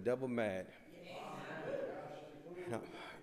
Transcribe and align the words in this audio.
devil 0.00 0.28
mad. 0.28 0.66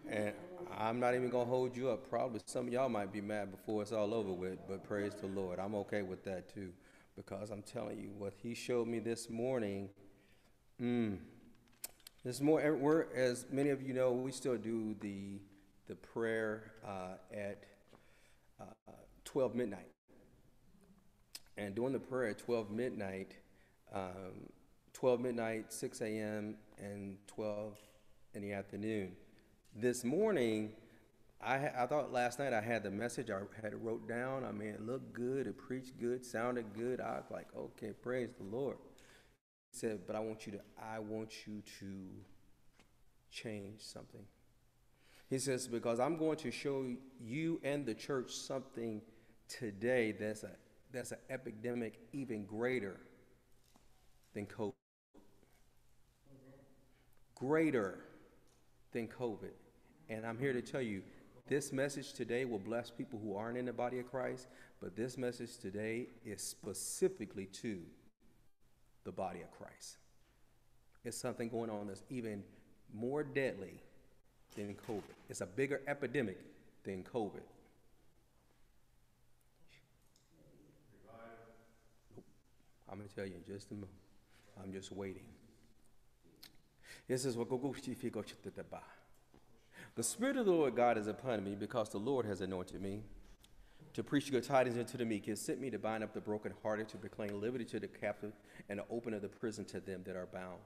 And 0.09 0.33
I'm 0.77 0.99
not 0.99 1.15
even 1.15 1.29
going 1.29 1.45
to 1.45 1.49
hold 1.49 1.75
you 1.75 1.89
up. 1.89 2.09
Probably 2.09 2.39
some 2.45 2.67
of 2.67 2.73
y'all 2.73 2.89
might 2.89 3.11
be 3.11 3.21
mad 3.21 3.51
before 3.51 3.81
it's 3.81 3.91
all 3.91 4.13
over 4.13 4.31
with, 4.31 4.59
but 4.67 4.83
praise 4.83 5.13
the 5.19 5.27
Lord. 5.27 5.59
I'm 5.59 5.75
okay 5.75 6.01
with 6.01 6.23
that 6.23 6.53
too 6.53 6.71
because 7.17 7.49
I'm 7.49 7.63
telling 7.63 7.97
you 7.99 8.11
what 8.17 8.33
he 8.41 8.53
showed 8.53 8.87
me 8.87 8.99
this 8.99 9.29
morning. 9.29 9.89
Mm, 10.81 11.17
this 12.23 12.39
more, 12.39 12.75
we're, 12.75 13.05
as 13.13 13.45
many 13.51 13.69
of 13.69 13.81
you 13.81 13.93
know, 13.93 14.11
we 14.11 14.31
still 14.31 14.57
do 14.57 14.95
the, 15.01 15.39
the 15.87 15.95
prayer 15.95 16.71
uh, 16.85 17.15
at 17.33 17.63
uh, 18.61 18.91
12 19.25 19.55
midnight. 19.55 19.89
And 21.57 21.73
during 21.73 21.93
the 21.93 21.99
prayer 21.99 22.29
at 22.29 22.37
12 22.37 22.69
midnight, 22.69 23.31
um, 23.93 24.51
12 24.93 25.21
midnight, 25.21 25.73
6 25.73 26.01
a.m., 26.01 26.55
and 26.81 27.17
12 27.27 27.77
in 28.33 28.41
the 28.41 28.53
afternoon. 28.53 29.13
This 29.75 30.03
morning, 30.03 30.71
I, 31.41 31.69
I 31.77 31.87
thought 31.87 32.11
last 32.11 32.39
night 32.39 32.53
I 32.53 32.61
had 32.61 32.83
the 32.83 32.91
message, 32.91 33.29
I 33.29 33.39
had 33.61 33.73
wrote 33.83 34.07
down. 34.07 34.43
I 34.43 34.51
mean, 34.51 34.69
it 34.69 34.81
looked 34.81 35.13
good, 35.13 35.47
it 35.47 35.57
preached 35.57 35.99
good, 35.99 36.25
sounded 36.25 36.73
good. 36.73 36.99
I 36.99 37.17
was 37.17 37.25
like, 37.29 37.47
okay, 37.55 37.91
praise 37.91 38.29
the 38.37 38.43
Lord. 38.43 38.77
He 39.71 39.77
said, 39.79 40.01
but 40.07 40.15
I 40.15 40.19
want 40.19 40.45
you 40.45 40.53
to, 40.53 40.59
I 40.81 40.99
want 40.99 41.47
you 41.47 41.61
to 41.79 41.85
change 43.29 43.81
something. 43.81 44.25
He 45.29 45.39
says, 45.39 45.67
because 45.67 45.99
I'm 45.99 46.17
going 46.17 46.37
to 46.37 46.51
show 46.51 46.85
you 47.19 47.59
and 47.63 47.85
the 47.85 47.93
church 47.93 48.31
something 48.31 49.01
today 49.47 50.13
that's 50.13 50.43
a 50.43 50.51
that's 50.91 51.11
an 51.11 51.17
epidemic 51.29 51.99
even 52.13 52.45
greater 52.45 52.97
than 54.33 54.45
COVID. 54.45 54.76
Greater 57.39 57.99
than 58.91 59.07
COVID. 59.07 59.53
And 60.09 60.25
I'm 60.25 60.39
here 60.39 60.53
to 60.53 60.61
tell 60.61 60.81
you, 60.81 61.03
this 61.47 61.71
message 61.71 62.13
today 62.13 62.45
will 62.45 62.59
bless 62.59 62.89
people 62.89 63.19
who 63.23 63.35
aren't 63.35 63.57
in 63.57 63.65
the 63.65 63.73
body 63.73 63.99
of 63.99 64.09
Christ, 64.09 64.47
but 64.81 64.95
this 64.95 65.17
message 65.17 65.57
today 65.57 66.07
is 66.25 66.41
specifically 66.41 67.45
to 67.45 67.79
the 69.03 69.11
body 69.11 69.41
of 69.41 69.51
Christ. 69.51 69.97
It's 71.05 71.17
something 71.17 71.47
going 71.47 71.69
on 71.69 71.87
that's 71.87 72.03
even 72.09 72.43
more 72.93 73.23
deadly 73.23 73.81
than 74.55 74.75
COVID. 74.87 75.03
It's 75.29 75.41
a 75.41 75.45
bigger 75.45 75.81
epidemic 75.87 76.39
than 76.83 77.03
COVID. 77.03 77.43
I'm 82.89 82.97
going 82.97 83.07
to 83.07 83.15
tell 83.15 83.25
you 83.25 83.35
in 83.35 83.53
just 83.53 83.71
a 83.71 83.75
moment. 83.75 83.91
I'm 84.61 84.71
just 84.71 84.91
waiting. 84.91 85.36
This 87.07 87.23
is 87.25 87.37
what 87.37 87.49
the 89.95 90.03
Spirit 90.03 90.37
of 90.37 90.45
the 90.45 90.51
Lord 90.51 90.75
God 90.75 90.97
is 90.97 91.07
upon 91.07 91.43
me 91.43 91.55
because 91.55 91.89
the 91.89 91.97
Lord 91.97 92.25
has 92.25 92.41
anointed 92.41 92.81
me 92.81 93.01
to 93.93 94.03
preach 94.03 94.29
good 94.29 94.43
tidings 94.43 94.77
unto 94.77 94.97
the 94.97 95.05
meek. 95.05 95.25
He 95.25 95.31
has 95.31 95.41
sent 95.41 95.59
me 95.59 95.69
to 95.71 95.79
bind 95.79 96.03
up 96.03 96.13
the 96.13 96.21
brokenhearted, 96.21 96.87
to 96.89 96.97
proclaim 96.97 97.41
liberty 97.41 97.65
to 97.65 97.79
the 97.79 97.87
captive, 97.87 98.33
and 98.69 98.79
to 98.79 98.85
open 98.91 99.19
the 99.19 99.27
prison 99.27 99.65
to 99.65 99.79
them 99.79 100.03
that 100.05 100.15
are 100.15 100.27
bound. 100.27 100.59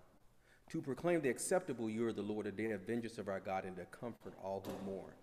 To 0.71 0.81
proclaim 0.81 1.21
the 1.21 1.29
acceptable 1.29 1.89
year 1.89 2.09
of 2.09 2.15
the 2.15 2.21
Lord, 2.21 2.45
the 2.45 2.51
day 2.51 2.71
of 2.71 2.81
vengeance 2.81 3.17
of 3.17 3.27
our 3.29 3.39
God, 3.39 3.63
and 3.63 3.75
to 3.77 3.85
comfort 3.85 4.33
all 4.43 4.65
who 4.65 4.85
mourn. 4.91 5.13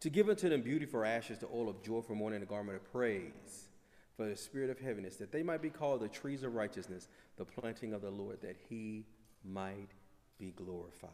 To 0.00 0.10
give 0.10 0.28
unto 0.28 0.48
them 0.48 0.62
beauty 0.62 0.86
for 0.86 1.04
ashes, 1.04 1.38
the 1.38 1.46
oil 1.46 1.68
of 1.68 1.82
joy 1.82 2.00
for 2.00 2.14
mourning, 2.14 2.40
the 2.40 2.46
garment 2.46 2.76
of 2.76 2.90
praise 2.90 3.68
for 4.16 4.28
the 4.28 4.34
spirit 4.34 4.68
of 4.68 4.80
heaviness, 4.80 5.14
that 5.16 5.30
they 5.30 5.44
might 5.44 5.62
be 5.62 5.70
called 5.70 6.00
the 6.00 6.08
trees 6.08 6.42
of 6.42 6.54
righteousness, 6.54 7.06
the 7.36 7.44
planting 7.44 7.92
of 7.92 8.02
the 8.02 8.10
Lord, 8.10 8.40
that 8.42 8.56
he 8.68 9.04
might 9.44 9.90
be 10.38 10.50
glorified. 10.50 11.10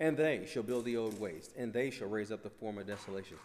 And 0.00 0.16
they 0.16 0.46
shall 0.46 0.62
build 0.62 0.84
the 0.84 0.96
old 0.96 1.18
waste, 1.18 1.52
and 1.56 1.72
they 1.72 1.90
shall 1.90 2.08
raise 2.08 2.30
up 2.30 2.42
the 2.42 2.50
former 2.50 2.84
desolations, 2.84 3.40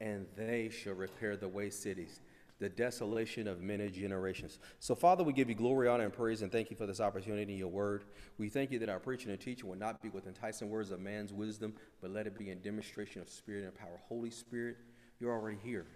and 0.00 0.26
they 0.36 0.70
shall 0.70 0.94
repair 0.94 1.36
the 1.36 1.48
waste 1.48 1.82
cities, 1.82 2.20
the 2.58 2.68
desolation 2.70 3.46
of 3.46 3.60
many 3.60 3.90
generations. 3.90 4.58
So, 4.80 4.94
Father, 4.94 5.22
we 5.22 5.34
give 5.34 5.50
you 5.50 5.54
glory, 5.54 5.86
honor, 5.86 6.04
and 6.04 6.12
praise, 6.12 6.40
and 6.40 6.50
thank 6.50 6.70
you 6.70 6.76
for 6.76 6.86
this 6.86 7.00
opportunity 7.00 7.52
in 7.52 7.58
your 7.58 7.68
word. 7.68 8.04
We 8.38 8.48
thank 8.48 8.70
you 8.70 8.78
that 8.78 8.88
our 8.88 8.98
preaching 8.98 9.30
and 9.30 9.40
teaching 9.40 9.68
will 9.68 9.76
not 9.76 10.00
be 10.02 10.08
with 10.08 10.26
enticing 10.26 10.70
words 10.70 10.90
of 10.90 11.00
man's 11.00 11.32
wisdom, 11.32 11.74
but 12.00 12.10
let 12.10 12.26
it 12.26 12.38
be 12.38 12.50
in 12.50 12.60
demonstration 12.60 13.20
of 13.20 13.28
spirit 13.28 13.64
and 13.64 13.74
power. 13.74 14.00
Holy 14.08 14.30
Spirit, 14.30 14.78
you're 15.20 15.32
already 15.32 15.58
here. 15.62 15.86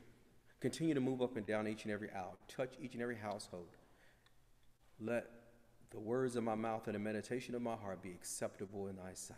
Continue 0.63 0.95
to 0.95 1.01
move 1.01 1.21
up 1.21 1.37
and 1.37 1.45
down 1.45 1.67
each 1.67 1.83
and 1.83 1.93
every 1.93 2.09
aisle, 2.13 2.39
touch 2.47 2.75
each 2.81 2.93
and 2.93 3.03
every 3.03 3.17
household. 3.17 3.67
Let 5.01 5.29
the 5.91 5.99
words 5.99 6.37
of 6.37 6.45
my 6.45 6.55
mouth 6.55 6.87
and 6.87 6.95
the 6.95 7.01
meditation 7.01 7.57
of 7.57 7.63
my 7.63 7.75
heart 7.75 8.01
be 8.01 8.11
acceptable 8.11 8.87
in 8.87 8.95
thy 8.95 9.13
sight. 9.13 9.37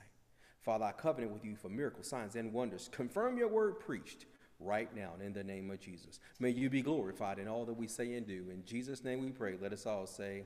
Father, 0.60 0.84
I 0.84 0.92
covenant 0.92 1.32
with 1.32 1.42
you 1.42 1.56
for 1.56 1.70
miracles, 1.70 2.08
signs, 2.08 2.36
and 2.36 2.52
wonders. 2.52 2.90
Confirm 2.92 3.38
your 3.38 3.48
word 3.48 3.80
preached 3.80 4.26
right 4.60 4.94
now 4.94 5.12
in 5.24 5.32
the 5.32 5.42
name 5.42 5.70
of 5.70 5.80
Jesus. 5.80 6.20
May 6.40 6.50
you 6.50 6.68
be 6.68 6.82
glorified 6.82 7.38
in 7.38 7.48
all 7.48 7.64
that 7.64 7.72
we 7.72 7.88
say 7.88 8.12
and 8.16 8.26
do. 8.26 8.44
In 8.52 8.62
Jesus' 8.66 9.02
name 9.02 9.22
we 9.22 9.30
pray. 9.30 9.56
Let 9.58 9.72
us 9.72 9.86
all 9.86 10.06
say, 10.06 10.42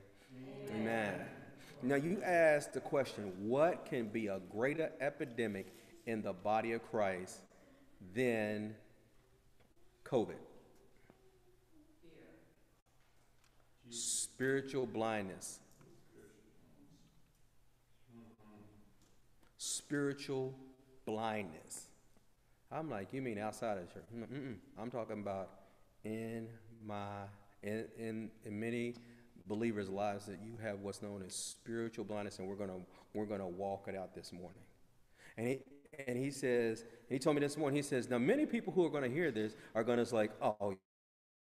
Amen. 0.69 0.79
Amen. 0.79 1.25
Now, 1.83 1.95
you 1.95 2.21
asked 2.23 2.71
the 2.71 2.79
question 2.79 3.33
what 3.37 3.85
can 3.85 4.07
be 4.07 4.27
a 4.27 4.39
greater 4.49 4.91
epidemic 5.01 5.73
in 6.05 6.21
the 6.21 6.31
body 6.31 6.71
of 6.71 6.89
Christ 6.89 7.41
than 8.15 8.75
COVID? 10.05 10.35
Spiritual 13.89 14.85
blindness. 14.85 15.59
spiritual 19.89 20.53
blindness. 21.05 21.87
I'm 22.71 22.91
like, 22.91 23.11
you 23.11 23.23
mean 23.23 23.39
outside 23.39 23.79
of 23.79 23.91
church? 23.91 24.03
Mm-mm. 24.15 24.55
I'm 24.77 24.91
talking 24.91 25.19
about 25.19 25.49
in 26.03 26.47
my 26.85 27.23
in, 27.63 27.85
in 27.97 28.31
in 28.45 28.59
many 28.59 28.93
believers' 29.47 29.89
lives 29.89 30.27
that 30.27 30.37
you 30.43 30.53
have 30.61 30.81
what's 30.81 31.01
known 31.01 31.23
as 31.25 31.33
spiritual 31.33 32.05
blindness, 32.05 32.37
and 32.37 32.47
we're 32.47 32.55
gonna 32.55 32.77
we're 33.15 33.25
gonna 33.25 33.47
walk 33.47 33.85
it 33.87 33.95
out 33.95 34.13
this 34.13 34.31
morning. 34.31 34.61
And 35.37 35.47
he 35.47 35.59
and 36.07 36.15
he 36.15 36.29
says, 36.29 36.85
he 37.09 37.17
told 37.17 37.35
me 37.35 37.39
this 37.39 37.57
morning. 37.57 37.75
He 37.75 37.81
says, 37.81 38.11
now 38.11 38.19
many 38.19 38.45
people 38.45 38.71
who 38.71 38.85
are 38.85 38.91
gonna 38.91 39.09
hear 39.09 39.31
this 39.31 39.55
are 39.73 39.83
gonna 39.83 40.05
like, 40.11 40.29
oh, 40.39 40.77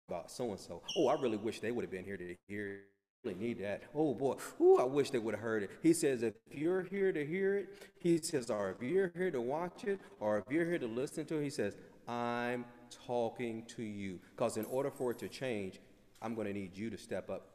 about 0.07 0.31
so 0.31 0.51
and 0.51 0.59
so. 0.59 0.81
Oh, 0.97 1.07
I 1.07 1.19
really 1.19 1.37
wish 1.37 1.59
they 1.59 1.71
would 1.71 1.83
have 1.83 1.91
been 1.91 2.05
here 2.05 2.17
to 2.17 2.35
hear 2.47 2.81
really 3.25 3.37
need 3.37 3.59
that. 3.59 3.83
Oh 3.93 4.13
boy, 4.13 4.35
Ooh, 4.61 4.77
I 4.77 4.83
wish 4.83 5.09
they 5.09 5.19
would 5.19 5.33
have 5.33 5.41
heard 5.41 5.63
it. 5.63 5.71
He 5.81 5.93
says, 5.93 6.23
if 6.23 6.35
you're 6.51 6.83
here 6.83 7.11
to 7.11 7.25
hear 7.25 7.55
it, 7.55 7.69
he 7.97 8.17
says, 8.19 8.49
or 8.49 8.71
if 8.71 8.81
you're 8.81 9.11
here 9.15 9.31
to 9.31 9.41
watch 9.41 9.83
it, 9.85 9.99
or 10.19 10.37
if 10.37 10.43
you're 10.49 10.65
here 10.65 10.79
to 10.79 10.87
listen 10.87 11.25
to 11.25 11.39
it, 11.39 11.43
he 11.43 11.49
says, 11.49 11.75
I'm 12.07 12.65
talking 13.07 13.63
to 13.75 13.83
you. 13.83 14.19
Because 14.35 14.57
in 14.57 14.65
order 14.65 14.91
for 14.91 15.11
it 15.11 15.19
to 15.19 15.27
change, 15.27 15.79
I'm 16.21 16.35
going 16.35 16.47
to 16.47 16.53
need 16.53 16.77
you 16.77 16.89
to 16.89 16.97
step 16.97 17.29
up. 17.29 17.47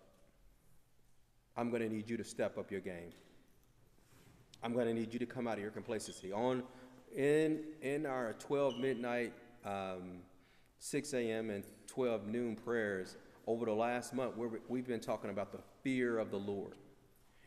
I'm 1.56 1.71
going 1.71 1.83
to 1.83 1.89
need 1.89 2.09
you 2.09 2.16
to 2.16 2.25
step 2.25 2.59
up 2.59 2.71
your 2.71 2.81
game. 2.81 3.12
I'm 4.62 4.72
going 4.75 4.87
to 4.87 4.94
need 4.94 5.12
you 5.12 5.19
to 5.19 5.27
come 5.27 5.47
out 5.47 5.55
of 5.55 5.62
your 5.62 5.71
complacency. 5.71 6.33
On 6.33 6.62
in 7.15 7.60
in 7.83 8.06
our 8.06 8.34
12 8.34 8.78
midnight, 8.78 9.33
um, 9.65 10.21
6 10.80 11.12
a.m. 11.12 11.50
and 11.50 11.64
12 11.86 12.26
noon 12.26 12.56
prayers, 12.56 13.16
over 13.47 13.66
the 13.66 13.72
last 13.72 14.15
month, 14.15 14.34
we've 14.68 14.86
been 14.86 15.00
talking 15.00 15.30
about 15.30 15.53
the 15.53 15.60
fear 15.82 16.18
of 16.18 16.30
the 16.30 16.38
Lord. 16.38 16.74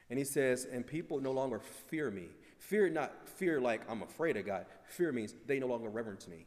And 0.09 0.19
he 0.19 0.25
says, 0.25 0.65
and 0.71 0.85
people 0.85 1.19
no 1.19 1.31
longer 1.31 1.59
fear 1.59 2.11
me. 2.11 2.27
Fear, 2.59 2.89
not 2.89 3.27
fear 3.27 3.59
like 3.59 3.81
I'm 3.89 4.03
afraid 4.03 4.37
of 4.37 4.45
God. 4.45 4.65
Fear 4.87 5.13
means 5.13 5.33
they 5.47 5.59
no 5.59 5.67
longer 5.67 5.89
reverence 5.89 6.27
me. 6.27 6.45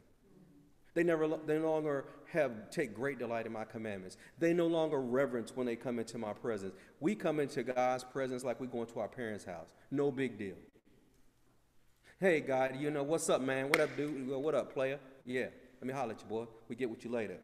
They 0.94 1.02
never, 1.02 1.28
they 1.28 1.58
no 1.58 1.72
longer 1.72 2.06
have 2.32 2.70
take 2.70 2.94
great 2.94 3.18
delight 3.18 3.46
in 3.46 3.52
my 3.52 3.64
commandments. 3.64 4.16
They 4.38 4.54
no 4.54 4.66
longer 4.66 5.00
reverence 5.00 5.54
when 5.54 5.66
they 5.66 5.76
come 5.76 5.98
into 5.98 6.18
my 6.18 6.32
presence. 6.32 6.74
We 7.00 7.14
come 7.14 7.40
into 7.40 7.62
God's 7.62 8.04
presence 8.04 8.44
like 8.44 8.60
we 8.60 8.66
go 8.66 8.80
into 8.82 9.00
our 9.00 9.08
parents' 9.08 9.44
house. 9.44 9.68
No 9.90 10.10
big 10.10 10.38
deal. 10.38 10.56
Hey, 12.18 12.40
God, 12.40 12.76
you 12.78 12.90
know 12.90 13.02
what's 13.02 13.28
up, 13.28 13.42
man? 13.42 13.68
What 13.68 13.80
up, 13.80 13.94
dude? 13.96 14.28
What 14.28 14.54
up, 14.54 14.72
player? 14.72 14.98
Yeah, 15.26 15.46
let 15.80 15.86
me 15.86 15.92
holler 15.92 16.12
at 16.12 16.20
you, 16.20 16.26
boy. 16.28 16.46
We 16.68 16.76
get 16.76 16.90
with 16.90 17.04
you 17.04 17.10
later. 17.10 17.38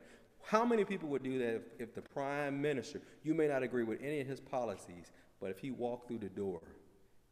How 0.45 0.65
many 0.65 0.85
people 0.85 1.09
would 1.11 1.23
do 1.23 1.39
that 1.39 1.55
if, 1.55 1.63
if, 1.79 1.95
the 1.95 2.03
prime 2.03 2.61
minister, 2.61 3.01
you 3.23 3.35
may 3.35 3.47
not 3.47 3.63
agree 3.63 3.85
with 3.85 4.01
any 4.03 4.21
of 4.21 4.27
his 4.27 4.41
policies, 4.41 5.13
but 5.41 5.51
if 5.51 5.59
he 5.59 5.71
walked 5.71 6.09
through 6.09 6.19
the 6.19 6.29
door, 6.29 6.61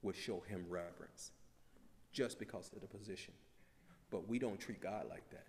would 0.03 0.17
show 0.17 0.43
him 0.49 0.65
reverence 0.69 1.33
just 2.13 2.39
because 2.39 2.71
of 2.75 2.81
the 2.81 2.87
position? 2.87 3.35
But 4.11 4.29
we 4.29 4.39
don't 4.39 4.59
treat 4.59 4.81
God 4.81 5.07
like 5.09 5.29
that. 5.31 5.47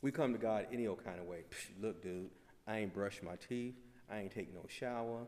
We 0.00 0.10
come 0.10 0.32
to 0.32 0.38
God 0.38 0.66
any 0.72 0.86
old 0.86 1.04
kind 1.04 1.20
of 1.20 1.26
way. 1.26 1.44
Look, 1.80 2.02
dude, 2.02 2.30
I 2.66 2.78
ain't 2.78 2.92
brushed 2.92 3.22
my 3.22 3.36
teeth. 3.36 3.74
I 4.10 4.18
ain't 4.18 4.32
taking 4.32 4.54
no 4.54 4.64
shower. 4.68 5.26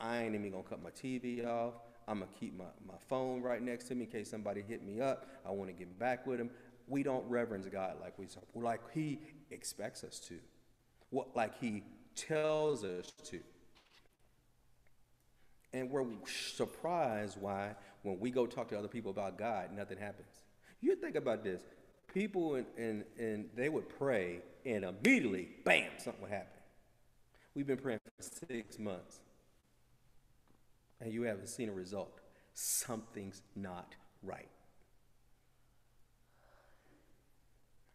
I 0.00 0.22
ain't 0.22 0.34
even 0.34 0.50
gonna 0.50 0.64
cut 0.64 0.82
my 0.82 0.90
TV 0.90 1.46
off. 1.46 1.74
I'm 2.08 2.18
gonna 2.18 2.30
keep 2.38 2.56
my, 2.58 2.64
my 2.86 2.98
phone 3.08 3.40
right 3.42 3.62
next 3.62 3.84
to 3.84 3.94
me 3.94 4.04
in 4.04 4.10
case 4.10 4.28
somebody 4.28 4.62
hit 4.66 4.84
me 4.84 5.00
up. 5.00 5.28
I 5.46 5.50
wanna 5.50 5.72
get 5.72 5.96
back 5.98 6.26
with 6.26 6.40
him. 6.40 6.50
We 6.88 7.02
don't 7.02 7.28
reverence 7.28 7.66
God 7.66 7.96
like 8.00 8.18
we 8.18 8.26
like 8.54 8.80
he 8.92 9.18
expects 9.50 10.02
us 10.04 10.18
to, 10.28 10.38
what, 11.10 11.36
like 11.36 11.58
He 11.60 11.84
tells 12.16 12.84
us 12.84 13.12
to. 13.24 13.40
And 15.72 15.90
we're 15.90 16.04
surprised 16.26 17.40
why, 17.40 17.74
when 18.02 18.18
we 18.18 18.30
go 18.30 18.46
talk 18.46 18.68
to 18.68 18.78
other 18.78 18.88
people 18.88 19.10
about 19.10 19.38
God, 19.38 19.70
nothing 19.74 19.98
happens. 19.98 20.42
You 20.80 20.96
think 20.96 21.16
about 21.16 21.44
this 21.44 21.62
people 22.12 22.56
and, 22.56 22.66
and, 22.76 23.04
and 23.18 23.48
they 23.56 23.70
would 23.70 23.88
pray, 23.88 24.40
and 24.66 24.84
immediately, 24.84 25.48
bam, 25.64 25.88
something 25.98 26.20
would 26.22 26.30
happen. 26.30 26.48
We've 27.54 27.66
been 27.66 27.78
praying 27.78 28.00
for 28.04 28.22
six 28.46 28.78
months, 28.78 29.20
and 31.00 31.12
you 31.12 31.22
haven't 31.22 31.48
seen 31.48 31.68
a 31.68 31.72
result. 31.72 32.20
Something's 32.54 33.40
not 33.56 33.94
right. 34.22 34.48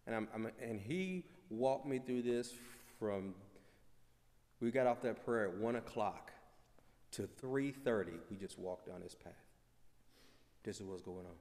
And, 0.07 0.15
I'm, 0.15 0.27
I'm, 0.33 0.47
and 0.61 0.79
he 0.79 1.25
walked 1.49 1.85
me 1.85 1.99
through 1.99 2.23
this 2.23 2.53
from, 2.97 3.35
we 4.61 4.71
got 4.71 4.87
off 4.87 5.01
that 5.01 5.23
prayer 5.23 5.49
at 5.49 5.57
1 5.57 5.75
o'clock 5.75 6.31
to 7.11 7.27
3.30. 7.43 8.13
We 8.31 8.37
just 8.37 8.57
walked 8.57 8.87
down 8.87 9.01
this 9.03 9.13
path. 9.15 9.33
This 10.63 10.77
is 10.77 10.83
what's 10.83 11.01
going 11.01 11.25
on. 11.25 11.35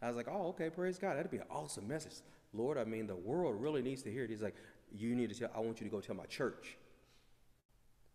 I 0.00 0.08
was 0.08 0.16
like, 0.16 0.28
oh, 0.28 0.48
okay, 0.48 0.70
praise 0.70 0.98
God. 0.98 1.16
That'd 1.16 1.30
be 1.30 1.36
an 1.36 1.44
awesome 1.50 1.86
message. 1.86 2.14
Lord, 2.52 2.76
I 2.76 2.84
mean, 2.84 3.06
the 3.06 3.16
world 3.16 3.60
really 3.60 3.82
needs 3.82 4.02
to 4.02 4.10
hear 4.10 4.24
it. 4.24 4.30
He's 4.30 4.42
like, 4.42 4.56
you 4.92 5.14
need 5.14 5.30
to 5.30 5.38
tell, 5.38 5.50
I 5.54 5.60
want 5.60 5.80
you 5.80 5.86
to 5.86 5.90
go 5.90 6.00
tell 6.00 6.16
my 6.16 6.26
church 6.26 6.76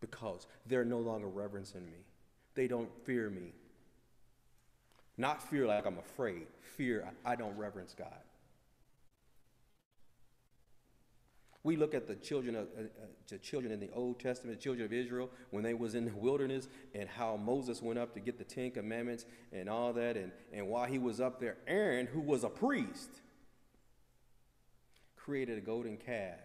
because 0.00 0.46
they're 0.66 0.84
no 0.84 0.98
longer 0.98 1.28
reverencing 1.28 1.84
me. 1.84 2.04
They 2.54 2.68
don't 2.68 2.90
fear 3.04 3.30
me. 3.30 3.52
Not 5.18 5.42
fear 5.42 5.66
like 5.66 5.84
I'm 5.84 5.98
afraid, 5.98 6.46
fear 6.62 7.10
I 7.24 7.34
don't 7.34 7.56
reverence 7.58 7.94
God. 7.98 8.08
We 11.64 11.76
look 11.76 11.92
at 11.92 12.06
the 12.06 12.14
children 12.14 12.54
of 12.54 12.68
uh, 12.78 12.82
uh, 12.82 13.06
the 13.28 13.38
children 13.38 13.72
in 13.72 13.80
the 13.80 13.90
Old 13.92 14.20
Testament, 14.20 14.56
the 14.56 14.62
children 14.62 14.86
of 14.86 14.92
Israel, 14.92 15.28
when 15.50 15.64
they 15.64 15.74
was 15.74 15.96
in 15.96 16.04
the 16.04 16.14
wilderness, 16.14 16.68
and 16.94 17.08
how 17.08 17.36
Moses 17.36 17.82
went 17.82 17.98
up 17.98 18.14
to 18.14 18.20
get 18.20 18.38
the 18.38 18.44
Ten 18.44 18.70
Commandments 18.70 19.26
and 19.52 19.68
all 19.68 19.92
that, 19.94 20.16
and, 20.16 20.30
and 20.52 20.68
while 20.68 20.86
he 20.86 20.98
was 20.98 21.20
up 21.20 21.40
there, 21.40 21.56
Aaron, 21.66 22.06
who 22.06 22.20
was 22.20 22.44
a 22.44 22.48
priest, 22.48 23.10
created 25.16 25.58
a 25.58 25.60
golden 25.60 25.96
calf. 25.96 26.38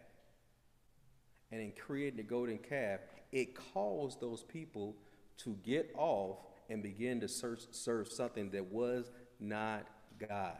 And 1.51 1.61
in 1.61 1.71
creating 1.71 2.17
the 2.17 2.23
golden 2.23 2.57
calf, 2.57 2.99
it 3.31 3.55
caused 3.73 4.19
those 4.19 4.41
people 4.41 4.95
to 5.37 5.55
get 5.63 5.91
off 5.95 6.39
and 6.73 6.81
begin 6.81 7.21
to 7.21 7.27
serve, 7.27 7.59
serve 7.69 8.07
something 8.07 8.49
that 8.49 8.65
was 8.65 9.11
not 9.39 9.85
God. 10.19 10.57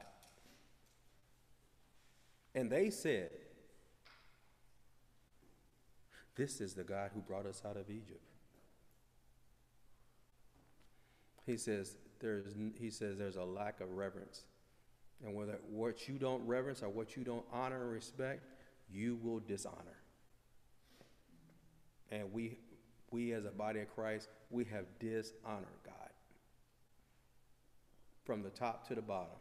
And 2.54 2.70
they 2.70 2.92
said, 2.92 3.32
This 6.36 6.62
is 6.62 6.76
the 6.76 6.84
God 6.84 7.10
who 7.16 7.22
brought 7.22 7.48
us 7.48 7.64
out 7.68 7.78
of 7.78 7.90
Egypt. 7.90 8.22
He 11.46 11.58
says, 11.58 11.98
there's, 12.20 12.56
he 12.80 12.90
says 12.90 13.18
there's 13.18 13.36
a 13.36 13.44
lack 13.44 13.82
of 13.82 13.92
reverence. 13.92 14.44
And 15.26 15.36
whether 15.36 15.58
what 15.70 16.08
you 16.08 16.18
don't 16.18 16.46
reverence 16.48 16.82
or 16.82 16.90
what 16.90 17.18
you 17.18 17.24
don't 17.24 17.44
honor 17.52 17.82
and 17.82 17.92
respect, 17.92 18.46
you 18.90 19.20
will 19.22 19.40
dishonor. 19.40 19.98
And 22.12 22.32
we, 22.32 22.58
we 23.12 23.34
as 23.34 23.46
a 23.46 23.52
body 23.52 23.82
of 23.82 23.94
Christ, 23.94 24.30
we 24.50 24.64
have 24.66 24.86
dishonored 25.00 25.83
from 28.26 28.42
the 28.42 28.50
top 28.50 28.88
to 28.88 28.96
the 28.96 29.02
bottom. 29.02 29.36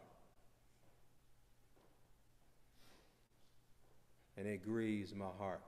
And 4.37 4.47
it 4.47 4.63
grieves 4.63 5.13
my 5.13 5.29
heart. 5.37 5.61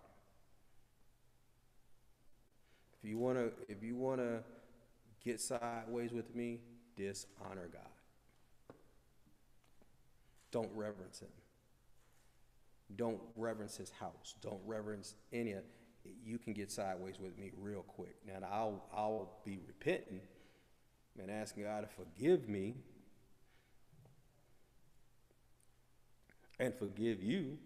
If 3.04 3.10
you 3.10 3.18
want 3.18 3.38
to 3.38 3.52
if 3.70 3.84
you 3.84 3.96
want 3.96 4.20
to 4.20 4.40
get 5.24 5.40
sideways 5.40 6.12
with 6.12 6.36
me, 6.36 6.60
dishonor 6.96 7.70
God. 7.72 8.76
Don't 10.52 10.72
reverence 10.74 11.20
him. 11.20 11.30
Don't 12.96 13.20
reverence 13.36 13.78
his 13.78 13.92
house. 13.92 14.36
Don't 14.42 14.62
reverence 14.66 15.16
any 15.32 15.52
of 15.52 15.64
you 16.24 16.38
can 16.38 16.54
get 16.54 16.72
sideways 16.72 17.20
with 17.20 17.38
me 17.38 17.52
real 17.60 17.84
quick. 17.84 18.16
Now 18.26 18.48
I'll 18.52 18.84
I'll 18.96 19.40
be 19.46 19.60
repenting 19.68 20.22
and 21.22 21.30
asking 21.30 21.64
God 21.64 21.82
to 21.82 21.88
forgive 21.88 22.50
me 22.50 22.76
and 26.60 26.74
forgive 26.74 27.22
you. 27.22 27.58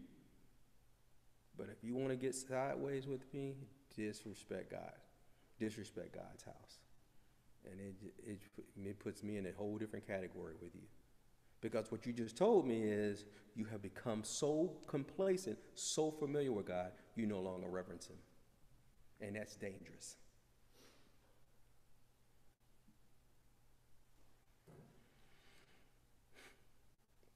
But 1.58 1.68
if 1.70 1.84
you 1.84 1.94
want 1.94 2.10
to 2.10 2.16
get 2.16 2.36
sideways 2.36 3.06
with 3.06 3.22
me, 3.34 3.56
disrespect 3.96 4.72
God. 4.72 4.94
Disrespect 5.60 6.16
God's 6.16 6.44
house. 6.44 6.80
And 7.70 7.80
it, 7.80 7.96
it, 8.26 8.40
it 8.82 9.00
puts 9.00 9.24
me 9.24 9.38
in 9.38 9.46
a 9.46 9.52
whole 9.58 9.78
different 9.78 10.08
category 10.08 10.54
with 10.62 10.74
you. 10.74 10.88
Because 11.62 11.92
what 11.92 12.06
you 12.06 12.14
just 12.14 12.38
told 12.38 12.66
me 12.66 12.84
is 12.84 13.26
you 13.56 13.66
have 13.66 13.82
become 13.82 14.24
so 14.24 14.72
complacent, 14.88 15.58
so 15.76 16.10
familiar 16.10 16.54
with 16.54 16.68
God, 16.68 16.92
you 17.16 17.26
no 17.26 17.42
longer 17.42 17.68
reverence 17.68 18.08
Him. 18.08 18.16
And 19.20 19.36
that's 19.36 19.56
dangerous. 19.56 20.16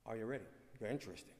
Are 0.06 0.16
you 0.16 0.26
ready? 0.26 0.44
You're 0.80 0.90
interesting. 0.90 1.34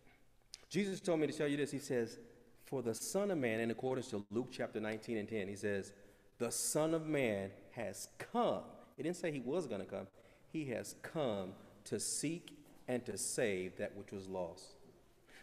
Jesus 0.74 1.00
told 1.00 1.20
me 1.20 1.28
to 1.28 1.34
tell 1.34 1.48
you 1.48 1.56
this. 1.56 1.70
He 1.70 1.78
says, 1.78 2.18
For 2.66 2.82
the 2.82 2.96
Son 2.96 3.30
of 3.30 3.38
Man, 3.38 3.60
in 3.60 3.70
accordance 3.70 4.08
to 4.08 4.26
Luke 4.32 4.48
chapter 4.52 4.80
19 4.80 5.18
and 5.18 5.30
10, 5.30 5.48
he 5.48 5.56
says, 5.56 5.94
The 6.40 6.52
Son 6.52 6.96
of 6.96 7.06
Man 7.06 7.52
has 7.74 8.08
come. 8.18 8.64
He 8.98 9.04
didn't 9.04 9.18
say 9.18 9.32
he 9.32 9.40
was 9.40 9.68
going 9.68 9.82
to 9.82 9.86
come. 9.86 10.08
He 10.52 10.66
has 10.70 10.96
come 11.04 11.52
to 11.86 12.00
seek 12.00 12.58
and 12.88 13.06
to 13.06 13.20
save 13.20 13.78
that 13.78 13.96
which 13.96 14.12
was 14.12 14.28
lost. 14.28 14.74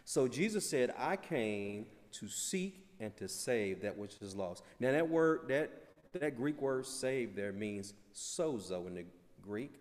So 0.03 0.27
Jesus 0.27 0.69
said, 0.69 0.93
I 0.97 1.15
came 1.15 1.85
to 2.11 2.27
seek 2.27 2.85
and 2.99 3.15
to 3.15 3.29
save 3.29 3.83
that 3.83 3.97
which 3.97 4.15
is 4.21 4.35
lost. 4.35 4.65
Now 4.81 4.91
that 4.91 5.07
word, 5.07 5.43
that, 5.47 5.71
that 6.11 6.35
Greek 6.35 6.61
word 6.61 6.85
save 6.85 7.37
there 7.37 7.53
means 7.53 7.93
sozo 8.13 8.85
in 8.85 8.95
the 8.95 9.05
Greek, 9.41 9.75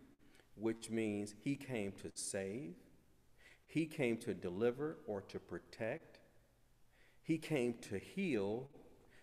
which 0.55 0.91
means 0.91 1.35
he 1.43 1.57
came 1.57 1.91
to 2.03 2.13
save, 2.15 2.75
he 3.71 3.87
came 3.87 4.17
to 4.17 4.35
deliver 4.35 4.97
or 5.07 5.21
to 5.29 5.39
protect. 5.39 6.19
He 7.23 7.39
came 7.39 7.75
to 7.83 7.99
heal. 7.99 8.69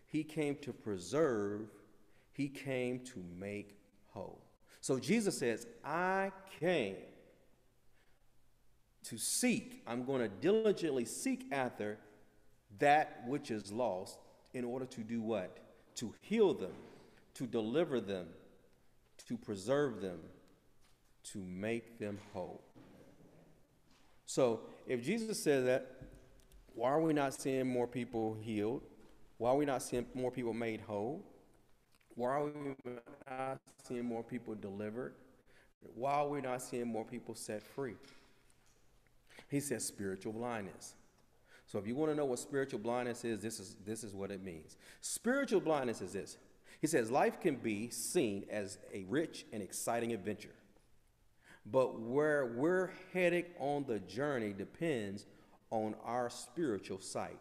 He 0.05 0.23
came 0.23 0.55
to 0.61 0.71
preserve. 0.71 1.67
He 2.31 2.47
came 2.47 3.01
to 3.07 3.21
make 3.37 3.77
whole. 4.13 4.41
So 4.79 4.99
Jesus 4.99 5.37
says, 5.37 5.67
I 5.83 6.31
came 6.61 6.95
to 9.03 9.17
seek. 9.17 9.83
I'm 9.85 10.05
going 10.05 10.21
to 10.21 10.29
diligently 10.29 11.03
seek 11.03 11.47
after 11.51 11.97
that 12.79 13.23
which 13.27 13.51
is 13.51 13.69
lost 13.69 14.17
in 14.53 14.63
order 14.63 14.85
to 14.85 15.01
do 15.01 15.21
what? 15.21 15.57
To 15.95 16.13
heal 16.21 16.53
them, 16.53 16.75
to 17.33 17.47
deliver 17.47 17.99
them, 17.99 18.27
to 19.27 19.35
preserve 19.35 19.99
them, 19.99 20.19
to 21.33 21.39
make 21.39 21.99
them 21.99 22.17
whole. 22.31 22.63
So 24.27 24.59
if 24.85 25.03
Jesus 25.03 25.41
said 25.41 25.65
that, 25.65 25.89
why 26.75 26.89
are 26.89 27.01
we 27.01 27.13
not 27.13 27.33
seeing 27.33 27.65
more 27.65 27.87
people 27.87 28.37
healed? 28.39 28.83
Why 29.37 29.51
are 29.51 29.55
we 29.55 29.65
not 29.65 29.81
seeing 29.81 30.05
more 30.13 30.31
people 30.31 30.53
made 30.53 30.81
whole? 30.81 31.23
Why 32.13 32.29
are 32.31 32.45
we 32.45 32.75
not 33.29 33.57
seeing 33.87 34.05
more 34.05 34.23
people 34.23 34.53
delivered? 34.53 35.13
Why 35.95 36.15
are 36.15 36.27
we 36.27 36.41
not 36.41 36.61
seeing 36.61 36.87
more 36.87 37.05
people 37.05 37.35
set 37.35 37.63
free? 37.63 37.95
He 39.47 39.61
says 39.61 39.85
spiritual 39.85 40.33
blindness. 40.33 40.95
So 41.65 41.79
if 41.79 41.87
you 41.87 41.95
want 41.95 42.11
to 42.11 42.15
know 42.15 42.25
what 42.25 42.39
spiritual 42.39 42.79
blindness 42.79 43.23
is, 43.23 43.39
this 43.39 43.59
is 43.59 43.75
this 43.85 44.03
is 44.03 44.13
what 44.13 44.31
it 44.31 44.43
means. 44.43 44.75
Spiritual 44.99 45.61
blindness 45.61 46.01
is 46.01 46.11
this. 46.11 46.37
He 46.81 46.87
says 46.87 47.09
life 47.09 47.39
can 47.39 47.55
be 47.55 47.89
seen 47.89 48.45
as 48.49 48.77
a 48.93 49.05
rich 49.07 49.45
and 49.53 49.63
exciting 49.63 50.11
adventure. 50.11 50.53
But 51.71 51.99
where 51.99 52.45
we're 52.45 52.91
headed 53.13 53.45
on 53.59 53.85
the 53.87 53.99
journey 53.99 54.53
depends 54.53 55.25
on 55.69 55.95
our 56.05 56.29
spiritual 56.29 57.01
sight. 57.01 57.39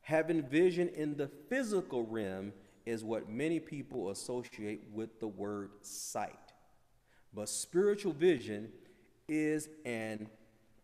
Having 0.00 0.42
vision 0.48 0.88
in 0.88 1.16
the 1.16 1.28
physical 1.48 2.04
realm 2.04 2.52
is 2.86 3.04
what 3.04 3.28
many 3.28 3.60
people 3.60 4.10
associate 4.10 4.82
with 4.92 5.20
the 5.20 5.28
word 5.28 5.70
sight. 5.82 6.52
But 7.32 7.48
spiritual 7.48 8.12
vision 8.12 8.68
is 9.28 9.68
an 9.84 10.28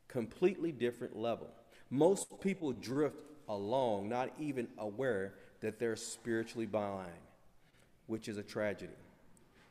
completely 0.07 0.71
different 0.71 1.17
level. 1.17 1.49
Most 1.91 2.41
people 2.41 2.73
drift 2.73 3.25
along, 3.49 4.09
not 4.09 4.31
even 4.39 4.69
aware 4.79 5.35
that 5.61 5.81
they're 5.81 5.97
spiritually 5.97 6.67
blind, 6.67 7.11
which 8.07 8.29
is 8.29 8.39
a 8.39 8.43
tragedy. 8.43 8.93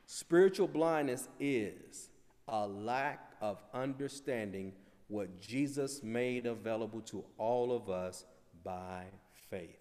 Spiritual 0.06 0.68
blindness 0.68 1.28
is 1.40 2.10
a 2.48 2.66
lack 2.66 3.32
of 3.40 3.62
understanding 3.72 4.72
what 5.08 5.40
Jesus 5.40 6.02
made 6.02 6.46
available 6.46 7.00
to 7.02 7.24
all 7.38 7.72
of 7.72 7.88
us 7.88 8.24
by 8.64 9.04
faith. 9.50 9.78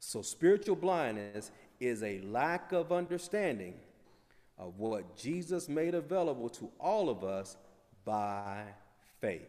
So, 0.00 0.22
spiritual 0.22 0.76
blindness 0.76 1.50
is 1.78 2.02
a 2.02 2.20
lack 2.20 2.72
of 2.72 2.90
understanding 2.90 3.74
of 4.58 4.78
what 4.78 5.16
Jesus 5.16 5.68
made 5.68 5.94
available 5.94 6.48
to 6.50 6.70
all 6.78 7.08
of 7.08 7.24
us 7.24 7.56
by 8.04 8.64
faith. 9.20 9.48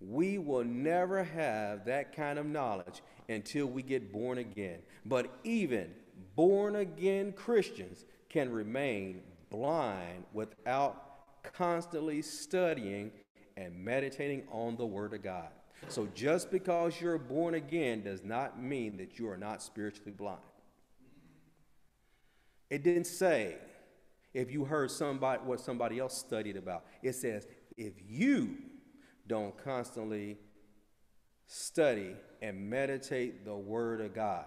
We 0.00 0.38
will 0.38 0.64
never 0.64 1.24
have 1.24 1.86
that 1.86 2.14
kind 2.14 2.38
of 2.38 2.46
knowledge 2.46 3.02
until 3.28 3.66
we 3.66 3.82
get 3.82 4.12
born 4.12 4.38
again. 4.38 4.80
But 5.04 5.30
even 5.44 5.90
born 6.34 6.76
again 6.76 7.32
Christians 7.32 8.04
can 8.28 8.50
remain 8.50 9.22
blind 9.50 10.24
without 10.32 11.05
constantly 11.52 12.22
studying 12.22 13.10
and 13.56 13.76
meditating 13.76 14.44
on 14.50 14.76
the 14.76 14.86
Word 14.86 15.14
of 15.14 15.22
God. 15.22 15.48
So 15.88 16.08
just 16.14 16.50
because 16.50 17.00
you're 17.00 17.18
born 17.18 17.54
again 17.54 18.02
does 18.02 18.24
not 18.24 18.60
mean 18.60 18.96
that 18.96 19.18
you 19.18 19.28
are 19.28 19.36
not 19.36 19.62
spiritually 19.62 20.12
blind. 20.12 20.40
It 22.70 22.82
didn't 22.82 23.06
say 23.06 23.56
if 24.34 24.50
you 24.50 24.64
heard 24.64 24.90
somebody 24.90 25.42
what 25.44 25.60
somebody 25.60 25.98
else 25.98 26.16
studied 26.16 26.56
about. 26.56 26.84
It 27.02 27.14
says 27.14 27.46
if 27.76 27.94
you 28.08 28.56
don't 29.26 29.56
constantly 29.62 30.38
study 31.46 32.16
and 32.42 32.68
meditate 32.68 33.44
the 33.44 33.54
word 33.54 34.00
of 34.00 34.14
God. 34.14 34.46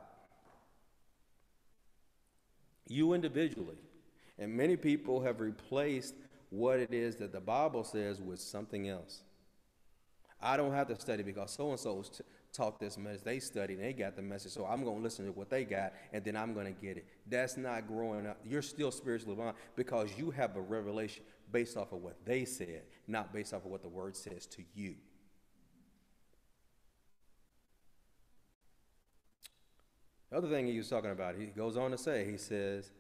You 2.88 3.14
individually. 3.14 3.78
And 4.38 4.54
many 4.56 4.78
people 4.78 5.22
have 5.22 5.42
replaced 5.42 6.16
what 6.50 6.80
it 6.80 6.94
is 6.94 7.16
that 7.18 7.32
the 7.32 7.40
Bible 7.40 7.84
says 7.84 8.22
with 8.22 8.40
something 8.40 8.88
else. 8.88 9.22
I 10.42 10.58
don't 10.58 10.74
have 10.74 10.88
to 10.88 11.00
study 11.00 11.24
because 11.24 11.52
so 11.52 11.70
and 11.70 11.80
so 11.80 12.04
taught 12.54 12.80
this 12.80 12.98
message. 12.98 13.24
They 13.24 13.40
studied 13.40 13.76
and 13.76 13.84
they 13.84 13.94
got 13.94 14.16
the 14.16 14.22
message. 14.22 14.52
So 14.54 14.66
I'm 14.66 14.84
going 14.84 14.98
to 14.98 15.04
listen 15.04 15.26
to 15.26 15.32
what 15.32 15.50
they 15.50 15.66
got 15.66 15.94
and 16.14 16.24
then 16.24 16.36
I'm 16.36 16.54
going 16.54 16.66
to 16.66 16.82
get 16.82 16.98
it. 16.98 17.06
That's 17.28 17.58
not 17.58 17.88
growing 17.88 18.26
up. 18.26 18.40
You're 18.44 18.62
still 18.62 18.92
spiritually 18.92 19.36
blind 19.36 19.56
because 19.76 20.10
you 20.18 20.32
have 20.32 20.56
a 20.56 20.62
revelation 20.62 21.24
based 21.52 21.78
off 21.78 21.92
of 21.92 22.02
what 22.02 22.26
they 22.26 22.46
said, 22.46 22.84
not 23.08 23.34
based 23.34 23.54
off 23.54 23.66
of 23.66 23.72
what 23.72 23.82
the 23.82 23.90
word 23.90 24.16
says 24.16 24.46
to 24.48 24.64
you. 24.74 24.96
The 30.30 30.38
other 30.38 30.50
thing 30.50 30.68
he 30.68 30.78
was 30.78 30.90
talking 30.90 31.10
about, 31.10 31.36
he 31.36 31.48
goes 31.48 31.76
on 31.76 31.92
to 31.92 31.98
say, 31.98 32.30
he 32.30 32.38
says, 32.38 32.92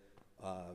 uh, 0.43 0.73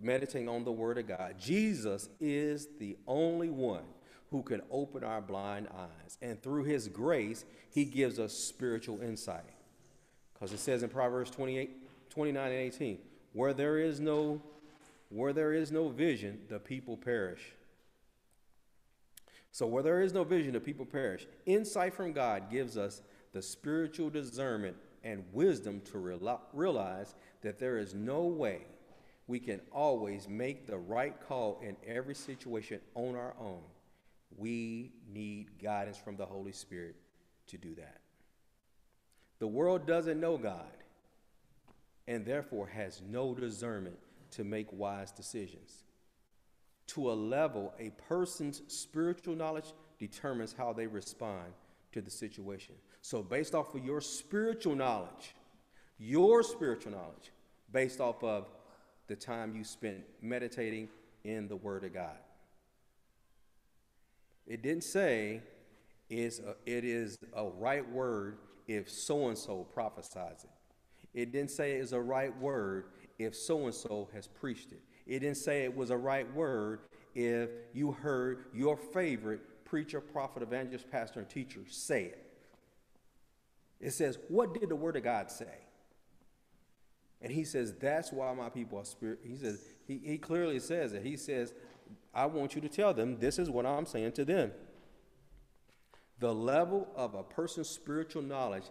meditating 0.00 0.48
on 0.48 0.64
the 0.64 0.72
Word 0.72 0.98
of 0.98 1.08
God. 1.08 1.36
Jesus 1.38 2.08
is 2.20 2.68
the 2.78 2.96
only 3.06 3.50
one 3.50 3.84
who 4.30 4.42
can 4.42 4.62
open 4.70 5.04
our 5.04 5.20
blind 5.20 5.68
eyes. 5.76 6.18
And 6.20 6.42
through 6.42 6.64
his 6.64 6.88
grace, 6.88 7.44
he 7.70 7.84
gives 7.84 8.18
us 8.18 8.32
spiritual 8.32 9.00
insight. 9.00 9.44
Because 10.32 10.52
it 10.52 10.58
says 10.58 10.82
in 10.82 10.88
Proverbs 10.88 11.30
28, 11.30 12.10
29 12.10 12.44
and 12.44 12.54
18, 12.54 12.98
where 13.32 13.52
there 13.52 13.78
is 13.78 14.00
no 14.00 14.42
where 15.10 15.32
there 15.32 15.52
is 15.52 15.70
no 15.70 15.88
vision, 15.90 16.40
the 16.48 16.58
people 16.58 16.96
perish. 16.96 17.52
So 19.52 19.64
where 19.66 19.82
there 19.82 20.00
is 20.00 20.12
no 20.12 20.24
vision, 20.24 20.54
the 20.54 20.60
people 20.60 20.84
perish. 20.84 21.28
Insight 21.46 21.94
from 21.94 22.12
God 22.12 22.50
gives 22.50 22.76
us 22.76 23.02
the 23.32 23.40
spiritual 23.40 24.10
discernment 24.10 24.76
and 25.04 25.22
wisdom 25.32 25.80
to 25.92 25.98
realize 26.52 27.14
that 27.42 27.60
there 27.60 27.78
is 27.78 27.94
no 27.94 28.24
way 28.24 28.62
we 29.26 29.38
can 29.38 29.60
always 29.72 30.28
make 30.28 30.66
the 30.66 30.76
right 30.76 31.14
call 31.28 31.60
in 31.62 31.76
every 31.86 32.14
situation 32.14 32.80
on 32.94 33.16
our 33.16 33.34
own. 33.40 33.62
We 34.36 34.92
need 35.12 35.62
guidance 35.62 35.96
from 35.96 36.16
the 36.16 36.26
Holy 36.26 36.52
Spirit 36.52 36.96
to 37.46 37.56
do 37.56 37.74
that. 37.76 38.00
The 39.38 39.46
world 39.46 39.86
doesn't 39.86 40.20
know 40.20 40.36
God 40.36 40.76
and 42.06 42.24
therefore 42.24 42.66
has 42.66 43.00
no 43.08 43.34
discernment 43.34 43.98
to 44.32 44.44
make 44.44 44.66
wise 44.72 45.10
decisions. 45.10 45.84
To 46.88 47.10
a 47.10 47.14
level, 47.14 47.72
a 47.78 47.90
person's 48.08 48.62
spiritual 48.68 49.34
knowledge 49.34 49.72
determines 49.98 50.52
how 50.52 50.72
they 50.72 50.86
respond 50.86 51.52
to 51.92 52.02
the 52.02 52.10
situation. 52.10 52.74
So, 53.00 53.22
based 53.22 53.54
off 53.54 53.74
of 53.74 53.84
your 53.84 54.00
spiritual 54.00 54.74
knowledge, 54.74 55.34
your 55.98 56.42
spiritual 56.42 56.92
knowledge, 56.92 57.32
based 57.72 58.00
off 58.00 58.22
of 58.22 58.48
the 59.06 59.16
time 59.16 59.54
you 59.54 59.64
spent 59.64 60.04
meditating 60.22 60.88
in 61.24 61.48
the 61.48 61.56
Word 61.56 61.84
of 61.84 61.94
God. 61.94 62.18
It 64.46 64.62
didn't 64.62 64.84
say 64.84 65.42
it's 66.10 66.38
a, 66.38 66.54
it 66.66 66.84
is 66.84 67.18
a 67.34 67.46
right 67.46 67.88
word 67.90 68.38
if 68.66 68.90
so 68.90 69.28
and 69.28 69.38
so 69.38 69.64
prophesies 69.72 70.44
it. 70.44 70.50
It 71.18 71.32
didn't 71.32 71.50
say 71.50 71.72
it's 71.72 71.92
a 71.92 72.00
right 72.00 72.36
word 72.38 72.86
if 73.18 73.34
so 73.34 73.66
and 73.66 73.74
so 73.74 74.08
has 74.12 74.26
preached 74.26 74.72
it. 74.72 74.82
It 75.06 75.20
didn't 75.20 75.36
say 75.36 75.64
it 75.64 75.74
was 75.74 75.90
a 75.90 75.96
right 75.96 76.32
word 76.34 76.80
if 77.14 77.50
you 77.72 77.92
heard 77.92 78.46
your 78.52 78.76
favorite 78.76 79.64
preacher, 79.64 80.00
prophet, 80.00 80.42
evangelist, 80.42 80.90
pastor, 80.90 81.20
and 81.20 81.28
teacher 81.28 81.60
say 81.68 82.04
it. 82.04 82.20
It 83.80 83.92
says, 83.92 84.18
What 84.28 84.54
did 84.54 84.68
the 84.68 84.76
Word 84.76 84.96
of 84.96 85.04
God 85.04 85.30
say? 85.30 85.63
And 87.20 87.32
he 87.32 87.44
says, 87.44 87.74
That's 87.74 88.12
why 88.12 88.32
my 88.34 88.48
people 88.48 88.78
are 88.78 88.84
spirit. 88.84 89.20
He 89.22 89.36
says, 89.36 89.64
he, 89.86 90.00
he 90.04 90.18
clearly 90.18 90.58
says 90.58 90.92
it. 90.92 91.02
He 91.02 91.16
says, 91.16 91.52
I 92.12 92.26
want 92.26 92.54
you 92.54 92.60
to 92.60 92.68
tell 92.68 92.94
them 92.94 93.18
this 93.18 93.38
is 93.38 93.50
what 93.50 93.66
I'm 93.66 93.86
saying 93.86 94.12
to 94.12 94.24
them. 94.24 94.52
The 96.20 96.34
level 96.34 96.88
of 96.94 97.14
a 97.14 97.22
person's 97.22 97.68
spiritual 97.68 98.22
knowledge 98.22 98.64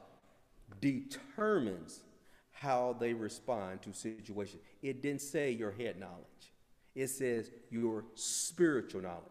determines 0.82 2.00
how 2.52 2.96
they 3.00 3.14
respond 3.14 3.82
to 3.84 3.94
situations. 3.94 4.62
It 4.82 5.02
didn't 5.02 5.22
say 5.22 5.52
your 5.52 5.72
head 5.72 6.00
knowledge, 6.00 6.54
it 6.96 7.08
says 7.08 7.52
your 7.70 8.06
spiritual 8.16 9.02
knowledge. 9.02 9.22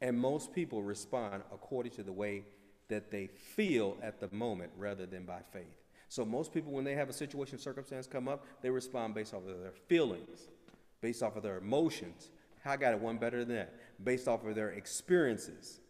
And 0.00 0.18
most 0.18 0.52
people 0.52 0.82
respond 0.82 1.42
according 1.52 1.92
to 1.92 2.02
the 2.02 2.12
way 2.12 2.44
that 2.88 3.10
they 3.10 3.28
feel 3.28 3.96
at 4.02 4.20
the 4.20 4.28
moment 4.32 4.72
rather 4.76 5.06
than 5.06 5.24
by 5.24 5.40
faith. 5.52 5.83
So 6.14 6.24
most 6.24 6.52
people, 6.52 6.70
when 6.70 6.84
they 6.84 6.94
have 6.94 7.08
a 7.08 7.12
situation, 7.12 7.58
circumstance 7.58 8.06
come 8.06 8.28
up, 8.28 8.46
they 8.62 8.70
respond 8.70 9.14
based 9.14 9.34
off 9.34 9.42
of 9.48 9.60
their 9.60 9.72
feelings, 9.88 10.48
based 11.00 11.22
off 11.22 11.34
of 11.34 11.42
their 11.42 11.58
emotions. 11.58 12.30
I 12.64 12.76
got 12.76 12.92
it 12.92 13.00
one 13.00 13.18
better 13.18 13.44
than 13.44 13.56
that. 13.56 13.74
Based 14.02 14.28
off 14.28 14.44
of 14.44 14.54
their 14.54 14.70
experiences. 14.70 15.80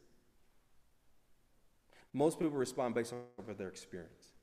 Most 2.15 2.39
people 2.39 2.57
respond 2.57 2.95
based 2.95 3.13
off 3.13 3.49
of 3.49 3.59
their 3.59 3.69
experience 3.69 4.35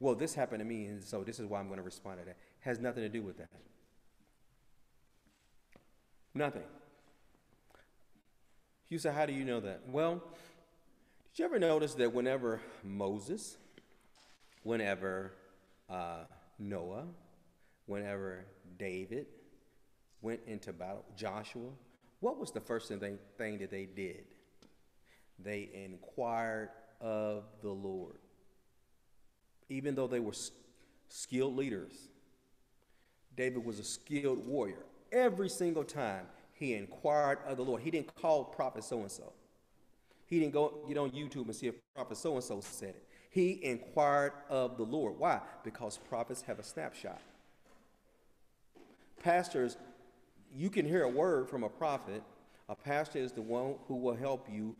well, 0.00 0.14
this 0.14 0.34
happened 0.34 0.60
to 0.60 0.64
me, 0.64 0.86
and 0.86 1.04
so 1.04 1.22
this 1.22 1.38
is 1.38 1.46
why 1.46 1.60
I'm 1.60 1.66
going 1.66 1.76
to 1.76 1.84
respond 1.84 2.20
to 2.20 2.24
that. 2.24 2.38
Has 2.60 2.80
nothing 2.80 3.02
to 3.02 3.08
do 3.08 3.22
with 3.22 3.36
that. 3.36 3.50
Nothing. 6.32 6.62
You 8.88 8.98
say, 8.98 9.12
how 9.12 9.26
do 9.26 9.34
you 9.34 9.44
know 9.44 9.60
that? 9.60 9.82
Well, 9.86 10.22
did 11.34 11.38
you 11.38 11.44
ever 11.44 11.58
notice 11.58 11.94
that 11.94 12.14
whenever 12.14 12.62
Moses, 12.82 13.58
whenever 14.62 15.32
uh, 15.88 16.24
Noah, 16.58 17.06
whenever 17.86 18.44
David 18.78 19.26
went 20.22 20.40
into 20.46 20.72
battle, 20.72 21.04
Joshua, 21.16 21.70
what 22.20 22.38
was 22.38 22.50
the 22.50 22.60
first 22.60 22.88
thing, 22.88 23.18
thing 23.38 23.58
that 23.58 23.70
they 23.70 23.86
did? 23.86 24.24
They 25.38 25.70
inquired 25.72 26.68
of 27.00 27.44
the 27.62 27.70
Lord 27.70 28.16
even 29.70 29.94
though 29.94 30.08
they 30.08 30.20
were 30.20 30.34
skilled 31.08 31.56
leaders. 31.56 32.08
David 33.36 33.64
was 33.64 33.78
a 33.78 33.84
skilled 33.84 34.44
warrior. 34.46 34.84
Every 35.12 35.48
single 35.48 35.84
time 35.84 36.26
he 36.52 36.74
inquired 36.74 37.38
of 37.46 37.56
the 37.56 37.64
Lord, 37.64 37.80
he 37.80 37.90
didn't 37.90 38.14
call 38.14 38.44
prophet 38.44 38.84
so 38.84 39.00
and 39.00 39.10
so. 39.10 39.32
He 40.26 40.40
didn't 40.40 40.52
go 40.52 40.84
get 40.86 40.98
on 40.98 41.10
YouTube 41.10 41.46
and 41.46 41.54
see 41.54 41.68
if 41.68 41.76
prophet 41.94 42.16
so 42.16 42.34
and 42.34 42.44
so 42.44 42.60
said 42.60 42.90
it. 42.90 43.06
He 43.30 43.60
inquired 43.62 44.32
of 44.48 44.76
the 44.76 44.82
Lord. 44.82 45.18
Why? 45.18 45.40
Because 45.64 45.96
prophets 45.96 46.42
have 46.42 46.58
a 46.58 46.64
snapshot. 46.64 47.20
Pastors, 49.22 49.76
you 50.54 50.68
can 50.68 50.84
hear 50.84 51.04
a 51.04 51.08
word 51.08 51.48
from 51.48 51.62
a 51.62 51.68
prophet. 51.68 52.22
A 52.68 52.74
pastor 52.74 53.20
is 53.20 53.32
the 53.32 53.42
one 53.42 53.76
who 53.86 53.96
will 53.96 54.16
help 54.16 54.48
you 54.50 54.76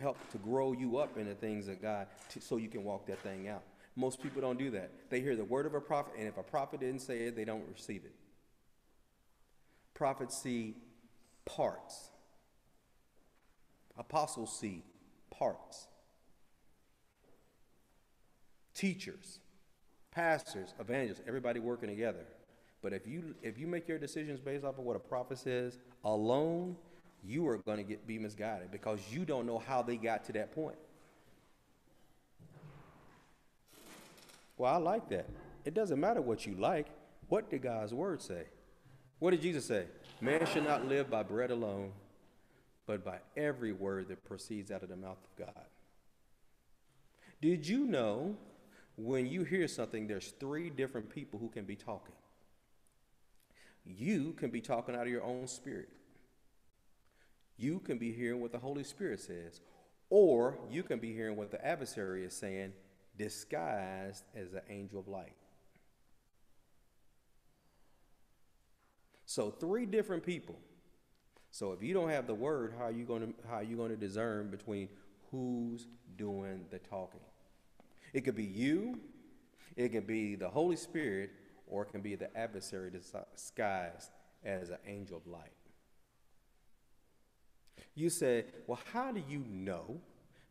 help 0.00 0.16
to 0.30 0.38
grow 0.38 0.72
you 0.72 0.96
up 0.96 1.18
in 1.18 1.26
the 1.26 1.34
things 1.34 1.68
of 1.68 1.82
God 1.82 2.06
to, 2.30 2.40
so 2.40 2.56
you 2.56 2.68
can 2.68 2.84
walk 2.84 3.06
that 3.06 3.20
thing 3.22 3.48
out. 3.48 3.62
Most 3.96 4.22
people 4.22 4.40
don't 4.40 4.58
do 4.58 4.70
that. 4.70 4.90
They 5.10 5.20
hear 5.20 5.36
the 5.36 5.44
word 5.44 5.66
of 5.66 5.74
a 5.74 5.80
prophet, 5.80 6.14
and 6.18 6.26
if 6.26 6.36
a 6.38 6.42
prophet 6.42 6.80
didn't 6.80 7.00
say 7.00 7.24
it, 7.24 7.36
they 7.36 7.44
don't 7.44 7.64
receive 7.72 8.04
it. 8.04 8.14
Prophets 9.94 10.36
see 10.36 10.74
parts, 11.44 12.08
apostles 13.96 14.58
see 14.58 14.82
parts. 15.30 15.86
Teachers, 18.74 19.38
pastors, 20.10 20.74
evangelists, 20.80 21.22
everybody 21.26 21.60
working 21.60 21.88
together. 21.88 22.26
But 22.82 22.92
if 22.92 23.06
you 23.06 23.34
if 23.42 23.58
you 23.58 23.66
make 23.66 23.88
your 23.88 23.98
decisions 23.98 24.40
based 24.40 24.64
off 24.64 24.78
of 24.78 24.84
what 24.84 24.96
a 24.96 25.00
prophet 25.00 25.38
says 25.38 25.78
alone, 26.04 26.76
you 27.24 27.48
are 27.48 27.56
going 27.58 27.78
to 27.78 27.84
get 27.84 28.06
be 28.06 28.18
misguided 28.18 28.70
because 28.70 29.00
you 29.10 29.24
don't 29.24 29.46
know 29.46 29.58
how 29.58 29.82
they 29.82 29.96
got 29.96 30.24
to 30.26 30.32
that 30.32 30.54
point. 30.54 30.76
Well, 34.56 34.72
I 34.72 34.76
like 34.76 35.08
that. 35.08 35.28
It 35.64 35.74
doesn't 35.74 35.98
matter 35.98 36.20
what 36.20 36.46
you 36.46 36.54
like. 36.54 36.86
What 37.28 37.50
did 37.50 37.62
God's 37.62 37.94
word 37.94 38.20
say? 38.20 38.44
What 39.18 39.30
did 39.30 39.40
Jesus 39.40 39.64
say? 39.64 39.86
Man 40.20 40.44
should 40.46 40.64
not 40.64 40.86
live 40.86 41.10
by 41.10 41.22
bread 41.22 41.50
alone, 41.50 41.92
but 42.86 43.04
by 43.04 43.18
every 43.36 43.72
word 43.72 44.08
that 44.08 44.24
proceeds 44.24 44.70
out 44.70 44.82
of 44.82 44.90
the 44.90 44.96
mouth 44.96 45.18
of 45.24 45.46
God. 45.46 45.64
Did 47.40 47.66
you 47.66 47.86
know 47.86 48.36
when 48.96 49.26
you 49.26 49.44
hear 49.44 49.66
something, 49.68 50.06
there's 50.06 50.32
three 50.38 50.70
different 50.70 51.10
people 51.10 51.38
who 51.38 51.48
can 51.48 51.64
be 51.64 51.76
talking? 51.76 52.14
You 53.84 54.32
can 54.32 54.50
be 54.50 54.60
talking 54.60 54.94
out 54.94 55.02
of 55.02 55.08
your 55.08 55.24
own 55.24 55.46
spirit. 55.46 55.88
You 57.56 57.80
can 57.80 57.98
be 57.98 58.12
hearing 58.12 58.40
what 58.40 58.52
the 58.52 58.58
Holy 58.58 58.84
Spirit 58.84 59.20
says, 59.20 59.60
or 60.10 60.58
you 60.70 60.82
can 60.82 60.98
be 60.98 61.12
hearing 61.12 61.36
what 61.36 61.50
the 61.50 61.64
adversary 61.64 62.24
is 62.24 62.34
saying, 62.34 62.72
disguised 63.16 64.24
as 64.34 64.52
an 64.52 64.62
angel 64.68 65.00
of 65.00 65.08
light. 65.08 65.34
So 69.26 69.50
three 69.50 69.86
different 69.86 70.24
people. 70.24 70.58
So 71.50 71.72
if 71.72 71.82
you 71.82 71.94
don't 71.94 72.10
have 72.10 72.26
the 72.26 72.34
word, 72.34 72.74
how 72.76 72.84
are 72.84 72.92
you 72.92 73.04
going 73.04 73.22
to 73.22 73.34
how 73.48 73.56
are 73.56 73.62
you 73.62 73.76
going 73.76 73.90
to 73.90 73.96
discern 73.96 74.50
between 74.50 74.88
who's 75.30 75.86
doing 76.16 76.64
the 76.70 76.78
talking? 76.78 77.20
It 78.14 78.24
could 78.24 78.36
be 78.36 78.44
you, 78.44 78.98
it 79.76 79.90
can 79.90 80.04
be 80.04 80.36
the 80.36 80.48
Holy 80.48 80.76
Spirit, 80.76 81.30
or 81.66 81.82
it 81.82 81.90
can 81.90 82.00
be 82.00 82.14
the 82.14 82.34
adversary 82.36 82.90
disguised 82.90 84.10
as 84.44 84.70
an 84.70 84.78
angel 84.86 85.18
of 85.18 85.26
light. 85.26 85.50
You 87.94 88.08
say, 88.08 88.44
well, 88.66 88.80
how 88.92 89.12
do 89.12 89.22
you 89.28 89.44
know 89.48 90.00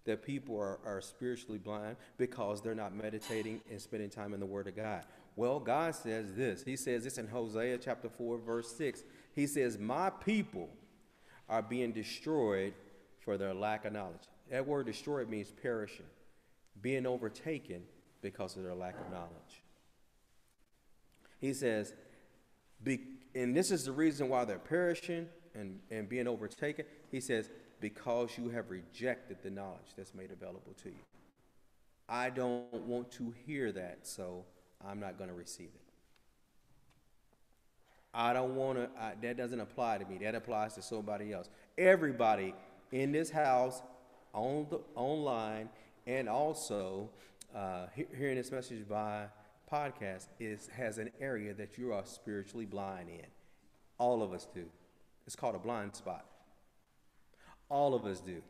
that 0.05 0.24
people 0.24 0.58
are, 0.58 0.79
are 0.86 1.01
spiritually 1.01 1.58
blind? 1.58 1.96
Because 2.17 2.62
they're 2.62 2.75
not 2.75 2.96
meditating 2.96 3.62
and 3.70 3.82
spending 3.82 4.10
time 4.10 4.34
in 4.34 4.39
the 4.39 4.46
Word 4.46 4.67
of 4.67 4.75
God. 4.75 5.03
Well, 5.36 5.60
God 5.60 5.96
says 5.96 6.34
this. 6.36 6.63
He 6.63 6.75
says 6.75 7.03
this 7.03 7.17
in 7.17 7.27
Hosea 7.27 7.79
chapter 7.79 8.10
4, 8.10 8.38
verse 8.39 8.75
6. 8.75 9.03
He 9.34 9.48
says, 9.48 9.77
My 9.77 10.10
people 10.10 10.70
are 11.50 11.62
being 11.62 11.91
destroyed 11.91 12.74
for 13.20 13.38
their 13.38 13.53
lack 13.53 13.86
of 13.86 13.93
knowledge. 13.93 14.22
That 14.51 14.67
word 14.67 14.86
destroyed 14.86 15.29
means 15.29 15.51
perishing, 15.62 16.05
being 16.82 17.06
overtaken 17.06 17.84
because 18.22 18.56
of 18.56 18.63
their 18.63 18.75
lack 18.75 18.96
of 19.00 19.12
knowledge. 19.12 19.63
He 21.39 21.53
says, 21.53 21.94
and 23.36 23.56
this 23.56 23.72
is 23.72 23.86
the 23.86 23.92
reason 23.92 24.30
why 24.30 24.46
they're 24.46 24.60
perishing 24.60 25.27
and, 25.56 25.80
and 25.92 26.08
being 26.08 26.27
overtaken. 26.27 26.86
He 27.12 27.20
says, 27.20 27.50
because 27.80 28.38
you 28.38 28.50
have 28.50 28.70
rejected 28.72 29.38
the 29.44 29.50
knowledge 29.50 29.94
that's 29.98 30.13
made 30.13 30.32
available 30.32 30.74
to 30.84 30.89
you. 30.89 30.96
I 32.08 32.30
don't 32.30 32.74
want 32.74 33.12
to 33.13 33.34
hear 33.46 33.72
that, 33.72 34.00
so 34.03 34.46
I'm 34.86 35.00
not 35.00 35.18
going 35.18 35.30
to 35.30 35.36
receive 35.36 35.70
it. 35.74 35.82
I 38.13 38.32
don't 38.34 38.56
want 38.56 38.77
to, 38.77 38.89
that 39.22 39.38
doesn't 39.38 39.60
apply 39.60 39.98
to 39.98 40.06
me. 40.06 40.20
That 40.22 40.36
applies 40.36 40.75
to 40.75 40.82
somebody 40.82 41.34
else. 41.34 41.50
Everybody 41.77 42.53
in 42.92 43.12
this 43.12 43.32
house, 43.32 43.82
on 44.34 44.68
the, 44.70 44.80
online, 44.96 45.70
and 46.05 46.27
also 46.27 47.10
uh, 47.55 47.88
hearing 47.95 48.36
this 48.36 48.51
message 48.51 48.88
by 48.88 49.25
podcast 49.72 50.27
is 50.39 50.67
has 50.67 50.97
an 50.97 51.10
area 51.19 51.54
that 51.54 51.78
you 51.78 51.93
are 51.93 52.06
spiritually 52.06 52.65
blind 52.65 53.10
in. 53.10 53.25
All 53.97 54.21
of 54.21 54.34
us 54.34 54.47
do. 54.54 54.65
It's 55.25 55.36
called 55.36 55.56
a 55.56 55.60
blind 55.60 55.95
spot. 55.95 56.25
All 57.69 57.93
of 57.93 58.06
us 58.06 58.19
do. 58.19 58.41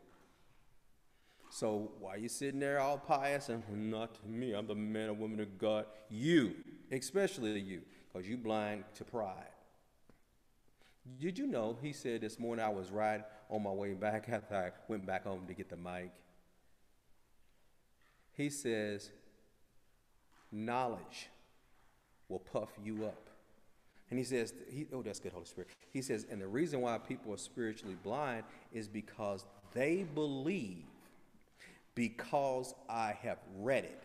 So 1.49 1.91
why 1.99 2.15
are 2.15 2.17
you 2.17 2.29
sitting 2.29 2.59
there 2.59 2.79
all 2.79 2.97
pious 2.97 3.49
and 3.49 3.63
not 3.91 4.17
me? 4.27 4.53
I'm 4.53 4.65
the 4.65 4.73
man 4.73 5.09
or 5.09 5.13
woman 5.13 5.39
of 5.39 5.57
God. 5.59 5.85
You, 6.09 6.55
especially 6.91 7.59
you, 7.59 7.81
because 8.11 8.27
you 8.27 8.37
blind 8.37 8.85
to 8.95 9.03
pride. 9.03 9.51
Did 11.19 11.37
you 11.37 11.45
know 11.45 11.77
he 11.81 11.93
said 11.93 12.21
this 12.21 12.39
morning 12.39 12.65
I 12.65 12.69
was 12.69 12.89
riding 12.89 13.25
on 13.49 13.61
my 13.63 13.71
way 13.71 13.93
back 13.93 14.29
after 14.31 14.55
I 14.55 14.71
went 14.87 15.05
back 15.05 15.25
home 15.25 15.45
to 15.47 15.53
get 15.53 15.69
the 15.69 15.77
mic? 15.77 16.11
He 18.35 18.49
says, 18.49 19.11
knowledge 20.51 21.29
will 22.29 22.39
puff 22.39 22.69
you 22.83 23.05
up. 23.05 23.29
And 24.09 24.19
he 24.19 24.25
says, 24.25 24.53
he, 24.69 24.85
oh, 24.93 25.01
that's 25.01 25.19
good, 25.19 25.31
Holy 25.31 25.45
Spirit. 25.45 25.69
He 25.91 26.01
says, 26.01 26.25
and 26.29 26.41
the 26.41 26.47
reason 26.47 26.81
why 26.81 26.97
people 26.97 27.33
are 27.33 27.37
spiritually 27.37 27.97
blind 28.03 28.43
is 28.71 28.87
because 28.87 29.45
they 29.73 30.05
believe 30.13 30.85
because 31.95 32.73
I 32.89 33.15
have 33.21 33.39
read 33.57 33.85
it, 33.85 34.03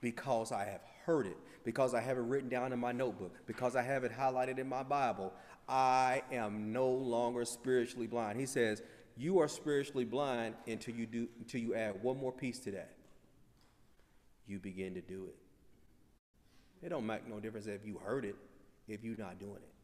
because 0.00 0.52
I 0.52 0.64
have 0.64 0.80
heard 1.04 1.26
it, 1.26 1.36
because 1.64 1.94
I 1.94 2.00
have 2.00 2.16
it 2.16 2.22
written 2.22 2.48
down 2.48 2.72
in 2.72 2.78
my 2.78 2.92
notebook, 2.92 3.34
because 3.46 3.76
I 3.76 3.82
have 3.82 4.04
it 4.04 4.12
highlighted 4.12 4.58
in 4.58 4.68
my 4.68 4.82
Bible, 4.82 5.32
I 5.68 6.22
am 6.32 6.72
no 6.72 6.88
longer 6.88 7.44
spiritually 7.44 8.06
blind. 8.06 8.38
He 8.40 8.46
says, 8.46 8.82
you 9.16 9.40
are 9.40 9.48
spiritually 9.48 10.04
blind 10.04 10.54
until 10.66 10.94
you 10.94 11.06
do 11.06 11.28
until 11.38 11.60
you 11.60 11.74
add 11.74 12.02
one 12.02 12.18
more 12.18 12.32
piece 12.32 12.58
to 12.60 12.70
that. 12.72 12.92
You 14.48 14.58
begin 14.58 14.94
to 14.94 15.00
do 15.00 15.26
it. 15.26 15.36
It 16.84 16.88
don't 16.88 17.06
make 17.06 17.28
no 17.28 17.38
difference 17.38 17.66
if 17.66 17.84
you 17.84 18.00
heard 18.04 18.24
it, 18.24 18.34
if 18.88 19.04
you're 19.04 19.16
not 19.16 19.38
doing 19.38 19.56
it. 19.56 19.74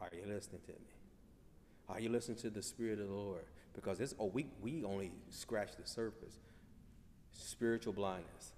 Are 0.00 0.08
you 0.12 0.22
listening 0.32 0.60
to 0.66 0.72
me? 0.72 0.78
Are 1.88 2.00
you 2.00 2.08
listening 2.08 2.38
to 2.38 2.50
the 2.50 2.62
Spirit 2.62 3.00
of 3.00 3.08
the 3.08 3.14
Lord? 3.14 3.44
Because 3.74 4.00
it's 4.00 4.14
oh 4.18 4.26
we 4.26 4.46
we 4.62 4.84
only 4.84 5.12
scratch 5.30 5.76
the 5.76 5.86
surface. 5.86 6.38
Spiritual 7.32 7.92
blindness. 7.92 8.52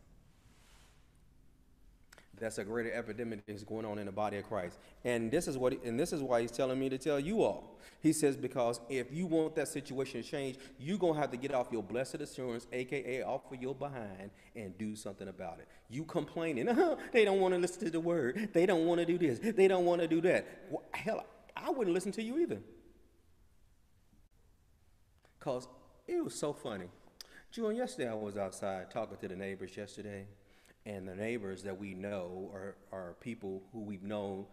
That's 2.42 2.58
a 2.58 2.64
greater 2.64 2.92
epidemic 2.92 3.46
that's 3.46 3.62
going 3.62 3.84
on 3.84 3.98
in 4.00 4.06
the 4.06 4.12
body 4.12 4.36
of 4.38 4.48
Christ. 4.48 4.80
And 5.04 5.30
this 5.30 5.46
is 5.46 5.56
what 5.56 5.80
and 5.84 5.98
this 5.98 6.12
is 6.12 6.22
why 6.22 6.40
he's 6.40 6.50
telling 6.50 6.76
me 6.76 6.88
to 6.88 6.98
tell 6.98 7.20
you 7.20 7.44
all. 7.44 7.78
He 8.00 8.12
says, 8.12 8.36
because 8.36 8.80
if 8.88 9.12
you 9.12 9.26
want 9.26 9.54
that 9.54 9.68
situation 9.68 10.24
to 10.24 10.28
change, 10.28 10.56
you're 10.76 10.98
gonna 10.98 11.20
have 11.20 11.30
to 11.30 11.36
get 11.36 11.54
off 11.54 11.68
your 11.70 11.84
blessed 11.84 12.16
assurance, 12.16 12.66
aka 12.72 13.22
off 13.22 13.42
of 13.52 13.62
your 13.62 13.76
behind, 13.76 14.32
and 14.56 14.76
do 14.76 14.96
something 14.96 15.28
about 15.28 15.60
it. 15.60 15.68
You 15.88 16.02
complaining, 16.02 16.68
uh-huh, 16.68 16.96
they 17.12 17.24
don't 17.24 17.40
want 17.40 17.54
to 17.54 17.60
listen 17.60 17.84
to 17.84 17.90
the 17.92 18.00
word, 18.00 18.48
they 18.52 18.66
don't 18.66 18.86
want 18.86 18.98
to 18.98 19.06
do 19.06 19.18
this, 19.18 19.38
they 19.38 19.68
don't 19.68 19.84
want 19.84 20.00
to 20.00 20.08
do 20.08 20.20
that. 20.22 20.44
Well, 20.68 20.82
hell, 20.92 21.24
I 21.56 21.70
wouldn't 21.70 21.94
listen 21.94 22.10
to 22.10 22.22
you 22.24 22.40
either. 22.40 22.58
Cause 25.38 25.68
it 26.08 26.24
was 26.24 26.34
so 26.34 26.52
funny. 26.52 26.86
June, 27.52 27.76
yesterday 27.76 28.10
I 28.10 28.14
was 28.14 28.36
outside 28.36 28.90
talking 28.90 29.16
to 29.18 29.28
the 29.28 29.36
neighbors 29.36 29.76
yesterday 29.76 30.26
and 30.84 31.06
the 31.06 31.14
neighbors 31.14 31.62
that 31.62 31.78
we 31.78 31.94
know 31.94 32.50
are, 32.52 32.76
are 32.92 33.14
people 33.20 33.62
who 33.72 33.80
we've 33.80 34.02
known 34.02 34.46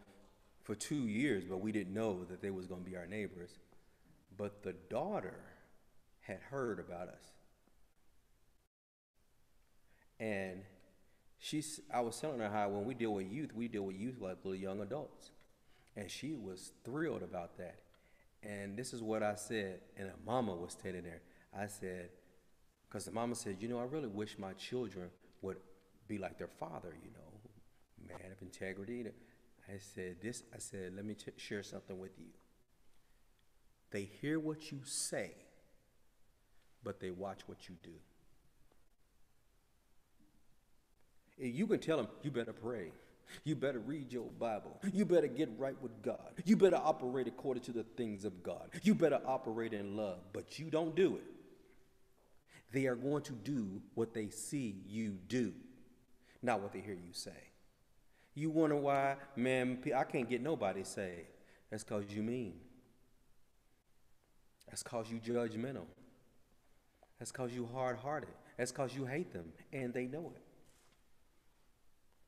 for 0.63 0.75
two 0.75 1.07
years, 1.07 1.43
but 1.45 1.61
we 1.61 1.71
didn't 1.71 1.93
know 1.93 2.23
that 2.25 2.41
they 2.41 2.51
was 2.51 2.67
going 2.67 2.83
to 2.83 2.89
be 2.89 2.95
our 2.95 3.07
neighbors. 3.07 3.57
But 4.37 4.61
the 4.61 4.73
daughter 4.89 5.39
had 6.21 6.39
heard 6.51 6.79
about 6.79 7.07
us. 7.07 7.23
And 10.19 10.61
she's, 11.39 11.79
I 11.91 12.01
was 12.01 12.19
telling 12.19 12.39
her 12.39 12.49
how 12.49 12.69
when 12.69 12.85
we 12.85 12.93
deal 12.93 13.13
with 13.13 13.31
youth, 13.31 13.53
we 13.55 13.67
deal 13.67 13.83
with 13.83 13.95
youth 13.95 14.17
like 14.19 14.37
little 14.43 14.55
young 14.59 14.81
adults. 14.81 15.31
And 15.95 16.11
she 16.11 16.35
was 16.35 16.71
thrilled 16.85 17.23
about 17.23 17.57
that. 17.57 17.79
And 18.43 18.77
this 18.77 18.93
is 18.93 19.01
what 19.01 19.23
I 19.23 19.35
said, 19.35 19.79
and 19.97 20.07
a 20.09 20.13
mama 20.25 20.55
was 20.55 20.73
standing 20.73 21.03
there. 21.03 21.21
I 21.57 21.67
said, 21.67 22.09
because 22.87 23.05
the 23.05 23.11
mama 23.11 23.35
said, 23.35 23.57
you 23.59 23.67
know, 23.67 23.79
I 23.79 23.83
really 23.83 24.07
wish 24.07 24.37
my 24.37 24.53
children 24.53 25.09
would 25.41 25.57
be 26.09 26.17
like 26.17 26.37
their 26.37 26.49
father, 26.59 26.93
you 27.01 27.11
know, 27.11 28.09
man 28.09 28.31
of 28.31 28.41
integrity. 28.41 29.05
I 29.69 29.77
said, 29.77 30.17
this, 30.21 30.43
I 30.53 30.57
said, 30.57 30.93
let 30.95 31.05
me 31.05 31.13
t- 31.13 31.31
share 31.37 31.63
something 31.63 31.97
with 31.97 32.17
you. 32.17 32.25
They 33.91 34.09
hear 34.19 34.39
what 34.39 34.71
you 34.71 34.79
say, 34.83 35.31
but 36.83 36.99
they 36.99 37.11
watch 37.11 37.41
what 37.45 37.69
you 37.69 37.75
do. 37.83 37.91
You 41.37 41.67
can 41.67 41.79
tell 41.79 41.97
them, 41.97 42.07
you 42.23 42.31
better 42.31 42.53
pray. 42.53 42.91
You 43.43 43.55
better 43.55 43.79
read 43.79 44.11
your 44.11 44.25
Bible. 44.39 44.81
You 44.91 45.05
better 45.05 45.27
get 45.27 45.49
right 45.59 45.79
with 45.81 46.01
God. 46.01 46.33
You 46.45 46.57
better 46.57 46.81
operate 46.83 47.27
according 47.27 47.61
to 47.63 47.71
the 47.71 47.83
things 47.83 48.25
of 48.25 48.41
God. 48.41 48.71
You 48.81 48.95
better 48.95 49.21
operate 49.23 49.71
in 49.71 49.95
love, 49.95 50.17
but 50.33 50.57
you 50.57 50.71
don't 50.71 50.95
do 50.95 51.17
it. 51.17 51.23
They 52.71 52.87
are 52.87 52.95
going 52.95 53.21
to 53.23 53.33
do 53.33 53.81
what 53.93 54.15
they 54.15 54.29
see 54.29 54.81
you 54.87 55.19
do 55.27 55.53
not 56.41 56.61
what 56.61 56.73
they 56.73 56.79
hear 56.79 56.93
you 56.93 57.13
say. 57.13 57.31
You 58.33 58.49
wonder 58.49 58.75
why, 58.75 59.15
man, 59.35 59.79
I 59.95 60.03
can't 60.03 60.29
get 60.29 60.41
nobody 60.41 60.83
saved. 60.83 61.27
That's 61.69 61.83
because 61.83 62.05
you 62.09 62.23
mean. 62.23 62.53
That's 64.67 64.83
because 64.83 65.07
you 65.11 65.19
judgmental. 65.19 65.85
That's 67.17 67.31
because 67.31 67.53
you 67.53 67.67
hard 67.73 67.97
hearted. 67.97 68.29
That's 68.57 68.71
because 68.71 68.95
you 68.95 69.05
hate 69.05 69.33
them 69.33 69.51
and 69.73 69.93
they 69.93 70.05
know 70.05 70.33
it. 70.35 70.43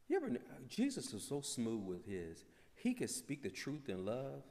You 0.10 0.18
ever, 0.18 0.30
Jesus 0.68 1.14
is 1.14 1.24
so 1.24 1.40
smooth 1.42 1.86
with 1.86 2.06
his. 2.06 2.44
he 2.76 2.94
could 2.94 3.10
speak 3.10 3.44
the 3.44 3.50
truth 3.50 3.88
in 3.88 4.06
love. 4.06 4.44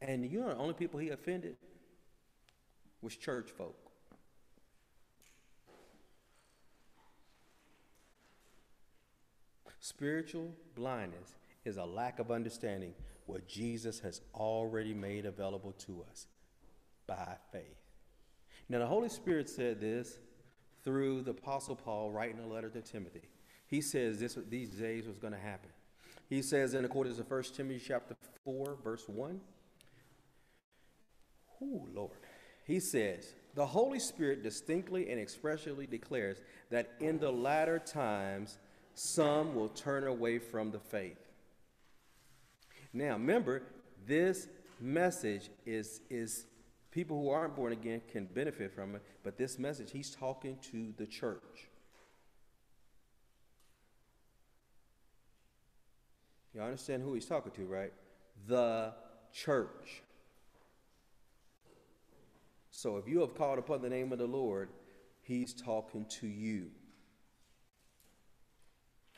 And 0.00 0.30
you 0.30 0.40
know 0.40 0.48
the 0.48 0.56
only 0.56 0.74
people 0.74 1.00
he 1.00 1.08
offended 1.08 1.56
was 3.00 3.16
church 3.16 3.50
folk. 3.50 3.85
Spiritual 9.88 10.52
blindness 10.74 11.36
is 11.64 11.76
a 11.76 11.84
lack 11.84 12.18
of 12.18 12.32
understanding 12.32 12.92
what 13.26 13.46
Jesus 13.46 14.00
has 14.00 14.20
already 14.34 14.92
made 14.92 15.26
available 15.26 15.70
to 15.86 16.04
us 16.10 16.26
by 17.06 17.36
faith. 17.52 17.62
Now, 18.68 18.80
the 18.80 18.86
Holy 18.86 19.08
Spirit 19.08 19.48
said 19.48 19.80
this 19.80 20.18
through 20.82 21.22
the 21.22 21.30
Apostle 21.30 21.76
Paul 21.76 22.10
writing 22.10 22.40
a 22.40 22.48
letter 22.48 22.68
to 22.70 22.80
Timothy. 22.80 23.28
He 23.68 23.80
says 23.80 24.18
this, 24.18 24.36
these 24.48 24.70
days 24.70 25.06
was 25.06 25.18
going 25.18 25.34
to 25.34 25.38
happen. 25.38 25.70
He 26.28 26.42
says 26.42 26.74
in 26.74 26.84
accordance 26.84 27.18
to 27.18 27.22
1 27.22 27.42
Timothy 27.56 27.80
chapter 27.86 28.16
4, 28.44 28.78
verse 28.82 29.04
1. 29.06 29.40
Oh, 31.62 31.86
Lord. 31.94 32.10
He 32.64 32.80
says, 32.80 33.34
the 33.54 33.66
Holy 33.66 34.00
Spirit 34.00 34.42
distinctly 34.42 35.10
and 35.10 35.20
expressly 35.20 35.86
declares 35.86 36.38
that 36.70 36.94
in 36.98 37.20
the 37.20 37.30
latter 37.30 37.78
times 37.78 38.58
some 38.98 39.54
will 39.54 39.68
turn 39.68 40.06
away 40.06 40.38
from 40.38 40.70
the 40.70 40.78
faith. 40.78 41.18
Now, 42.94 43.12
remember, 43.12 43.62
this 44.06 44.48
message 44.80 45.50
is, 45.66 46.00
is 46.08 46.46
people 46.90 47.20
who 47.20 47.28
aren't 47.28 47.54
born 47.54 47.72
again 47.72 48.00
can 48.10 48.24
benefit 48.24 48.74
from 48.74 48.94
it, 48.94 49.02
but 49.22 49.36
this 49.36 49.58
message, 49.58 49.90
he's 49.90 50.10
talking 50.10 50.56
to 50.72 50.94
the 50.96 51.06
church. 51.06 51.68
You 56.54 56.62
understand 56.62 57.02
who 57.02 57.12
he's 57.12 57.26
talking 57.26 57.52
to, 57.52 57.66
right? 57.66 57.92
The 58.48 58.94
church. 59.30 60.02
So 62.70 62.96
if 62.96 63.06
you 63.06 63.20
have 63.20 63.34
called 63.34 63.58
upon 63.58 63.82
the 63.82 63.90
name 63.90 64.10
of 64.10 64.18
the 64.18 64.26
Lord, 64.26 64.70
he's 65.20 65.52
talking 65.52 66.06
to 66.20 66.26
you. 66.26 66.70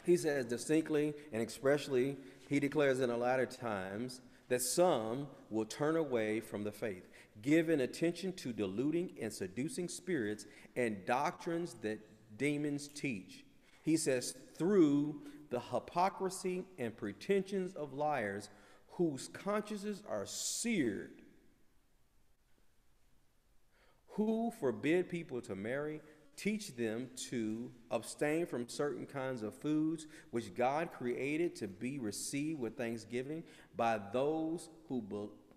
He 0.09 0.17
says 0.17 0.47
distinctly 0.47 1.13
and 1.35 1.43
expressly, 1.43 2.17
he 2.49 2.59
declares 2.59 3.01
in 3.01 3.11
the 3.11 3.17
latter 3.19 3.45
times 3.45 4.23
that 4.49 4.63
some 4.63 5.27
will 5.51 5.67
turn 5.67 5.97
away 5.97 6.41
from 6.41 6.65
the 6.65 6.73
faith, 6.73 7.07
giving 7.43 7.83
attention 7.83 8.33
to 8.37 8.55
deluding 8.55 9.11
and 9.21 9.31
seducing 9.31 9.87
spirits 9.87 10.47
and 10.77 11.05
doctrines 11.05 11.75
that 11.83 11.99
demons 12.39 12.89
teach. 12.89 13.45
He 13.83 13.99
says, 13.99 14.35
through 14.57 15.21
the 15.51 15.61
hypocrisy 15.61 16.65
and 16.79 16.97
pretensions 16.97 17.75
of 17.75 17.93
liars 17.93 18.49
whose 18.93 19.29
consciences 19.29 20.03
are 20.09 20.25
seared, 20.25 21.21
who 24.13 24.51
forbid 24.59 25.11
people 25.11 25.43
to 25.43 25.55
marry 25.55 26.01
Teach 26.39 26.77
them 26.77 27.11
to 27.31 27.69
abstain 27.91 28.47
from 28.47 28.69
certain 28.69 29.07
kinds 29.07 29.43
of 29.43 29.57
foods 29.57 30.07
which 30.31 30.55
God 30.55 30.93
created 30.93 31.57
to 31.57 31.67
be 31.67 31.99
received 31.99 32.61
with 32.61 32.77
thanksgiving 32.77 33.43
by 33.77 33.99
those 34.13 34.69
who 34.89 35.03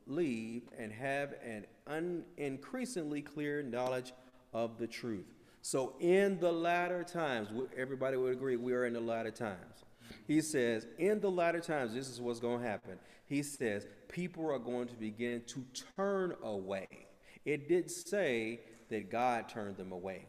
believe 0.07 0.63
and 0.79 0.91
have 0.91 1.35
an 1.45 1.67
un- 1.85 2.23
increasingly 2.35 3.21
clear 3.21 3.61
knowledge 3.61 4.11
of 4.53 4.79
the 4.79 4.87
truth. 4.87 5.27
So, 5.61 5.93
in 5.99 6.39
the 6.39 6.51
latter 6.51 7.03
times, 7.03 7.49
everybody 7.77 8.17
would 8.17 8.33
agree 8.33 8.55
we 8.55 8.73
are 8.73 8.85
in 8.87 8.93
the 8.93 8.99
latter 8.99 9.29
times. 9.29 9.85
He 10.27 10.41
says, 10.41 10.87
in 10.97 11.19
the 11.19 11.29
latter 11.29 11.59
times, 11.59 11.93
this 11.93 12.09
is 12.09 12.19
what's 12.19 12.39
going 12.39 12.63
to 12.63 12.67
happen. 12.67 12.97
He 13.27 13.43
says, 13.43 13.85
people 14.07 14.51
are 14.51 14.57
going 14.57 14.87
to 14.87 14.95
begin 14.95 15.43
to 15.49 15.63
turn 15.95 16.33
away. 16.41 16.87
It 17.45 17.69
did 17.69 17.91
say 17.91 18.61
that 18.89 19.11
God 19.11 19.47
turned 19.47 19.77
them 19.77 19.91
away. 19.91 20.25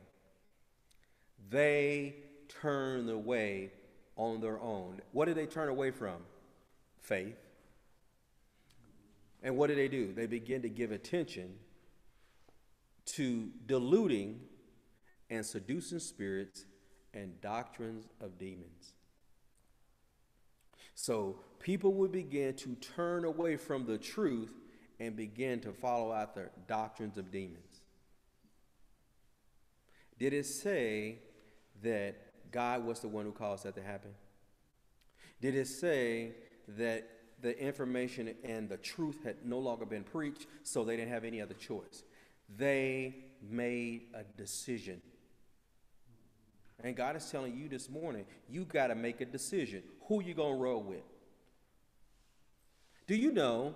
They 1.51 2.17
turn 2.49 3.09
away 3.09 3.73
on 4.17 4.41
their 4.41 4.61
own. 4.61 5.01
What 5.13 5.27
did 5.27 5.37
they 5.37 5.47
turn 5.47 5.69
away 5.69 5.91
from? 5.91 6.17
Faith. 7.01 7.39
And 9.43 9.57
what 9.57 9.69
do 9.69 9.75
they 9.75 9.89
do? 9.89 10.13
They 10.13 10.27
begin 10.27 10.63
to 10.63 10.69
give 10.69 10.93
attention 10.93 11.55
to 13.07 13.51
deluding 13.67 14.41
and 15.31 15.45
seducing 15.45 15.99
spirits 15.99 16.65
and 17.13 17.41
doctrines 17.41 18.07
of 18.21 18.39
demons. 18.39 18.93
So 20.95 21.41
people 21.59 21.95
would 21.95 22.13
begin 22.13 22.55
to 22.55 22.75
turn 22.77 23.25
away 23.25 23.57
from 23.57 23.87
the 23.87 23.99
truth 23.99 24.53
and 25.01 25.17
begin 25.17 25.61
to 25.61 25.73
follow 25.73 26.13
after 26.13 26.51
doctrines 26.69 27.19
of 27.19 27.31
demons. 27.31 27.81
Did 30.19 30.33
it 30.33 30.47
say 30.47 31.19
that 31.83 32.17
God 32.51 32.85
was 32.85 33.01
the 33.01 33.09
one 33.09 33.25
who 33.25 33.33
caused 33.33 33.65
that 33.65 33.75
to 33.77 33.83
happen? 33.83 34.11
Did 35.41 35.55
it 35.55 35.67
say 35.67 36.33
that 36.77 37.09
the 37.41 37.59
information 37.59 38.35
and 38.45 38.69
the 38.69 38.77
truth 38.77 39.25
had 39.25 39.45
no 39.45 39.59
longer 39.59 39.85
been 39.85 40.05
preached, 40.05 40.47
so 40.63 40.85
they 40.85 40.97
didn't 40.97 41.11
have 41.11 41.25
any 41.25 41.41
other 41.41 41.55
choice? 41.55 42.05
They 42.57 43.17
made 43.43 44.03
a 44.15 44.23
decision. 44.37 45.01
And 46.85 46.97
God 46.97 47.17
is 47.17 47.31
telling 47.31 47.57
you 47.57 47.69
this 47.69 47.89
morning, 47.89 48.25
you 48.49 48.65
got 48.65 48.89
to 48.89 48.95
make 48.95 49.21
a 49.21 49.25
decision. 49.25 49.83
Who 50.09 50.23
you 50.23 50.35
going 50.35 50.57
to 50.57 50.63
roll 50.63 50.83
with? 50.83 51.03
Do 53.07 53.17
you 53.17 53.33
know 53.33 53.75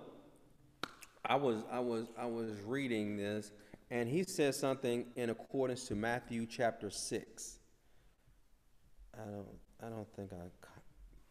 I 1.23 1.35
was 1.35 1.63
I 1.69 1.79
was 1.79 2.07
I 2.17 2.25
was 2.25 2.51
reading 2.65 3.17
this 3.17 3.51
and 3.91 4.07
he 4.09 4.23
says 4.23 4.57
something 4.57 5.05
in 5.15 5.29
accordance 5.29 5.87
to 5.87 5.95
Matthew 5.95 6.45
chapter 6.45 6.89
6. 6.89 7.56
I 9.19 9.25
don't, 9.25 9.47
I 9.83 9.89
don't 9.89 10.07
think 10.15 10.31
I, 10.33 10.47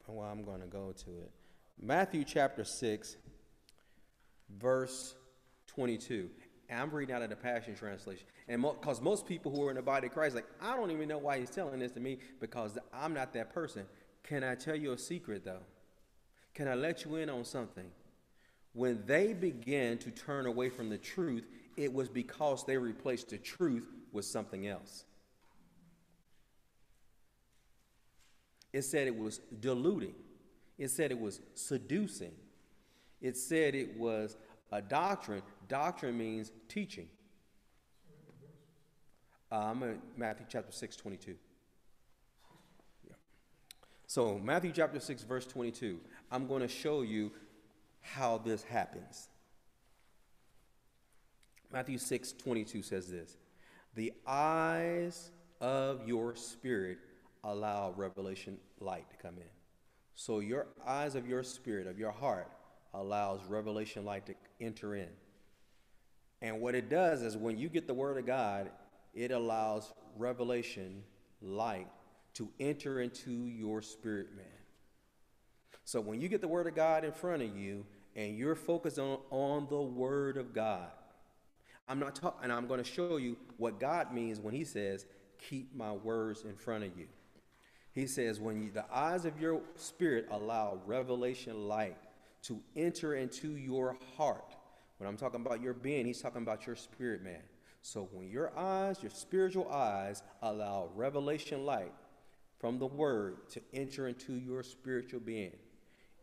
well, 0.09 0.29
I'm 0.29 0.45
going 0.45 0.61
to 0.61 0.67
go 0.67 0.93
to 1.05 1.11
it. 1.11 1.31
Matthew 1.81 2.25
chapter 2.25 2.65
6, 2.65 3.17
verse 4.59 5.15
22. 5.67 6.31
And 6.69 6.81
I'm 6.81 6.91
reading 6.91 7.15
out 7.15 7.23
of 7.23 7.31
the 7.31 7.37
Passion 7.37 7.75
Translation. 7.75 8.25
And 8.49 8.63
because 8.63 9.01
mo- 9.01 9.11
most 9.11 9.27
people 9.27 9.53
who 9.53 9.65
are 9.65 9.71
in 9.71 9.77
the 9.77 9.83
body 9.83 10.09
of 10.09 10.13
Christ, 10.13 10.35
like, 10.35 10.47
I 10.61 10.77
don't 10.77 10.91
even 10.91 11.09
know 11.09 11.19
why 11.19 11.39
he's 11.39 11.51
telling 11.51 11.79
this 11.79 11.93
to 11.93 12.01
me 12.01 12.19
because 12.41 12.77
I'm 12.93 13.15
not 13.15 13.33
that 13.35 13.53
person. 13.53 13.85
Can 14.25 14.43
I 14.43 14.55
tell 14.55 14.75
you 14.75 14.93
a 14.93 14.99
secret, 14.99 15.45
though? 15.45 15.63
Can 16.55 16.67
I 16.67 16.75
let 16.75 17.05
you 17.05 17.17
in 17.17 17.31
on 17.31 17.45
something? 17.45 17.87
When 18.73 19.03
they 19.07 19.33
began 19.33 19.99
to 19.99 20.11
turn 20.11 20.47
away 20.47 20.71
from 20.71 20.89
the 20.89 20.99
truth, 20.99 21.47
it 21.77 21.93
was 21.93 22.09
because 22.09 22.65
they 22.65 22.77
replaced 22.77 23.31
the 23.31 23.39
truth 23.39 23.87
with 24.13 24.25
something 24.25 24.67
else. 24.67 25.05
It 28.77 28.85
said 28.85 29.07
it 29.07 29.17
was 29.17 29.41
deluding. 29.59 30.13
It 30.77 30.89
said 30.89 31.11
it 31.11 31.19
was 31.19 31.41
seducing. 31.55 32.33
It 33.23 33.39
said 33.39 33.75
it 33.75 33.97
was 33.97 34.37
a 34.71 34.83
doctrine. 34.83 35.41
Doctrine 35.67 36.19
means 36.19 36.53
teaching. 36.69 37.09
Uh, 39.51 39.71
I'm 39.71 39.83
in 39.83 39.99
Matthew 40.15 40.45
chapter 40.47 40.73
6, 40.73 40.95
22. 40.95 41.37
Yeah. 43.09 43.15
So, 44.07 44.39
Matthew 44.45 44.73
chapter 44.75 45.01
6, 45.01 45.23
verse 45.23 45.47
22. 45.47 45.99
I'm 46.31 46.47
going 46.47 46.61
to 46.61 46.69
show 46.69 47.01
you 47.01 47.33
how 48.03 48.37
this 48.37 48.63
happens. 48.63 49.31
Matthew 51.73 51.97
6, 51.97 52.33
22 52.33 52.83
says 52.83 53.11
this 53.11 53.39
The 53.95 54.13
eyes 54.27 55.31
of 55.63 56.07
your 56.07 56.37
spirit 56.37 56.99
allow 57.43 57.95
revelation 57.97 58.59
light 58.81 59.09
to 59.11 59.17
come 59.17 59.37
in. 59.37 59.51
So 60.15 60.41
your 60.41 60.67
eyes 60.87 61.15
of 61.15 61.27
your 61.27 61.43
spirit, 61.43 61.87
of 61.87 61.99
your 61.99 62.13
heart, 62.13 62.51
allows 62.95 63.45
revelation 63.45 64.05
light 64.05 64.27
to 64.27 64.35
enter 64.61 64.95
in. 64.95 65.09
And 66.43 66.61
what 66.61 66.75
it 66.75 66.89
does 66.89 67.23
is 67.23 67.37
when 67.37 67.59
you 67.59 67.69
get 67.69 67.87
the 67.87 67.95
word 67.95 68.19
of 68.19 68.27
God, 68.27 68.71
it 69.15 69.31
allows 69.31 69.93
revelation 70.17 71.03
light 71.41 71.89
to 72.35 72.49
enter 72.61 73.01
into 73.01 73.47
your 73.47 73.83
spirit 73.83 74.35
man. 74.37 74.47
So 75.85 76.01
when 76.01 76.21
you 76.21 76.29
get 76.29 76.41
the 76.41 76.49
word 76.49 76.67
of 76.67 76.75
God 76.75 77.05
in 77.05 77.13
front 77.13 77.43
of 77.43 77.57
you 77.57 77.85
and 78.15 78.37
you're 78.37 78.55
focused 78.55 78.99
on, 78.99 79.19
on 79.31 79.67
the 79.71 79.81
word 79.81 80.37
of 80.37 80.53
God, 80.53 80.89
I'm 81.89 81.99
not 81.99 82.17
talking, 82.17 82.41
and 82.43 82.53
I'm 82.53 82.67
going 82.67 82.83
to 82.83 82.91
show 82.91 83.17
you 83.19 83.37
what 83.57 83.79
God 83.79 84.13
means 84.13 84.41
when 84.41 84.53
he 84.53 84.65
says, 84.65 85.07
keep 85.39 85.75
my 85.75 85.93
words 85.93 86.43
in 86.43 86.57
front 86.57 86.85
of 86.85 86.97
you. 86.99 87.07
He 87.97 88.07
says, 88.07 88.39
when 88.39 88.63
you, 88.63 88.71
the 88.71 88.85
eyes 88.93 89.25
of 89.25 89.41
your 89.41 89.63
spirit 89.77 90.29
allow 90.31 90.79
revelation 90.85 91.67
light 91.67 91.97
to 92.43 92.61
enter 92.77 93.15
into 93.15 93.57
your 93.57 93.97
heart. 94.19 94.55
When 94.99 95.09
I'm 95.09 95.17
talking 95.17 95.41
about 95.41 95.63
your 95.63 95.73
being, 95.73 96.05
he's 96.05 96.21
talking 96.21 96.43
about 96.43 96.67
your 96.67 96.77
spirit, 96.77 97.25
man. 97.25 97.41
So 97.81 98.07
when 98.13 98.29
your 98.29 98.53
eyes, 98.55 98.99
your 99.01 99.11
spiritual 99.11 99.73
eyes, 99.73 100.23
allow 100.43 100.91
revelation 100.95 101.65
light 101.65 101.95
from 102.59 102.79
the 102.79 102.87
word 102.87 103.49
to 103.53 103.63
enter 103.73 104.09
into 104.09 104.35
your 104.35 104.63
spiritual 104.63 105.21
being, 105.21 105.57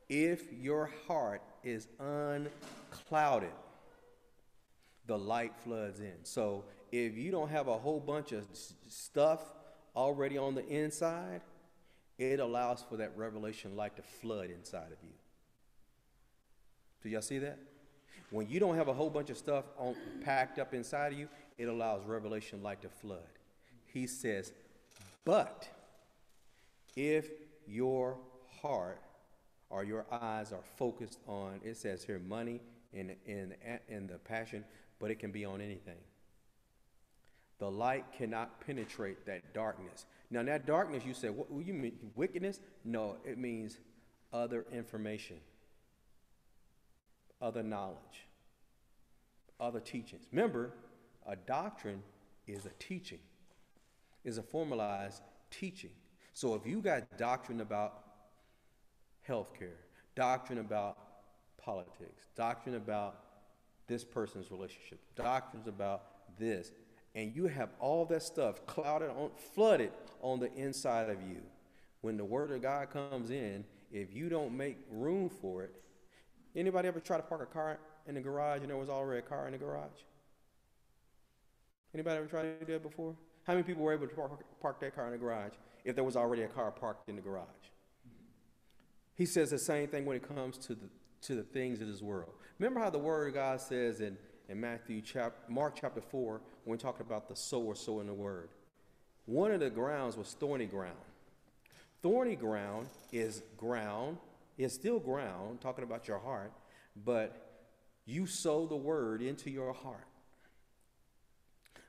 if 0.10 0.54
your 0.54 0.92
heart 1.08 1.42
is 1.64 1.88
unclouded, 2.00 3.50
the 5.08 5.18
light 5.18 5.56
floods 5.64 6.02
in. 6.02 6.18
So 6.22 6.66
if 6.92 7.18
you 7.18 7.32
don't 7.32 7.50
have 7.50 7.68
a 7.68 7.80
whole 7.80 8.00
bunch 8.00 8.32
of 8.32 8.46
stuff 8.88 9.42
already 9.96 10.38
on 10.38 10.54
the 10.54 10.68
inside, 10.68 11.42
it 12.32 12.40
allows 12.40 12.84
for 12.88 12.98
that 12.98 13.12
revelation 13.18 13.76
light 13.76 13.96
to 13.98 14.02
flood 14.02 14.50
inside 14.50 14.92
of 14.92 14.98
you. 15.04 15.14
Do 17.02 17.10
y'all 17.10 17.22
see 17.22 17.40
that? 17.40 17.60
When 18.30 18.50
you 18.50 18.60
don't 18.60 18.76
have 18.76 18.88
a 18.88 18.94
whole 18.94 19.10
bunch 19.10 19.30
of 19.30 19.38
stuff 19.38 19.66
on, 19.78 19.96
packed 20.24 20.58
up 20.58 20.74
inside 20.74 21.14
of 21.14 21.20
you, 21.20 21.28
it 21.58 21.66
allows 21.66 22.04
revelation 22.06 22.64
light 22.64 22.82
to 22.82 22.90
flood. 22.90 23.20
He 23.86 24.08
says, 24.08 24.52
but 25.26 25.68
if 26.96 27.30
your 27.68 28.18
heart 28.62 29.00
or 29.70 29.84
your 29.84 30.06
eyes 30.12 30.52
are 30.52 30.64
focused 30.78 31.20
on, 31.28 31.60
it 31.64 31.78
says 31.78 32.04
here, 32.04 32.20
money 32.20 32.62
and, 32.94 33.16
and, 33.28 33.54
and 33.90 34.10
the 34.10 34.18
passion, 34.18 34.64
but 35.00 35.12
it 35.12 35.20
can 35.20 35.32
be 35.32 35.46
on 35.46 35.62
anything. 35.62 35.98
The 37.64 37.72
light 37.72 38.04
cannot 38.12 38.60
penetrate 38.60 39.26
that 39.26 39.54
darkness. 39.54 40.06
Now, 40.30 40.44
that 40.44 40.66
darkness, 40.66 41.06
you 41.06 41.14
say, 41.14 41.30
what 41.30 41.50
do 41.50 41.62
you 41.62 41.74
mean 41.74 41.98
wickedness? 42.14 42.60
No, 42.84 43.16
it 43.24 43.38
means 43.38 43.78
other 44.34 44.66
information, 44.70 45.38
other 47.42 47.64
knowledge, 47.64 48.28
other 49.62 49.80
teachings. 49.80 50.26
Remember, 50.34 50.74
a 51.26 51.38
doctrine 51.38 52.04
is 52.48 52.66
a 52.66 52.72
teaching, 52.80 53.20
is 54.26 54.38
a 54.38 54.44
formalized 54.44 55.22
teaching. 55.50 55.92
So 56.34 56.56
if 56.56 56.66
you 56.66 56.82
got 56.82 57.18
doctrine 57.18 57.62
about 57.62 58.04
healthcare, 59.26 59.78
doctrine 60.18 60.60
about 60.60 60.98
politics, 61.58 62.26
doctrine 62.36 62.76
about 62.76 63.22
this 63.88 64.04
person's 64.04 64.52
relationship, 64.52 65.00
doctrines 65.16 65.68
about 65.68 66.04
this, 66.38 66.74
and 67.16 67.36
you 67.36 67.48
have 67.48 67.70
all 67.80 68.06
that 68.06 68.24
stuff 68.24 68.66
clouded 68.66 69.10
on, 69.12 69.32
flooded 69.54 69.92
on 70.22 70.40
the 70.40 70.52
inside 70.54 71.10
of 71.10 71.22
you. 71.22 71.42
When 72.02 72.18
the 72.18 72.26
word 72.26 72.52
of 72.52 72.62
God 72.62 72.90
comes 72.90 73.30
in, 73.30 73.64
if 73.92 74.14
you 74.14 74.30
don't 74.30 74.56
make 74.56 74.78
room 74.90 75.30
for 75.30 75.64
it, 75.64 75.76
anybody 76.56 76.88
ever 76.88 77.00
try 77.00 77.18
to 77.18 77.24
park 77.24 77.42
a 77.42 77.46
car 77.46 77.80
in 78.08 78.16
the 78.16 78.22
garage 78.22 78.62
and 78.62 78.70
there 78.70 78.78
was 78.78 78.90
already 78.90 79.20
a 79.20 79.22
car 79.22 79.46
in 79.46 79.54
the 79.54 79.58
garage? 79.58 80.02
Anybody 81.94 82.18
ever 82.18 82.26
tried 82.26 82.60
to 82.60 82.66
do 82.66 82.74
that 82.74 82.84
before? 82.84 83.16
How 83.44 83.54
many 83.54 83.64
people 83.64 83.84
were 83.84 83.94
able 83.94 84.08
to 84.08 84.16
park, 84.16 84.32
park 84.62 84.80
that 84.80 84.96
car 84.96 85.06
in 85.06 85.12
the 85.12 85.18
garage 85.18 85.54
if 85.86 85.96
there 85.96 86.04
was 86.04 86.16
already 86.16 86.44
a 86.44 86.48
car 86.48 86.72
parked 86.72 87.08
in 87.08 87.16
the 87.16 87.22
garage? 87.22 87.46
He 89.16 89.26
says 89.26 89.52
the 89.52 89.60
same 89.60 89.88
thing 89.88 90.06
when 90.06 90.18
it 90.18 90.28
comes 90.28 90.58
to 90.60 90.74
the, 90.74 90.90
to 91.22 91.36
the 91.36 91.44
things 91.44 91.82
of 91.82 91.88
this 91.88 92.02
world. 92.02 92.32
Remember 92.58 92.80
how 92.80 92.90
the 92.90 93.00
Word 93.00 93.28
of 93.28 93.34
God 93.36 93.62
says 93.62 94.02
in, 94.02 94.18
in 94.50 94.60
Matthew 94.60 95.02
chapter, 95.02 95.40
Mark 95.48 95.76
chapter 95.80 96.02
4, 96.02 96.42
when 96.64 96.78
we 96.78 96.78
talking 96.78 97.06
about 97.06 97.28
the 97.28 97.36
sower 97.36 97.76
sowing 97.76 98.08
the 98.08 98.14
Word. 98.14 98.50
One 99.26 99.52
of 99.52 99.60
the 99.60 99.70
grounds 99.70 100.18
was 100.18 100.36
thorny 100.40 100.66
ground. 100.66 100.98
Thorny 102.02 102.36
ground 102.36 102.88
is 103.12 103.42
ground, 103.58 104.18
is 104.58 104.74
still 104.74 105.00
ground, 105.00 105.62
talking 105.62 105.84
about 105.84 106.08
your 106.08 106.20
heart, 106.20 106.52
but 107.06 107.70
you 108.06 108.26
sow 108.26 108.68
the 108.68 108.76
Word 108.76 109.22
into 109.22 109.50
your 109.50 109.74
heart. 109.74 110.08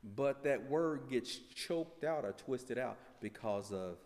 But 0.04 0.44
that 0.44 0.68
word 0.68 1.08
gets 1.08 1.38
choked 1.54 2.04
out 2.04 2.26
or 2.26 2.32
twisted 2.32 2.78
out 2.78 2.98
because 3.22 3.72
of 3.72 3.96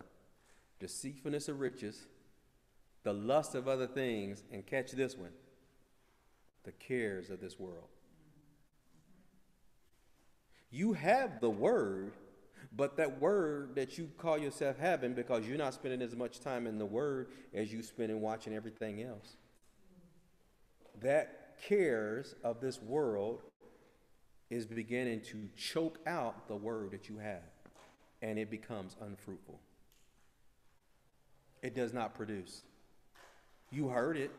deceitfulness 0.79 1.49
of 1.49 1.59
riches, 1.59 2.05
the 3.03 3.11
lust 3.11 3.53
of 3.53 3.67
other 3.67 3.87
things, 3.87 4.43
and 4.51 4.65
catch 4.65 4.91
this 4.91 5.17
one 5.17 5.31
the 6.63 6.71
cares 6.73 7.29
of 7.29 7.41
this 7.41 7.59
world. 7.59 7.87
You 10.71 10.93
have 10.93 11.39
the 11.41 11.49
word, 11.49 12.13
but 12.75 12.97
that 12.97 13.19
word 13.19 13.75
that 13.75 13.97
you 13.97 14.09
call 14.17 14.37
yourself 14.37 14.77
having 14.77 15.13
because 15.13 15.47
you're 15.47 15.57
not 15.57 15.73
spending 15.73 16.01
as 16.01 16.15
much 16.15 16.39
time 16.39 16.67
in 16.67 16.77
the 16.77 16.85
word 16.85 17.29
as 17.53 17.73
you 17.73 17.81
spend 17.81 18.11
in 18.11 18.21
watching 18.21 18.53
everything 18.53 19.01
else. 19.01 19.37
That 21.01 21.57
cares 21.67 22.35
of 22.43 22.61
this 22.61 22.81
world 22.81 23.41
is 24.49 24.65
beginning 24.65 25.21
to 25.21 25.47
choke 25.55 25.99
out 26.07 26.47
the 26.47 26.55
word 26.55 26.91
that 26.91 27.09
you 27.09 27.17
have, 27.17 27.43
and 28.21 28.37
it 28.37 28.49
becomes 28.49 28.95
unfruitful. 29.01 29.59
It 31.61 31.75
does 31.75 31.93
not 31.93 32.15
produce. 32.15 32.63
You 33.71 33.89
heard 33.89 34.17
it. 34.17 34.31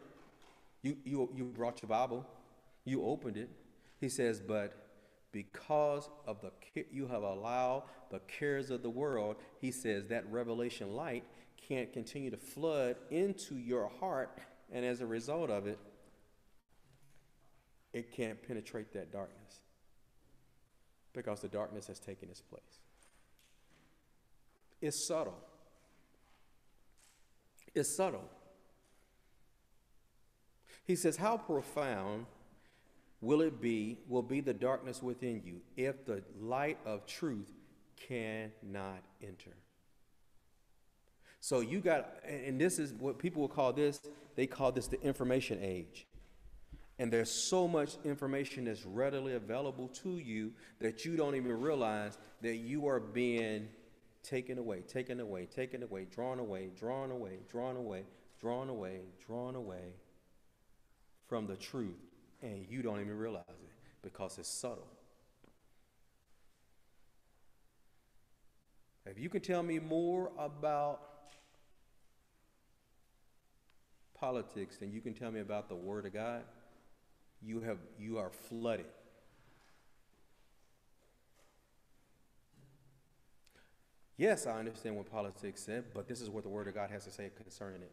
You, 0.82 0.96
you, 1.04 1.30
you 1.36 1.44
brought 1.44 1.82
your 1.82 1.88
Bible. 1.88 2.26
You 2.84 3.04
opened 3.04 3.36
it. 3.36 3.50
He 4.00 4.08
says, 4.08 4.40
but 4.40 4.89
because 5.32 6.08
of 6.26 6.40
the 6.40 6.50
you 6.90 7.06
have 7.06 7.22
allowed 7.22 7.84
the 8.10 8.20
cares 8.20 8.70
of 8.70 8.82
the 8.82 8.90
world, 8.90 9.36
he 9.60 9.70
says 9.70 10.08
that 10.08 10.30
revelation 10.30 10.94
light 10.94 11.24
can't 11.56 11.92
continue 11.92 12.30
to 12.30 12.36
flood 12.36 12.96
into 13.10 13.56
your 13.56 13.90
heart, 14.00 14.38
and 14.72 14.84
as 14.84 15.00
a 15.00 15.06
result 15.06 15.50
of 15.50 15.66
it, 15.66 15.78
it 17.92 18.12
can't 18.12 18.40
penetrate 18.46 18.92
that 18.92 19.12
darkness 19.12 19.60
because 21.12 21.40
the 21.40 21.48
darkness 21.48 21.86
has 21.86 21.98
taken 21.98 22.28
its 22.28 22.40
place. 22.40 22.78
It's 24.80 25.06
subtle. 25.06 25.36
It's 27.74 27.94
subtle. 27.96 28.24
He 30.84 30.96
says, 30.96 31.16
How 31.16 31.36
profound 31.36 32.26
will 33.20 33.42
it 33.42 33.60
be, 33.60 33.98
will 34.08 34.22
be 34.22 34.40
the 34.40 34.54
darkness 34.54 35.02
within 35.02 35.42
you 35.44 35.60
if 35.76 36.04
the 36.06 36.22
light 36.38 36.78
of 36.84 37.06
truth 37.06 37.52
cannot 38.08 39.02
enter? 39.22 39.54
So 41.40 41.60
you 41.60 41.80
got, 41.80 42.16
and 42.26 42.60
this 42.60 42.78
is 42.78 42.92
what 42.92 43.18
people 43.18 43.40
will 43.40 43.48
call 43.48 43.72
this, 43.72 44.00
they 44.36 44.46
call 44.46 44.72
this 44.72 44.86
the 44.88 45.00
information 45.00 45.58
age. 45.62 46.06
And 46.98 47.10
there's 47.10 47.30
so 47.30 47.66
much 47.66 47.96
information 48.04 48.66
that's 48.66 48.84
readily 48.84 49.34
available 49.34 49.88
to 50.02 50.18
you 50.18 50.52
that 50.80 51.06
you 51.06 51.16
don't 51.16 51.34
even 51.34 51.58
realize 51.58 52.18
that 52.42 52.56
you 52.56 52.86
are 52.88 53.00
being 53.00 53.68
taken 54.22 54.58
away, 54.58 54.82
taken 54.82 55.18
away, 55.18 55.46
taken 55.46 55.82
away, 55.82 56.06
drawn 56.10 56.38
away, 56.38 56.68
drawn 56.78 57.10
away, 57.10 57.38
drawn 57.50 57.76
away, 57.76 58.04
drawn 58.38 58.68
away, 58.68 59.00
drawn 59.26 59.54
away 59.54 59.94
from 61.26 61.46
the 61.46 61.56
truth. 61.56 62.09
And 62.42 62.66
you 62.68 62.82
don't 62.82 63.00
even 63.00 63.16
realize 63.16 63.44
it 63.48 63.72
because 64.02 64.38
it's 64.38 64.48
subtle. 64.48 64.86
If 69.06 69.18
you 69.18 69.28
can 69.28 69.40
tell 69.40 69.62
me 69.62 69.78
more 69.78 70.30
about 70.38 71.00
politics 74.14 74.76
than 74.76 74.92
you 74.92 75.00
can 75.00 75.14
tell 75.14 75.30
me 75.30 75.40
about 75.40 75.68
the 75.68 75.74
Word 75.74 76.06
of 76.06 76.12
God, 76.12 76.42
you, 77.42 77.60
have, 77.60 77.78
you 77.98 78.18
are 78.18 78.30
flooded. 78.30 78.86
Yes, 84.16 84.46
I 84.46 84.58
understand 84.58 84.96
what 84.96 85.10
politics 85.10 85.62
said, 85.62 85.84
but 85.94 86.06
this 86.06 86.20
is 86.20 86.28
what 86.28 86.42
the 86.42 86.50
Word 86.50 86.68
of 86.68 86.74
God 86.74 86.90
has 86.90 87.04
to 87.04 87.10
say 87.10 87.30
concerning 87.34 87.80
it. 87.80 87.90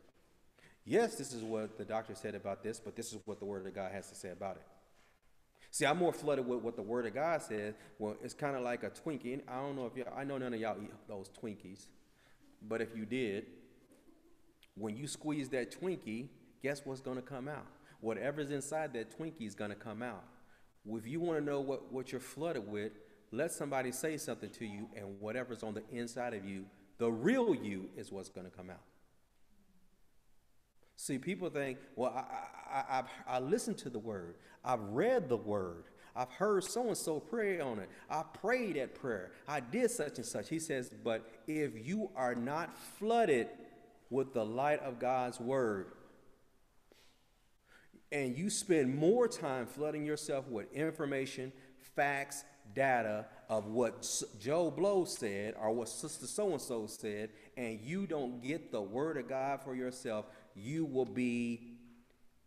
Yes, 0.87 1.15
this 1.15 1.33
is 1.33 1.43
what 1.43 1.77
the 1.77 1.83
doctor 1.83 2.15
said 2.15 2.33
about 2.33 2.63
this, 2.63 2.79
but 2.79 2.95
this 2.95 3.11
is 3.11 3.19
what 3.25 3.39
the 3.39 3.45
Word 3.45 3.67
of 3.67 3.75
God 3.75 3.91
has 3.91 4.09
to 4.09 4.15
say 4.15 4.29
about 4.29 4.55
it. 4.55 4.63
See, 5.69 5.85
I'm 5.85 5.97
more 5.97 6.13
flooded 6.13 6.47
with 6.47 6.61
what 6.61 6.77
the 6.77 6.81
Word 6.81 7.05
of 7.05 7.13
God 7.13 7.41
says. 7.41 7.75
Well, 7.99 8.15
it's 8.23 8.33
kind 8.33 8.55
of 8.55 8.63
like 8.63 8.83
a 8.83 8.89
Twinkie. 8.89 9.41
I 9.47 9.55
don't 9.57 9.75
know 9.75 9.85
if 9.85 9.97
y'all, 9.97 10.13
I 10.17 10.23
know 10.23 10.37
none 10.37 10.53
of 10.53 10.59
y'all 10.59 10.77
eat 10.81 10.91
those 11.07 11.29
Twinkies, 11.29 11.87
but 12.67 12.81
if 12.81 12.95
you 12.95 13.05
did, 13.05 13.47
when 14.75 14.95
you 14.95 15.07
squeeze 15.07 15.49
that 15.49 15.79
Twinkie, 15.79 16.29
guess 16.63 16.81
what's 16.85 17.01
going 17.01 17.17
to 17.17 17.21
come 17.21 17.47
out? 17.49 17.67
whatever's 18.01 18.51
inside 18.51 18.93
that 18.93 19.17
Twinkie 19.17 19.47
is 19.47 19.55
going 19.55 19.71
to 19.71 19.75
come 19.75 20.01
out. 20.01 20.23
If 20.89 21.07
you 21.07 21.19
want 21.19 21.39
to 21.39 21.45
know 21.45 21.59
what, 21.59 21.91
what 21.91 22.11
you're 22.11 22.21
flooded 22.21 22.67
with, 22.67 22.91
let 23.31 23.51
somebody 23.51 23.91
say 23.91 24.17
something 24.17 24.49
to 24.51 24.65
you, 24.65 24.87
and 24.95 25.19
whatever's 25.19 25.63
on 25.63 25.73
the 25.73 25.83
inside 25.91 26.33
of 26.33 26.45
you, 26.45 26.65
the 26.97 27.11
real 27.11 27.53
you 27.53 27.89
is 27.97 28.11
what's 28.11 28.29
going 28.29 28.49
to 28.49 28.55
come 28.55 28.69
out. 28.69 28.81
See, 30.97 31.19
people 31.19 31.49
think, 31.51 31.77
well, 31.95 32.11
I, 32.11 32.23
I, 32.75 32.99
I, 32.99 33.03
I 33.35 33.39
listened 33.39 33.77
to 33.79 33.89
the 33.89 33.99
word, 33.99 34.35
I've 34.65 34.81
read 34.81 35.29
the 35.29 35.37
word, 35.37 35.85
I've 36.15 36.31
heard 36.31 36.63
so 36.63 36.87
and 36.87 36.97
so 36.97 37.19
pray 37.19 37.59
on 37.59 37.77
it, 37.77 37.87
I 38.09 38.23
prayed 38.23 38.77
that 38.77 38.95
prayer, 38.95 39.31
I 39.47 39.59
did 39.59 39.91
such 39.91 40.17
and 40.17 40.25
such. 40.25 40.49
He 40.49 40.59
says, 40.59 40.91
but 41.03 41.23
if 41.47 41.71
you 41.87 42.09
are 42.15 42.33
not 42.33 42.75
flooded 42.97 43.47
with 44.09 44.33
the 44.33 44.43
light 44.43 44.81
of 44.81 44.97
God's 44.97 45.39
word, 45.39 45.91
and 48.11 48.35
you 48.35 48.49
spend 48.49 48.95
more 48.95 49.27
time 49.27 49.67
flooding 49.67 50.05
yourself 50.05 50.47
with 50.47 50.71
information, 50.73 51.51
facts, 51.95 52.43
data 52.73 53.25
of 53.49 53.67
what 53.67 54.07
Joe 54.39 54.69
Blow 54.71 55.05
said 55.05 55.55
or 55.59 55.71
what 55.71 55.89
Sister 55.89 56.25
so 56.27 56.51
and 56.51 56.61
so 56.61 56.87
said, 56.87 57.29
and 57.55 57.79
you 57.81 58.05
don't 58.05 58.41
get 58.41 58.71
the 58.71 58.81
Word 58.81 59.17
of 59.17 59.27
God 59.27 59.61
for 59.61 59.75
yourself, 59.75 60.25
you 60.57 60.85
will 60.85 61.05
be 61.05 61.61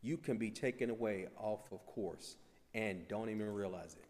you 0.02 0.16
can 0.16 0.36
be 0.36 0.50
taken 0.50 0.90
away 0.90 1.28
off 1.36 1.70
of 1.72 1.84
course 1.86 2.36
and 2.74 3.06
don't 3.08 3.28
even 3.28 3.52
realize 3.52 3.94
it. 3.94 4.04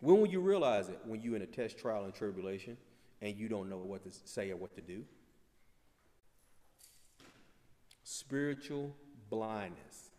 When 0.00 0.18
will 0.20 0.26
you 0.26 0.40
realize 0.40 0.88
it? 0.88 0.98
When 1.04 1.20
you're 1.20 1.36
in 1.36 1.42
a 1.42 1.46
test, 1.46 1.78
trial, 1.78 2.04
and 2.04 2.14
tribulation 2.14 2.76
and 3.20 3.36
you 3.36 3.48
don't 3.48 3.70
know 3.70 3.76
what 3.76 4.02
to 4.04 4.10
say 4.24 4.50
or 4.50 4.56
what 4.56 4.74
to 4.74 4.80
do. 4.80 5.04
Spiritual 8.02 8.94
blindness. 9.30 10.10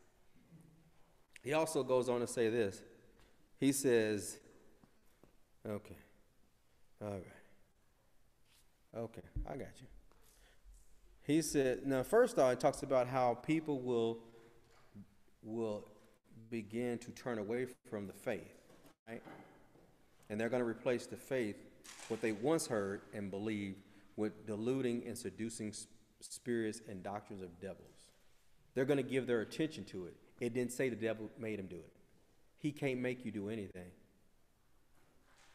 He 1.43 1.53
also 1.53 1.83
goes 1.83 2.07
on 2.07 2.21
to 2.21 2.27
say 2.27 2.49
this. 2.49 2.81
He 3.59 3.73
says, 3.73 4.39
okay, 5.67 5.97
all 7.01 7.11
right. 7.11 7.23
Okay, 8.95 9.21
I 9.45 9.57
got 9.57 9.71
you. 9.81 9.87
He 11.25 11.41
said, 11.41 11.85
now 11.85 12.03
first 12.03 12.37
off, 12.37 12.53
it 12.53 12.59
talks 12.59 12.83
about 12.83 13.07
how 13.07 13.35
people 13.35 13.79
will 13.79 14.19
will 15.41 15.85
begin 16.49 16.97
to 16.99 17.11
turn 17.11 17.37
away 17.37 17.67
from 17.89 18.07
the 18.07 18.13
faith, 18.13 18.55
right? 19.07 19.21
And 20.29 20.39
they're 20.39 20.49
going 20.49 20.63
to 20.63 20.67
replace 20.67 21.05
the 21.05 21.17
faith, 21.17 21.57
what 22.07 22.21
they 22.21 22.31
once 22.31 22.67
heard 22.67 23.01
and 23.13 23.29
believed, 23.29 23.77
with 24.15 24.45
deluding 24.45 25.03
and 25.05 25.17
seducing 25.17 25.73
spirits 26.21 26.81
and 26.87 27.03
doctrines 27.03 27.41
of 27.41 27.59
devils. 27.59 27.79
They're 28.73 28.85
going 28.85 28.97
to 28.97 29.03
give 29.03 29.27
their 29.27 29.41
attention 29.41 29.83
to 29.85 30.05
it. 30.05 30.15
It 30.39 30.53
didn't 30.53 30.71
say 30.71 30.89
the 30.89 30.95
devil 30.95 31.29
made 31.37 31.59
him 31.59 31.67
do 31.67 31.77
it. 31.77 31.93
He 32.57 32.71
can't 32.71 32.99
make 32.99 33.25
you 33.25 33.31
do 33.31 33.49
anything. 33.49 33.91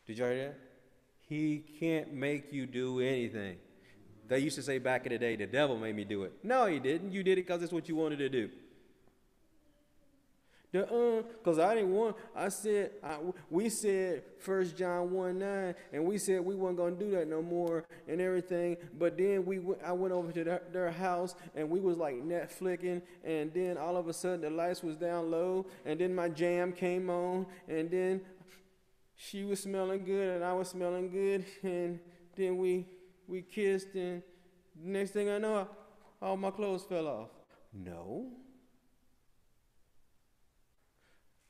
Did 0.07 0.19
you 0.19 0.25
hear 0.25 0.37
that? 0.37 0.59
He 1.29 1.65
can't 1.81 2.13
make 2.13 2.53
you 2.53 2.67
do 2.67 3.01
anything. 3.01 3.57
They 4.29 4.41
used 4.41 4.57
to 4.57 4.63
say 4.63 4.79
back 4.79 5.07
in 5.07 5.13
the 5.13 5.19
day, 5.19 5.37
the 5.37 5.47
devil 5.47 5.79
made 5.79 5.97
me 5.97 6.05
do 6.05 6.25
it. 6.25 6.33
No, 6.43 6.67
he 6.67 6.79
didn't. 6.79 7.13
You 7.13 7.23
did 7.23 7.39
it 7.39 7.47
because 7.47 7.63
it's 7.63 7.73
what 7.73 7.89
you 7.89 7.97
wanted 7.97 8.19
to 8.19 8.29
do. 8.29 8.51
The 10.71 10.85
uh, 10.87 11.23
cause 11.43 11.59
I 11.59 11.77
didn't 11.77 11.93
want. 11.95 12.15
I 12.37 12.51
said 12.51 12.91
I, 13.03 13.17
we 13.49 13.71
said 13.71 14.23
First 14.39 14.77
John 14.77 15.11
one 15.11 15.39
nine, 15.39 15.75
and 15.95 16.05
we 16.05 16.19
said 16.19 16.43
we 16.43 16.55
weren't 16.55 16.77
gonna 16.77 16.95
do 16.95 17.11
that 17.13 17.27
no 17.27 17.41
more 17.41 17.87
and 18.07 18.21
everything. 18.21 18.77
But 18.99 19.17
then 19.17 19.47
we 19.47 19.61
I 19.83 19.93
went 19.93 20.13
over 20.13 20.31
to 20.31 20.45
their, 20.45 20.63
their 20.71 20.91
house 20.91 21.35
and 21.55 21.71
we 21.71 21.81
was 21.81 21.97
like 21.97 22.17
Netflixing, 22.17 23.01
and 23.25 23.51
then 23.55 23.79
all 23.79 23.97
of 23.97 24.09
a 24.09 24.13
sudden 24.13 24.43
the 24.43 24.51
lights 24.51 24.83
was 24.83 24.97
down 24.97 25.31
low, 25.31 25.65
and 25.87 25.99
then 25.99 26.15
my 26.15 26.29
jam 26.29 26.73
came 26.73 27.09
on, 27.09 27.47
and 27.67 27.91
then 27.91 28.21
she 29.17 29.45
was 29.45 29.63
smelling 29.63 30.05
good 30.05 30.37
and 30.37 30.45
I 30.45 30.53
was 30.53 30.69
smelling 30.69 31.11
good, 31.11 31.47
and 31.63 31.99
then 32.37 32.59
we 32.59 32.85
we 33.29 33.43
kissed, 33.43 33.95
and 33.95 34.23
next 34.83 35.11
thing 35.11 35.29
I 35.29 35.39
know, 35.39 35.69
all 36.21 36.37
my 36.37 36.51
clothes 36.51 36.83
fell 36.85 37.07
off. 37.07 37.29
No. 37.73 38.27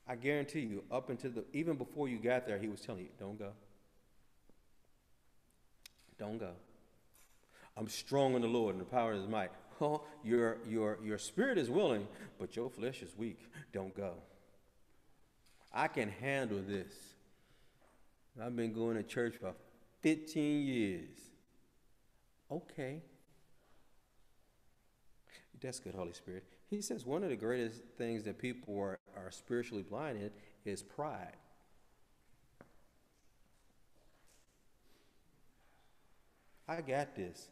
I 0.07 0.17
guarantee 0.17 0.61
you, 0.61 0.85
up 0.91 1.11
until 1.11 1.31
the, 1.31 1.45
even 1.53 1.77
before 1.77 2.09
you 2.09 2.19
got 2.19 2.47
there, 2.47 2.59
he 2.59 2.69
was 2.69 2.81
telling 2.81 3.03
you, 3.03 3.11
don't 3.19 3.39
go. 3.39 3.53
Don't 6.19 6.39
go. 6.39 6.51
I'm 7.77 7.89
strong 7.89 8.35
in 8.35 8.43
the 8.43 8.49
Lord 8.49 8.75
and 8.75 8.81
the 8.81 8.89
power 8.91 9.13
of 9.13 9.21
his 9.21 9.29
might. 9.29 9.51
Oh, 9.81 10.03
your, 10.25 10.57
your, 10.69 10.99
your 11.05 11.19
spirit 11.19 11.57
is 11.57 11.71
willing, 11.71 12.09
but 12.37 12.57
your 12.57 12.69
flesh 12.69 13.01
is 13.01 13.17
weak. 13.17 13.49
Don't 13.73 13.97
go. 13.97 14.15
I 15.73 15.87
can 15.87 16.09
handle 16.09 16.61
this. 16.67 16.93
I've 18.43 18.57
been 18.57 18.73
going 18.73 18.97
to 18.97 19.05
church 19.05 19.37
for 19.41 19.53
15 20.03 20.67
years. 20.67 21.28
Okay. 22.51 23.03
That's 25.61 25.81
good, 25.81 25.95
Holy 25.95 26.13
Spirit. 26.13 26.45
He 26.69 26.81
says 26.81 27.05
one 27.05 27.23
of 27.25 27.31
the 27.31 27.37
greatest 27.37 27.83
things 27.97 28.25
that 28.25 28.39
people 28.39 28.79
are, 28.79 28.99
are 29.17 29.31
spiritually 29.31 29.83
blinded 29.83 30.33
is 30.65 30.83
pride. 30.83 31.37
I 36.69 36.83
got 36.83 37.17
this. 37.17 37.49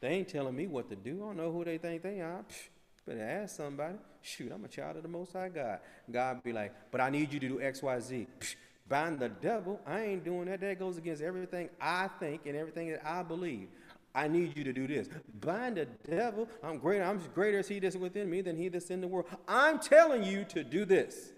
They 0.00 0.08
ain't 0.08 0.28
telling 0.28 0.56
me 0.56 0.66
what 0.66 0.90
to 0.90 0.96
do. 0.96 1.22
I 1.22 1.26
don't 1.28 1.36
know 1.36 1.52
who 1.52 1.64
they 1.64 1.78
think 1.78 2.02
they 2.02 2.20
are. 2.20 2.44
Psh, 2.48 2.68
better 3.06 3.22
ask 3.22 3.56
somebody. 3.56 3.94
Shoot, 4.20 4.52
I'm 4.52 4.64
a 4.64 4.68
child 4.68 4.96
of 4.96 5.02
the 5.02 5.08
Most 5.08 5.32
High 5.32 5.48
God. 5.48 5.78
God 6.10 6.42
be 6.42 6.52
like, 6.52 6.72
but 6.90 7.00
I 7.00 7.10
need 7.10 7.32
you 7.32 7.38
to 7.40 7.48
do 7.48 7.60
X, 7.60 7.82
Y, 7.82 8.00
Z. 8.00 8.26
Psh, 8.40 8.56
bind 8.88 9.20
the 9.20 9.28
devil. 9.28 9.80
I 9.86 10.02
ain't 10.02 10.24
doing 10.24 10.46
that. 10.46 10.60
That 10.60 10.78
goes 10.78 10.98
against 10.98 11.22
everything 11.22 11.70
I 11.80 12.08
think 12.18 12.42
and 12.44 12.56
everything 12.56 12.90
that 12.90 13.06
I 13.06 13.22
believe. 13.22 13.68
I 14.14 14.28
need 14.28 14.56
you 14.56 14.62
to 14.64 14.72
do 14.72 14.86
this. 14.86 15.08
Bind 15.40 15.76
the 15.76 15.86
devil. 16.08 16.48
I'm 16.62 16.78
greater. 16.78 17.04
I'm 17.04 17.20
greater 17.34 17.58
as 17.58 17.68
he 17.68 17.80
that's 17.80 17.96
within 17.96 18.30
me 18.30 18.42
than 18.42 18.56
he 18.56 18.68
that's 18.68 18.90
in 18.90 19.00
the 19.00 19.08
world. 19.08 19.26
I'm 19.48 19.80
telling 19.80 20.22
you 20.22 20.44
to 20.50 20.62
do 20.62 20.84
this. 20.84 21.32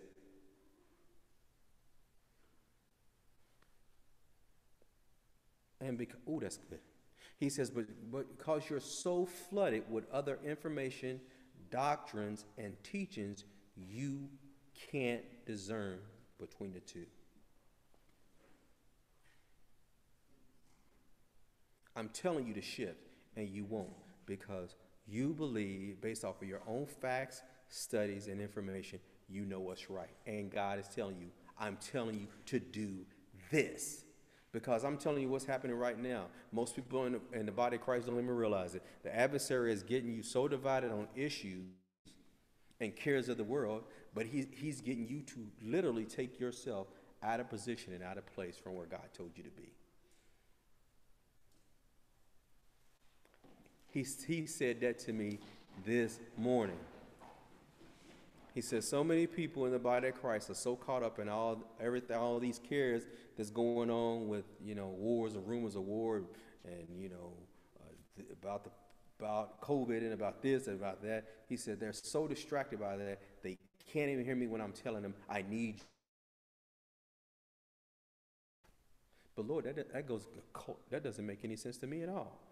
And 5.81 5.97
because, 5.97 6.21
oh, 6.29 6.41
that's 6.41 6.59
good. 6.59 6.81
He 7.39 7.49
says, 7.49 7.71
but, 7.71 7.85
but 8.11 8.37
because 8.37 8.69
you're 8.69 8.81
so 8.81 9.27
flooded 9.27 9.85
with 9.91 10.11
other 10.11 10.39
information, 10.45 11.21
doctrines, 11.71 12.45
and 12.59 12.75
teachings, 12.83 13.45
you 13.77 14.29
can't 14.91 15.23
discern 15.47 15.99
between 16.39 16.73
the 16.73 16.81
two. 16.81 17.07
I'm 21.97 22.11
telling 22.11 22.47
you 22.47 22.55
to 22.55 22.63
shift, 22.63 23.09
and 23.37 23.49
you 23.49 23.65
won't 23.65 23.89
because 24.27 24.75
you 25.09 25.33
believe, 25.33 26.01
based 26.01 26.25
off 26.25 26.43
of 26.43 26.49
your 26.49 26.61
own 26.67 26.87
facts, 26.87 27.43
studies, 27.69 28.29
and 28.29 28.41
information, 28.41 28.99
you 29.29 29.45
know 29.45 29.61
what's 29.61 29.89
right. 29.89 30.15
And 30.27 30.51
God 30.51 30.79
is 30.79 30.89
telling 30.89 31.17
you, 31.17 31.29
I'm 31.59 31.77
telling 31.77 32.21
you 32.21 32.27
to 32.47 32.59
do 32.59 33.07
this. 33.51 34.05
Because 34.53 34.85
I'm 34.85 34.97
telling 34.97 35.23
you 35.23 35.29
what's 35.29 35.45
happening 35.45 35.77
right 35.77 35.99
now. 35.99 36.27
Most 36.51 36.77
people 36.77 37.05
in 37.05 37.13
the, 37.13 37.21
in 37.39 37.47
the 37.47 37.53
body 37.53 37.77
of 37.77 37.83
Christ 37.83 38.07
don't 38.07 38.17
even 38.17 38.29
realize 38.31 38.75
it. 38.75 38.83
The 39.03 39.15
adversary 39.15 39.73
is 39.73 39.83
getting 39.83 40.13
you 40.13 40.23
so 40.23 40.49
divided 40.49 40.91
on 40.91 41.09
issues 41.15 41.67
and 42.81 42.95
cares 42.95 43.29
of 43.29 43.37
the 43.37 43.45
world, 43.45 43.85
but 44.15 44.27
he, 44.27 44.47
he's 44.53 44.81
getting 44.81 45.07
you 45.09 45.21
to 45.23 45.47
literally 45.63 46.05
take 46.05 46.41
yourself 46.41 46.89
out 47.23 47.41
of 47.41 47.51
position 47.51 47.93
and 47.93 48.03
out 48.03 48.19
of 48.19 48.27
place 48.27 48.57
from 48.57 48.75
where 48.75 48.87
God 48.87 49.09
told 49.13 49.33
you 49.37 49.43
to 49.43 49.51
be. 49.51 49.73
He, 53.97 54.05
he 54.27 54.45
said 54.45 54.83
that 54.83 54.99
to 55.07 55.15
me 55.15 55.39
this 55.87 56.21
morning. 56.37 56.77
He 58.55 58.61
says, 58.61 58.87
so 58.87 59.03
many 59.03 59.27
people 59.27 59.65
in 59.65 59.73
the 59.73 59.79
body 59.79 60.09
of 60.09 60.21
Christ 60.21 60.51
are 60.51 60.55
so 60.55 60.77
caught 60.77 61.03
up 61.03 61.19
in 61.19 61.31
all 61.31 61.63
everything, 61.81 62.15
all 62.15 62.39
these 62.39 62.59
cares 62.59 63.05
that's 63.39 63.49
going 63.49 63.91
on 63.91 64.29
with, 64.29 64.45
you 64.63 64.75
know, 64.75 64.89
wars 64.89 65.35
and 65.35 65.49
rumors 65.49 65.77
of 65.77 65.85
war 65.85 66.17
and, 66.67 66.87
you 67.01 67.09
know, 67.09 67.33
uh, 67.81 68.23
about 68.35 68.65
the 68.65 68.71
about 69.19 69.63
COVID 69.63 70.01
and 70.01 70.13
about 70.13 70.43
this 70.43 70.67
and 70.67 70.79
about 70.79 71.03
that. 71.03 71.25
He 71.49 71.57
said 71.57 71.81
they're 71.81 71.95
so 71.95 72.29
distracted 72.29 72.79
by 72.79 72.99
that 72.99 73.23
they 73.43 73.57
can't 73.91 74.11
even 74.11 74.27
hear 74.27 74.37
me 74.37 74.47
when 74.47 74.61
I'm 74.61 74.73
telling 74.73 75.01
them 75.01 75.15
I 75.27 75.43
need 75.49 75.77
you. 75.77 75.85
But 79.35 79.47
Lord, 79.47 79.65
that, 79.65 79.91
that 79.91 80.07
goes 80.07 80.27
that 80.91 81.03
doesn't 81.03 81.25
make 81.25 81.47
any 81.47 81.57
sense 81.57 81.79
to 81.79 81.87
me 81.87 82.03
at 82.03 82.11
all. 82.11 82.46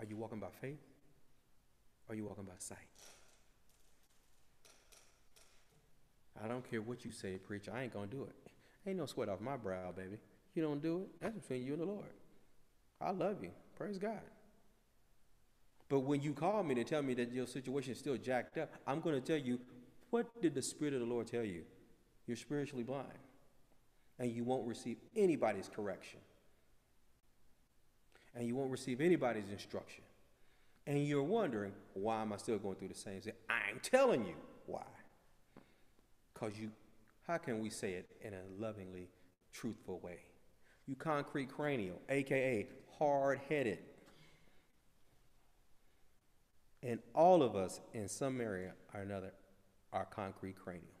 Are 0.00 0.06
you 0.08 0.16
walking 0.16 0.40
by 0.40 0.48
faith? 0.62 0.80
Or 2.08 2.14
are 2.14 2.16
you 2.16 2.24
walking 2.24 2.44
by 2.44 2.54
sight? 2.58 2.78
I 6.42 6.48
don't 6.48 6.68
care 6.68 6.80
what 6.80 7.04
you 7.04 7.12
say, 7.12 7.36
preacher. 7.36 7.70
I 7.74 7.82
ain't 7.82 7.92
going 7.92 8.08
to 8.08 8.16
do 8.16 8.22
it. 8.22 8.34
Ain't 8.88 8.96
no 8.96 9.04
sweat 9.04 9.28
off 9.28 9.42
my 9.42 9.58
brow, 9.58 9.92
baby. 9.94 10.16
You 10.54 10.62
don't 10.62 10.82
do 10.82 11.00
it, 11.00 11.08
that's 11.20 11.34
between 11.34 11.62
you 11.62 11.74
and 11.74 11.82
the 11.82 11.86
Lord. 11.86 12.06
I 12.98 13.10
love 13.10 13.42
you. 13.42 13.50
Praise 13.76 13.98
God. 13.98 14.20
But 15.90 16.00
when 16.00 16.22
you 16.22 16.32
call 16.32 16.62
me 16.62 16.74
to 16.76 16.84
tell 16.84 17.02
me 17.02 17.12
that 17.14 17.30
your 17.32 17.46
situation 17.46 17.92
is 17.92 17.98
still 17.98 18.16
jacked 18.16 18.56
up, 18.56 18.70
I'm 18.86 19.00
going 19.00 19.20
to 19.20 19.20
tell 19.20 19.36
you, 19.36 19.60
what 20.08 20.40
did 20.40 20.54
the 20.54 20.62
Spirit 20.62 20.94
of 20.94 21.00
the 21.00 21.06
Lord 21.06 21.26
tell 21.26 21.44
you? 21.44 21.62
You're 22.26 22.38
spiritually 22.38 22.84
blind. 22.84 23.06
And 24.18 24.32
you 24.32 24.44
won't 24.44 24.66
receive 24.66 24.96
anybody's 25.14 25.68
correction 25.68 26.20
and 28.34 28.46
you 28.46 28.54
won't 28.54 28.70
receive 28.70 29.00
anybody's 29.00 29.50
instruction. 29.50 30.02
And 30.86 31.06
you're 31.06 31.22
wondering, 31.22 31.72
why 31.94 32.22
am 32.22 32.32
I 32.32 32.36
still 32.36 32.58
going 32.58 32.76
through 32.76 32.88
the 32.88 32.94
same 32.94 33.20
thing? 33.20 33.34
I'm 33.48 33.80
telling 33.82 34.26
you 34.26 34.34
why. 34.66 34.82
Because 36.32 36.58
you, 36.58 36.70
how 37.26 37.38
can 37.38 37.60
we 37.60 37.70
say 37.70 37.92
it 37.92 38.08
in 38.22 38.32
a 38.32 38.42
lovingly 38.58 39.08
truthful 39.52 40.00
way? 40.00 40.18
You 40.86 40.96
concrete 40.96 41.50
cranial, 41.50 42.00
aka 42.08 42.66
hard 42.98 43.40
headed. 43.48 43.78
And 46.82 46.98
all 47.14 47.42
of 47.42 47.56
us 47.56 47.80
in 47.92 48.08
some 48.08 48.40
area 48.40 48.72
or 48.94 49.02
another 49.02 49.32
are 49.92 50.06
concrete 50.06 50.56
cranial. 50.56 50.99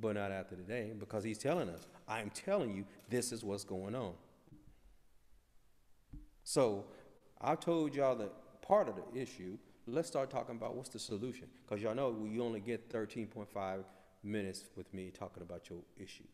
But 0.00 0.14
not 0.14 0.30
after 0.30 0.56
today 0.56 0.92
because 0.98 1.24
he's 1.24 1.38
telling 1.38 1.68
us, 1.68 1.86
I'm 2.06 2.30
telling 2.30 2.74
you, 2.74 2.84
this 3.08 3.32
is 3.32 3.44
what's 3.44 3.64
going 3.64 3.94
on. 3.94 4.12
So 6.44 6.86
I 7.40 7.54
told 7.54 7.94
y'all 7.94 8.16
that 8.16 8.32
part 8.62 8.88
of 8.88 8.94
the 8.96 9.20
issue. 9.20 9.58
Let's 9.86 10.08
start 10.08 10.30
talking 10.30 10.56
about 10.56 10.74
what's 10.76 10.90
the 10.90 10.98
solution. 10.98 11.46
Because 11.64 11.82
y'all 11.82 11.94
know 11.94 12.26
you 12.30 12.42
only 12.42 12.60
get 12.60 12.90
13.5 12.90 13.84
minutes 14.22 14.64
with 14.76 14.92
me 14.92 15.10
talking 15.10 15.42
about 15.42 15.68
your 15.70 15.80
issue. 15.98 16.24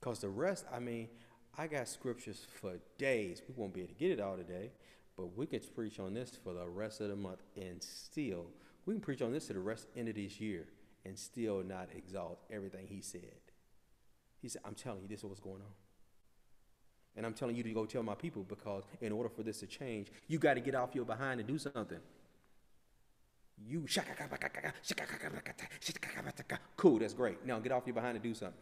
Because 0.00 0.20
the 0.20 0.28
rest, 0.28 0.64
I 0.72 0.78
mean, 0.78 1.08
I 1.56 1.66
got 1.66 1.88
scriptures 1.88 2.46
for 2.60 2.74
days. 2.98 3.42
We 3.48 3.54
won't 3.56 3.74
be 3.74 3.80
able 3.80 3.94
to 3.94 3.98
get 3.98 4.10
it 4.12 4.20
all 4.20 4.36
today, 4.36 4.70
but 5.16 5.36
we 5.36 5.46
can 5.46 5.60
preach 5.74 5.98
on 5.98 6.14
this 6.14 6.38
for 6.42 6.54
the 6.54 6.66
rest 6.66 7.00
of 7.00 7.08
the 7.08 7.16
month 7.16 7.42
and 7.56 7.82
still, 7.82 8.46
we 8.86 8.94
can 8.94 9.00
preach 9.00 9.22
on 9.22 9.32
this 9.32 9.48
to 9.48 9.52
the 9.52 9.60
rest 9.60 9.88
end 9.96 10.08
of 10.08 10.14
this 10.14 10.40
year 10.40 10.66
and 11.08 11.18
still 11.18 11.64
not 11.64 11.88
exalt 11.96 12.38
everything 12.50 12.86
he 12.86 13.00
said. 13.00 13.40
He 14.40 14.48
said, 14.48 14.62
I'm 14.64 14.74
telling 14.74 15.00
you, 15.02 15.08
this 15.08 15.20
is 15.20 15.24
what's 15.24 15.40
going 15.40 15.62
on. 15.62 15.74
And 17.16 17.24
I'm 17.26 17.32
telling 17.32 17.56
you 17.56 17.62
to 17.62 17.70
go 17.72 17.86
tell 17.86 18.02
my 18.02 18.14
people 18.14 18.44
because 18.44 18.84
in 19.00 19.10
order 19.10 19.28
for 19.28 19.42
this 19.42 19.58
to 19.60 19.66
change, 19.66 20.08
you 20.28 20.38
got 20.38 20.54
to 20.54 20.60
get 20.60 20.74
off 20.74 20.94
your 20.94 21.06
behind 21.06 21.40
and 21.40 21.48
do 21.48 21.58
something. 21.58 21.98
You 23.66 23.86
cool, 26.76 26.98
that's 26.98 27.14
great. 27.14 27.44
Now 27.44 27.58
get 27.58 27.72
off 27.72 27.84
your 27.86 27.94
behind 27.94 28.14
and 28.14 28.22
do 28.22 28.34
something. 28.34 28.60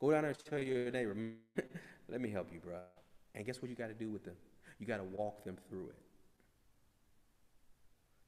Go 0.00 0.10
down 0.10 0.22
there 0.22 0.32
and 0.32 0.44
tell 0.44 0.58
your 0.58 0.90
neighbor, 0.90 1.16
let 2.08 2.20
me 2.20 2.28
help 2.28 2.48
you, 2.52 2.58
bro. 2.58 2.76
And 3.34 3.46
guess 3.46 3.62
what 3.62 3.70
you 3.70 3.76
got 3.76 3.88
to 3.88 3.94
do 3.94 4.10
with 4.10 4.24
them? 4.24 4.34
You 4.78 4.86
got 4.86 4.98
to 4.98 5.04
walk 5.04 5.44
them 5.44 5.56
through 5.68 5.86
it. 5.86 5.96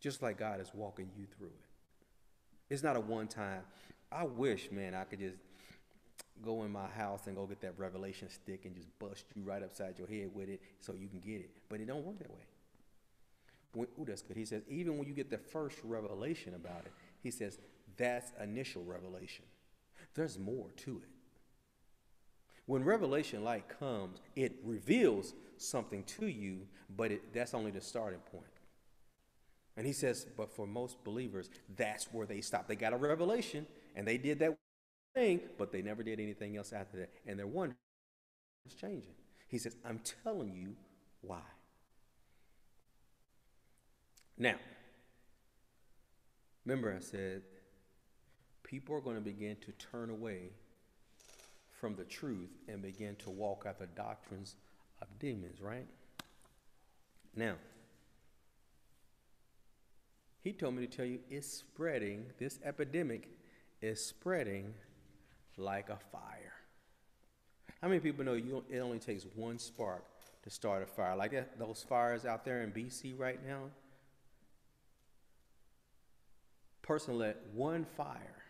Just 0.00 0.22
like 0.22 0.38
God 0.38 0.60
is 0.60 0.70
walking 0.72 1.10
you 1.18 1.26
through 1.26 1.48
it. 1.48 1.65
It's 2.68 2.82
not 2.82 2.96
a 2.96 3.00
one 3.00 3.28
time. 3.28 3.62
I 4.10 4.24
wish, 4.24 4.70
man, 4.70 4.94
I 4.94 5.04
could 5.04 5.20
just 5.20 5.36
go 6.42 6.64
in 6.64 6.72
my 6.72 6.86
house 6.86 7.26
and 7.26 7.36
go 7.36 7.46
get 7.46 7.60
that 7.62 7.78
revelation 7.78 8.28
stick 8.28 8.64
and 8.64 8.74
just 8.74 8.88
bust 8.98 9.24
you 9.34 9.42
right 9.42 9.62
upside 9.62 9.98
your 9.98 10.08
head 10.08 10.30
with 10.34 10.48
it 10.48 10.60
so 10.80 10.94
you 10.94 11.08
can 11.08 11.20
get 11.20 11.40
it. 11.40 11.50
But 11.68 11.80
it 11.80 11.86
don't 11.86 12.04
work 12.04 12.18
that 12.18 12.30
way. 12.30 12.44
When, 13.72 13.88
ooh, 13.98 14.04
that's 14.04 14.22
good. 14.22 14.36
He 14.36 14.44
says, 14.44 14.62
even 14.68 14.98
when 14.98 15.06
you 15.06 15.14
get 15.14 15.30
the 15.30 15.38
first 15.38 15.78
revelation 15.84 16.54
about 16.54 16.82
it, 16.84 16.92
he 17.22 17.30
says, 17.30 17.58
that's 17.96 18.32
initial 18.42 18.84
revelation. 18.84 19.44
There's 20.14 20.38
more 20.38 20.70
to 20.84 21.02
it. 21.02 21.08
When 22.66 22.82
revelation 22.84 23.44
light 23.44 23.68
comes, 23.68 24.20
it 24.34 24.56
reveals 24.64 25.34
something 25.56 26.02
to 26.04 26.26
you, 26.26 26.66
but 26.96 27.12
it, 27.12 27.32
that's 27.32 27.54
only 27.54 27.70
the 27.70 27.80
starting 27.80 28.20
point. 28.32 28.44
And 29.76 29.86
he 29.86 29.92
says, 29.92 30.26
but 30.36 30.50
for 30.50 30.66
most 30.66 31.02
believers, 31.04 31.50
that's 31.76 32.06
where 32.12 32.26
they 32.26 32.40
stop. 32.40 32.66
They 32.66 32.76
got 32.76 32.92
a 32.92 32.96
revelation 32.96 33.66
and 33.94 34.06
they 34.06 34.16
did 34.16 34.38
that 34.38 34.56
thing, 35.14 35.40
but 35.58 35.70
they 35.70 35.82
never 35.82 36.02
did 36.02 36.18
anything 36.18 36.56
else 36.56 36.72
after 36.72 36.98
that. 36.98 37.10
And 37.26 37.38
they're 37.38 37.46
wondering, 37.46 37.76
it's 38.64 38.74
changing. 38.74 39.12
He 39.48 39.58
says, 39.58 39.76
I'm 39.84 40.00
telling 40.24 40.54
you 40.54 40.74
why. 41.20 41.42
Now, 44.38 44.56
remember 46.64 46.94
I 46.94 47.00
said 47.00 47.42
people 48.62 48.94
are 48.94 49.00
going 49.00 49.16
to 49.16 49.22
begin 49.22 49.56
to 49.64 49.72
turn 49.72 50.10
away 50.10 50.50
from 51.80 51.94
the 51.96 52.04
truth 52.04 52.50
and 52.68 52.82
begin 52.82 53.14
to 53.16 53.30
walk 53.30 53.64
after 53.66 53.86
doctrines 53.86 54.56
of 55.00 55.08
demons, 55.18 55.60
right? 55.60 55.86
Now, 57.34 57.54
he 60.46 60.52
told 60.52 60.76
me 60.76 60.86
to 60.86 60.96
tell 60.96 61.04
you 61.04 61.18
it's 61.28 61.48
spreading, 61.48 62.26
this 62.38 62.60
epidemic 62.64 63.28
is 63.82 64.00
spreading 64.00 64.72
like 65.56 65.88
a 65.88 65.98
fire. 66.12 66.52
How 67.82 67.88
many 67.88 67.98
people 67.98 68.24
know 68.24 68.34
you, 68.34 68.62
it 68.70 68.78
only 68.78 69.00
takes 69.00 69.26
one 69.34 69.58
spark 69.58 70.04
to 70.44 70.50
start 70.50 70.84
a 70.84 70.86
fire? 70.86 71.16
Like 71.16 71.32
that, 71.32 71.58
those 71.58 71.84
fires 71.88 72.24
out 72.24 72.44
there 72.44 72.62
in 72.62 72.70
BC 72.70 73.18
right 73.18 73.44
now. 73.44 73.62
Person 76.80 77.18
let 77.18 77.38
one 77.52 77.84
fire. 77.96 78.44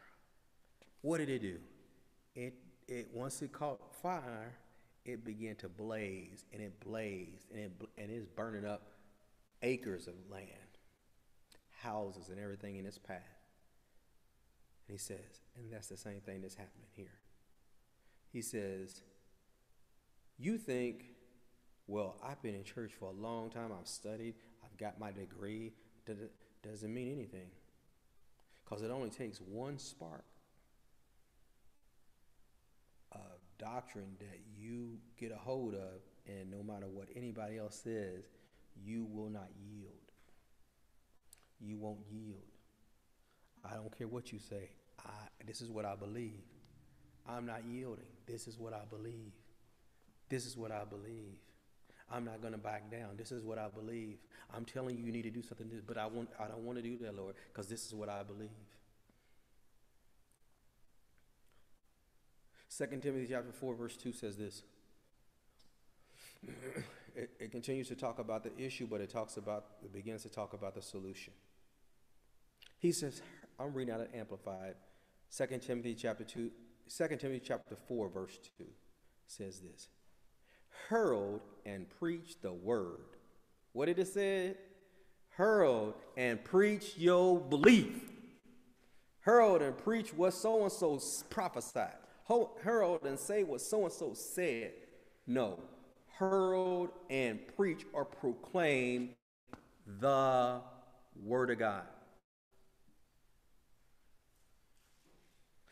What 1.01 1.17
did 1.17 1.31
it 1.31 1.41
do? 1.41 1.57
It, 2.35 2.53
it 2.89 3.09
once 3.15 3.41
it 3.41 3.53
caught 3.53 3.81
fire, 4.03 4.53
it 5.07 5.25
began 5.25 5.57
to 5.57 5.69
blaze 5.71 6.45
and 6.53 6.61
it 6.61 6.79
blazed 6.79 7.51
and 7.53 7.61
it 7.61 7.73
and 7.97 8.11
it's 8.11 8.27
burning 8.27 8.67
up 8.67 8.83
acres 9.63 10.09
of 10.09 10.15
land, 10.31 10.76
houses 11.83 12.29
and 12.29 12.39
everything 12.39 12.77
in 12.77 12.87
its 12.87 12.99
path. 12.99 13.23
And 14.89 14.95
he 14.95 14.99
says, 14.99 15.43
and 15.57 15.73
that's 15.73 15.89
the 15.89 15.97
same 15.97 16.21
thing 16.21 16.43
that's 16.43 16.55
happening 16.55 16.87
here. 16.95 17.19
He 18.33 18.43
says, 18.43 19.03
You 20.39 20.59
think, 20.59 21.05
well, 21.87 22.17
I've 22.25 22.43
been 22.43 22.55
in 22.55 22.65
church 22.65 22.93
for 22.99 23.07
a 23.07 23.13
long 23.13 23.51
time, 23.51 23.71
I've 23.79 23.89
studied, 23.89 24.35
I've 24.65 24.77
got 24.77 24.99
my 24.99 25.13
degree. 25.13 25.73
Doesn't 26.63 26.93
mean 26.93 27.13
anything. 27.13 27.49
Because 28.65 28.83
it 28.83 28.91
only 28.91 29.11
takes 29.11 29.39
one 29.41 29.79
spark 29.79 30.25
of 33.13 33.21
doctrine 33.59 34.17
that 34.19 34.41
you 34.57 34.99
get 35.19 35.33
a 35.33 35.37
hold 35.37 35.75
of, 35.75 36.03
and 36.27 36.51
no 36.51 36.63
matter 36.63 36.87
what 36.87 37.09
anybody 37.15 37.59
else 37.59 37.81
says, 37.83 38.25
you 38.85 39.05
will 39.05 39.31
not 39.31 39.49
yield. 39.69 40.06
You 41.61 41.77
won't 41.77 42.01
yield. 42.11 42.43
I 43.65 43.75
don't 43.75 43.97
care 43.97 44.09
what 44.09 44.33
you 44.33 44.39
say. 44.39 44.71
I, 45.05 45.11
this 45.47 45.61
is 45.61 45.71
what 45.71 45.85
I 45.85 45.95
believe. 45.95 46.43
I'm 47.29 47.47
not 47.47 47.65
yielding. 47.69 48.05
This 48.27 48.47
is 48.47 48.59
what 48.59 48.73
I 48.73 48.83
believe. 48.89 49.33
This 50.29 50.47
is 50.47 50.57
what 50.57 50.71
I 50.71 50.85
believe. 50.85 51.39
I'm 52.11 52.25
not 52.25 52.41
going 52.41 52.53
to 52.53 52.59
back 52.59 52.91
down. 52.91 53.17
This 53.17 53.33
is 53.33 53.43
what 53.43 53.59
I 53.59 53.69
believe. 53.69 54.19
I'm 54.55 54.65
telling 54.65 54.97
you, 54.97 55.05
you 55.05 55.13
need 55.13 55.23
to 55.23 55.31
do 55.31 55.43
something, 55.43 55.69
but 55.87 55.99
I 55.99 56.07
want. 56.07 56.29
I 56.39 56.47
don't 56.47 56.65
want 56.65 56.79
to 56.79 56.83
do 56.83 56.97
that, 56.99 57.17
Lord, 57.17 57.35
because 57.53 57.69
this 57.69 57.85
is 57.85 57.95
what 57.95 58.09
I 58.09 58.23
believe. 58.23 58.49
Second 62.69 63.03
Timothy 63.03 63.27
chapter 63.29 63.53
four 63.53 63.75
verse 63.75 63.97
two 63.97 64.13
says 64.13 64.37
this. 64.37 64.63
it, 67.17 67.31
it 67.41 67.51
continues 67.51 67.89
to 67.89 67.97
talk 67.97 68.21
about 68.21 68.45
the 68.45 68.57
issue, 68.57 68.87
but 68.87 69.01
it 69.01 69.11
talks 69.11 69.37
about 69.37 69.65
it 69.83 69.93
begins 69.93 70.23
to 70.23 70.29
talk 70.29 70.53
about 70.53 70.75
the 70.75 70.83
solution. 70.83 71.33
He 72.79 72.93
says, 72.93 73.23
I'm 73.59 73.73
reading 73.73 73.95
out 73.95 74.01
of 74.01 74.09
Amplified. 74.15 74.75
2 75.37 75.59
Timothy 75.59 75.95
chapter 75.95 76.25
2, 76.25 76.51
2 76.97 77.09
Timothy 77.17 77.43
chapter 77.45 77.77
4, 77.89 78.09
verse 78.09 78.39
2 78.59 78.65
says 79.27 79.61
this. 79.61 79.89
Herald 80.89 81.41
and 81.65 81.87
preach 81.99 82.41
the 82.43 82.53
word. 82.53 83.17
What 83.73 83.87
did 83.87 83.99
it 83.99 84.09
say? 84.09 84.55
Herald 85.37 85.95
and 86.17 86.43
preach 86.45 86.95
your 86.97 87.41
belief. 87.41 88.11
Herald 89.21 89.63
and 89.63 89.77
preach 89.77 90.15
what 90.15 90.35
so 90.35 90.63
and 90.63 90.73
so 90.73 91.01
prophesied. 91.29 91.97
Herald 92.63 93.05
and 93.05 93.19
say 93.19 93.43
what 93.43 93.61
so 93.61 93.85
and 93.85 93.93
so 93.93 94.15
said. 94.15 94.73
No. 95.27 95.59
Herald 96.19 96.91
and 97.11 97.41
preach 97.57 97.85
or 97.93 98.05
proclaim 98.05 99.11
the 100.01 100.61
word 101.23 101.51
of 101.51 101.59
God. 101.59 101.83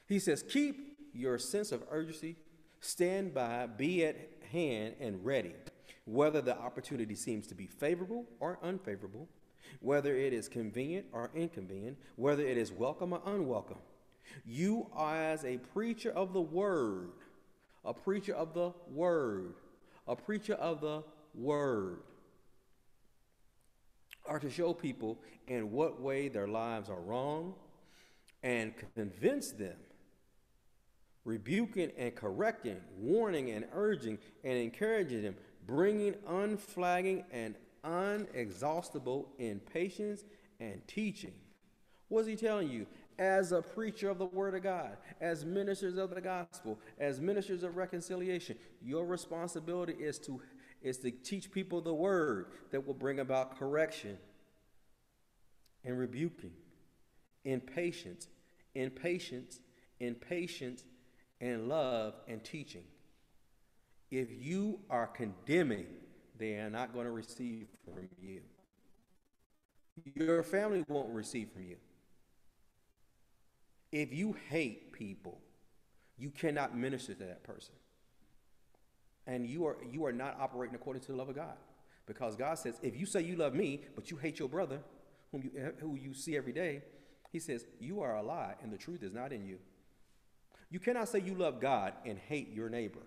He 0.06 0.18
says, 0.18 0.42
Keep 0.42 0.98
your 1.12 1.38
sense 1.38 1.72
of 1.72 1.84
urgency, 1.90 2.36
stand 2.80 3.34
by, 3.34 3.66
be 3.66 4.04
at 4.04 4.16
hand 4.52 4.94
and 5.00 5.24
ready, 5.24 5.54
whether 6.04 6.40
the 6.40 6.56
opportunity 6.58 7.14
seems 7.14 7.46
to 7.48 7.54
be 7.54 7.66
favorable 7.66 8.26
or 8.40 8.58
unfavorable, 8.62 9.28
whether 9.80 10.14
it 10.14 10.32
is 10.32 10.48
convenient 10.48 11.06
or 11.12 11.30
inconvenient, 11.34 11.96
whether 12.16 12.42
it 12.42 12.56
is 12.56 12.72
welcome 12.72 13.12
or 13.12 13.22
unwelcome. 13.26 13.78
You, 14.44 14.90
as 14.98 15.44
a 15.44 15.58
preacher 15.58 16.10
of 16.10 16.32
the 16.32 16.40
word, 16.40 17.12
a 17.84 17.94
preacher 17.94 18.34
of 18.34 18.54
the 18.54 18.72
word, 18.90 19.54
a 20.06 20.16
preacher 20.16 20.54
of 20.54 20.80
the 20.80 21.02
word, 21.34 22.00
are 24.26 24.38
to 24.38 24.50
show 24.50 24.72
people 24.72 25.18
in 25.46 25.70
what 25.70 26.00
way 26.00 26.28
their 26.28 26.48
lives 26.48 26.88
are 26.88 27.00
wrong 27.00 27.54
and 28.42 28.72
convince 28.94 29.50
them 29.52 29.76
rebuking 31.24 31.90
and 31.96 32.14
correcting, 32.14 32.76
warning 32.98 33.50
and 33.50 33.66
urging 33.72 34.18
and 34.42 34.58
encouraging 34.58 35.22
them, 35.22 35.36
bringing 35.66 36.14
unflagging 36.28 37.24
and 37.30 37.54
unexhaustible 37.84 39.26
in 39.38 39.60
patience 39.60 40.24
and 40.60 40.86
teaching. 40.86 41.32
What's 42.08 42.28
he 42.28 42.36
telling 42.36 42.70
you? 42.70 42.86
As 43.18 43.52
a 43.52 43.62
preacher 43.62 44.10
of 44.10 44.18
the 44.18 44.26
Word 44.26 44.54
of 44.54 44.62
God, 44.62 44.96
as 45.20 45.44
ministers 45.44 45.96
of 45.96 46.10
the 46.10 46.20
gospel, 46.20 46.78
as 46.98 47.20
ministers 47.20 47.62
of 47.62 47.76
reconciliation, 47.76 48.56
your 48.82 49.06
responsibility 49.06 49.92
is 49.92 50.18
to, 50.20 50.40
is 50.82 50.98
to 50.98 51.10
teach 51.10 51.50
people 51.50 51.80
the 51.80 51.94
Word 51.94 52.46
that 52.72 52.84
will 52.84 52.94
bring 52.94 53.20
about 53.20 53.56
correction 53.58 54.18
and 55.84 55.96
rebuking 55.96 56.52
in 57.44 57.60
patience, 57.60 58.26
in 58.74 58.90
patience, 58.90 59.60
in 60.00 60.14
patience, 60.14 60.84
and 61.40 61.68
love 61.68 62.14
and 62.28 62.42
teaching. 62.42 62.84
If 64.10 64.28
you 64.30 64.80
are 64.90 65.06
condemning, 65.06 65.86
they 66.38 66.54
are 66.54 66.70
not 66.70 66.92
going 66.92 67.06
to 67.06 67.12
receive 67.12 67.66
from 67.84 68.08
you. 68.20 68.40
Your 70.14 70.42
family 70.42 70.84
won't 70.88 71.10
receive 71.10 71.50
from 71.52 71.64
you. 71.64 71.76
If 73.92 74.12
you 74.12 74.36
hate 74.48 74.92
people, 74.92 75.38
you 76.18 76.30
cannot 76.30 76.76
minister 76.76 77.14
to 77.14 77.24
that 77.24 77.44
person. 77.44 77.74
And 79.26 79.46
you 79.46 79.66
are, 79.66 79.76
you 79.90 80.04
are 80.04 80.12
not 80.12 80.36
operating 80.40 80.74
according 80.74 81.02
to 81.02 81.12
the 81.12 81.18
love 81.18 81.28
of 81.28 81.36
God. 81.36 81.56
Because 82.06 82.36
God 82.36 82.58
says, 82.58 82.78
if 82.82 82.98
you 82.98 83.06
say 83.06 83.22
you 83.22 83.36
love 83.36 83.54
me, 83.54 83.80
but 83.94 84.10
you 84.10 84.16
hate 84.16 84.38
your 84.38 84.48
brother, 84.48 84.80
whom 85.32 85.42
you, 85.42 85.72
who 85.80 85.96
you 85.96 86.12
see 86.12 86.36
every 86.36 86.52
day, 86.52 86.82
he 87.32 87.38
says, 87.38 87.66
you 87.80 88.00
are 88.00 88.16
a 88.16 88.22
lie 88.22 88.54
and 88.62 88.72
the 88.72 88.76
truth 88.76 89.02
is 89.02 89.12
not 89.12 89.32
in 89.32 89.46
you. 89.46 89.58
You 90.74 90.80
cannot 90.80 91.08
say 91.08 91.20
you 91.20 91.36
love 91.36 91.60
God 91.60 91.92
and 92.04 92.18
hate 92.18 92.52
your 92.52 92.68
neighbor. 92.68 93.06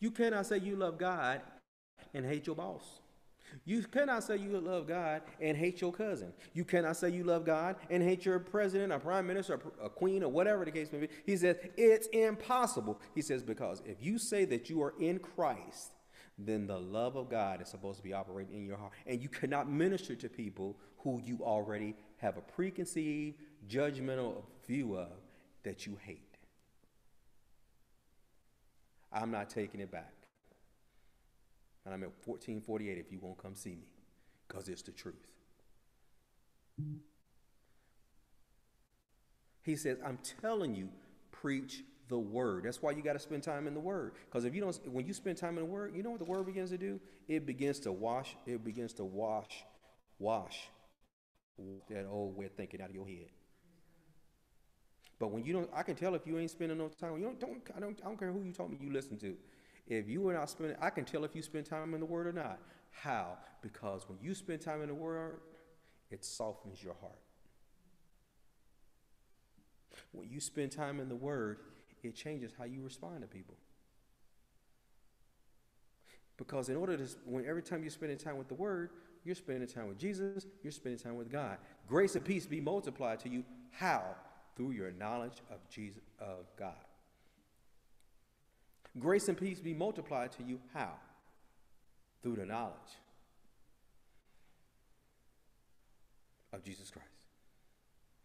You 0.00 0.10
cannot 0.10 0.46
say 0.46 0.58
you 0.58 0.74
love 0.74 0.98
God 0.98 1.40
and 2.12 2.26
hate 2.26 2.48
your 2.48 2.56
boss. 2.56 2.98
You 3.64 3.84
cannot 3.84 4.24
say 4.24 4.38
you 4.38 4.58
love 4.58 4.88
God 4.88 5.22
and 5.40 5.56
hate 5.56 5.80
your 5.80 5.92
cousin. 5.92 6.32
You 6.52 6.64
cannot 6.64 6.96
say 6.96 7.10
you 7.10 7.22
love 7.22 7.46
God 7.46 7.76
and 7.90 8.02
hate 8.02 8.24
your 8.24 8.40
president, 8.40 8.92
or 8.92 8.98
prime 8.98 9.28
minister, 9.28 9.54
or 9.54 9.86
a 9.86 9.88
queen, 9.88 10.24
or 10.24 10.32
whatever 10.32 10.64
the 10.64 10.72
case 10.72 10.90
may 10.90 10.98
be. 10.98 11.08
He 11.24 11.36
says 11.36 11.54
it's 11.76 12.08
impossible. 12.08 13.00
He 13.14 13.22
says 13.22 13.44
because 13.44 13.82
if 13.86 14.02
you 14.02 14.18
say 14.18 14.46
that 14.46 14.68
you 14.68 14.82
are 14.82 14.94
in 14.98 15.20
Christ, 15.20 15.92
then 16.36 16.66
the 16.66 16.80
love 16.80 17.14
of 17.14 17.30
God 17.30 17.62
is 17.62 17.68
supposed 17.68 17.98
to 17.98 18.02
be 18.02 18.14
operating 18.14 18.56
in 18.56 18.66
your 18.66 18.78
heart, 18.78 18.94
and 19.06 19.22
you 19.22 19.28
cannot 19.28 19.70
minister 19.70 20.16
to 20.16 20.28
people 20.28 20.76
who 20.98 21.22
you 21.24 21.38
already 21.42 21.94
have 22.20 22.36
a 22.36 22.40
preconceived, 22.40 23.36
judgmental 23.68 24.42
view 24.66 24.96
of 24.96 25.08
that 25.62 25.86
you 25.86 25.96
hate. 26.04 26.20
I'm 29.12 29.30
not 29.30 29.50
taking 29.50 29.80
it 29.80 29.90
back. 29.90 30.12
And 31.84 31.94
I'm 31.94 32.02
at 32.02 32.10
1448 32.24 32.98
if 32.98 33.10
you 33.10 33.18
won't 33.20 33.38
come 33.38 33.54
see 33.54 33.70
me, 33.70 33.88
because 34.46 34.68
it's 34.68 34.82
the 34.82 34.92
truth. 34.92 35.14
He 39.62 39.76
says, 39.76 39.98
I'm 40.04 40.18
telling 40.40 40.74
you, 40.74 40.88
preach 41.32 41.82
the 42.08 42.18
word. 42.18 42.64
That's 42.64 42.82
why 42.82 42.92
you 42.92 43.02
got 43.02 43.14
to 43.14 43.18
spend 43.18 43.42
time 43.42 43.66
in 43.66 43.74
the 43.74 43.80
word. 43.80 44.12
Because 44.26 44.44
if 44.44 44.54
you 44.54 44.60
don't, 44.60 44.78
when 44.92 45.06
you 45.06 45.14
spend 45.14 45.38
time 45.38 45.56
in 45.58 45.64
the 45.64 45.70
word, 45.70 45.94
you 45.94 46.02
know 46.02 46.10
what 46.10 46.18
the 46.18 46.24
word 46.24 46.46
begins 46.46 46.70
to 46.70 46.78
do? 46.78 47.00
It 47.28 47.46
begins 47.46 47.80
to 47.80 47.92
wash, 47.92 48.36
it 48.46 48.62
begins 48.62 48.92
to 48.94 49.04
wash, 49.04 49.64
wash 50.18 50.68
that 51.88 52.06
old 52.06 52.36
way 52.36 52.46
of 52.46 52.52
thinking 52.52 52.80
out 52.80 52.90
of 52.90 52.94
your 52.94 53.06
head. 53.06 53.28
But 55.18 55.30
when 55.32 55.44
you 55.44 55.52
don't, 55.52 55.68
I 55.74 55.82
can 55.82 55.94
tell 55.94 56.14
if 56.14 56.26
you 56.26 56.38
ain't 56.38 56.50
spending 56.50 56.78
no 56.78 56.88
time. 56.88 57.16
You 57.18 57.24
don't, 57.24 57.38
don't 57.38 57.62
I 57.76 57.80
don't, 57.80 58.00
I 58.02 58.08
don't 58.08 58.18
care 58.18 58.32
who 58.32 58.42
you 58.42 58.52
told 58.52 58.70
me 58.70 58.78
you 58.80 58.90
listen 58.90 59.18
to. 59.18 59.36
If 59.86 60.08
you 60.08 60.26
are 60.28 60.32
not 60.32 60.48
spending, 60.48 60.76
I 60.80 60.88
can 60.90 61.04
tell 61.04 61.24
if 61.24 61.34
you 61.34 61.42
spend 61.42 61.66
time 61.66 61.94
in 61.94 62.00
the 62.00 62.06
Word 62.06 62.26
or 62.26 62.32
not. 62.32 62.58
How? 62.90 63.36
Because 63.60 64.08
when 64.08 64.18
you 64.22 64.34
spend 64.34 64.62
time 64.62 64.80
in 64.82 64.88
the 64.88 64.94
Word, 64.94 65.40
it 66.10 66.24
softens 66.24 66.82
your 66.82 66.94
heart. 67.00 67.18
When 70.12 70.28
you 70.28 70.40
spend 70.40 70.72
time 70.72 71.00
in 71.00 71.08
the 71.08 71.16
Word, 71.16 71.58
it 72.02 72.14
changes 72.14 72.52
how 72.56 72.64
you 72.64 72.82
respond 72.82 73.20
to 73.20 73.26
people. 73.26 73.56
Because 76.36 76.70
in 76.70 76.76
order 76.76 76.96
to, 76.96 77.04
when 77.26 77.44
every 77.44 77.62
time 77.62 77.82
you're 77.82 77.90
spending 77.90 78.16
time 78.16 78.38
with 78.38 78.48
the 78.48 78.54
Word, 78.54 78.90
you're 79.24 79.34
spending 79.34 79.68
time 79.68 79.88
with 79.88 79.98
Jesus, 79.98 80.46
you're 80.62 80.72
spending 80.72 80.98
time 80.98 81.16
with 81.16 81.30
God. 81.30 81.58
Grace 81.88 82.14
and 82.16 82.24
peace 82.24 82.46
be 82.46 82.60
multiplied 82.60 83.20
to 83.20 83.28
you. 83.28 83.44
How? 83.70 84.02
Through 84.56 84.72
your 84.72 84.90
knowledge 84.92 85.42
of 85.50 85.58
Jesus, 85.68 86.02
of 86.18 86.46
God. 86.56 86.74
Grace 88.98 89.28
and 89.28 89.38
peace 89.38 89.60
be 89.60 89.74
multiplied 89.74 90.32
to 90.32 90.42
you. 90.42 90.60
How? 90.74 90.92
Through 92.22 92.36
the 92.36 92.46
knowledge 92.46 92.74
of 96.52 96.64
Jesus 96.64 96.90
Christ. 96.90 97.06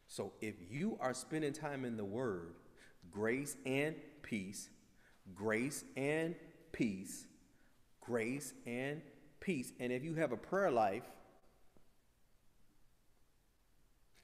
So 0.08 0.34
if 0.42 0.56
you 0.70 0.98
are 1.02 1.14
spending 1.14 1.54
time 1.54 1.86
in 1.86 1.98
the 1.98 2.06
Word, 2.06 2.56
grace 3.12 3.56
and 3.66 3.96
peace, 4.22 4.70
grace 5.36 5.84
and 5.96 6.36
peace, 6.72 7.26
grace 8.02 8.54
and 8.66 9.02
peace. 9.40 9.72
And 9.80 9.92
if 9.92 10.04
you 10.04 10.16
have 10.16 10.32
a 10.32 10.38
prayer 10.38 10.72
life, 10.72 11.04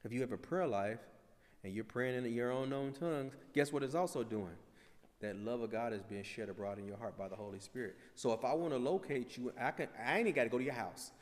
if 0.04 0.12
you 0.12 0.20
have 0.20 0.32
a 0.32 0.38
prayer 0.38 0.66
life 0.66 0.98
and 1.62 1.72
you're 1.72 1.84
praying 1.84 2.24
in 2.24 2.32
your 2.32 2.50
own 2.50 2.70
known 2.70 2.92
tongues, 2.92 3.34
guess 3.52 3.72
what 3.72 3.82
it's 3.82 3.94
also 3.94 4.22
doing? 4.22 4.56
that 5.22 5.36
love 5.36 5.62
of 5.62 5.70
God 5.70 5.92
is 5.92 6.02
being 6.02 6.24
shed 6.24 6.48
abroad 6.48 6.78
in 6.78 6.86
your 6.86 6.98
heart 6.98 7.16
by 7.16 7.28
the 7.28 7.36
Holy 7.36 7.60
Spirit. 7.60 7.96
So 8.14 8.32
if 8.32 8.44
I 8.44 8.52
want 8.52 8.72
to 8.72 8.78
locate 8.78 9.38
you, 9.38 9.52
I 9.58 9.70
can 9.70 9.88
I 10.04 10.18
ain't 10.18 10.34
got 10.34 10.44
to 10.44 10.50
go 10.50 10.58
to 10.58 10.64
your 10.64 10.74
house. 10.74 11.12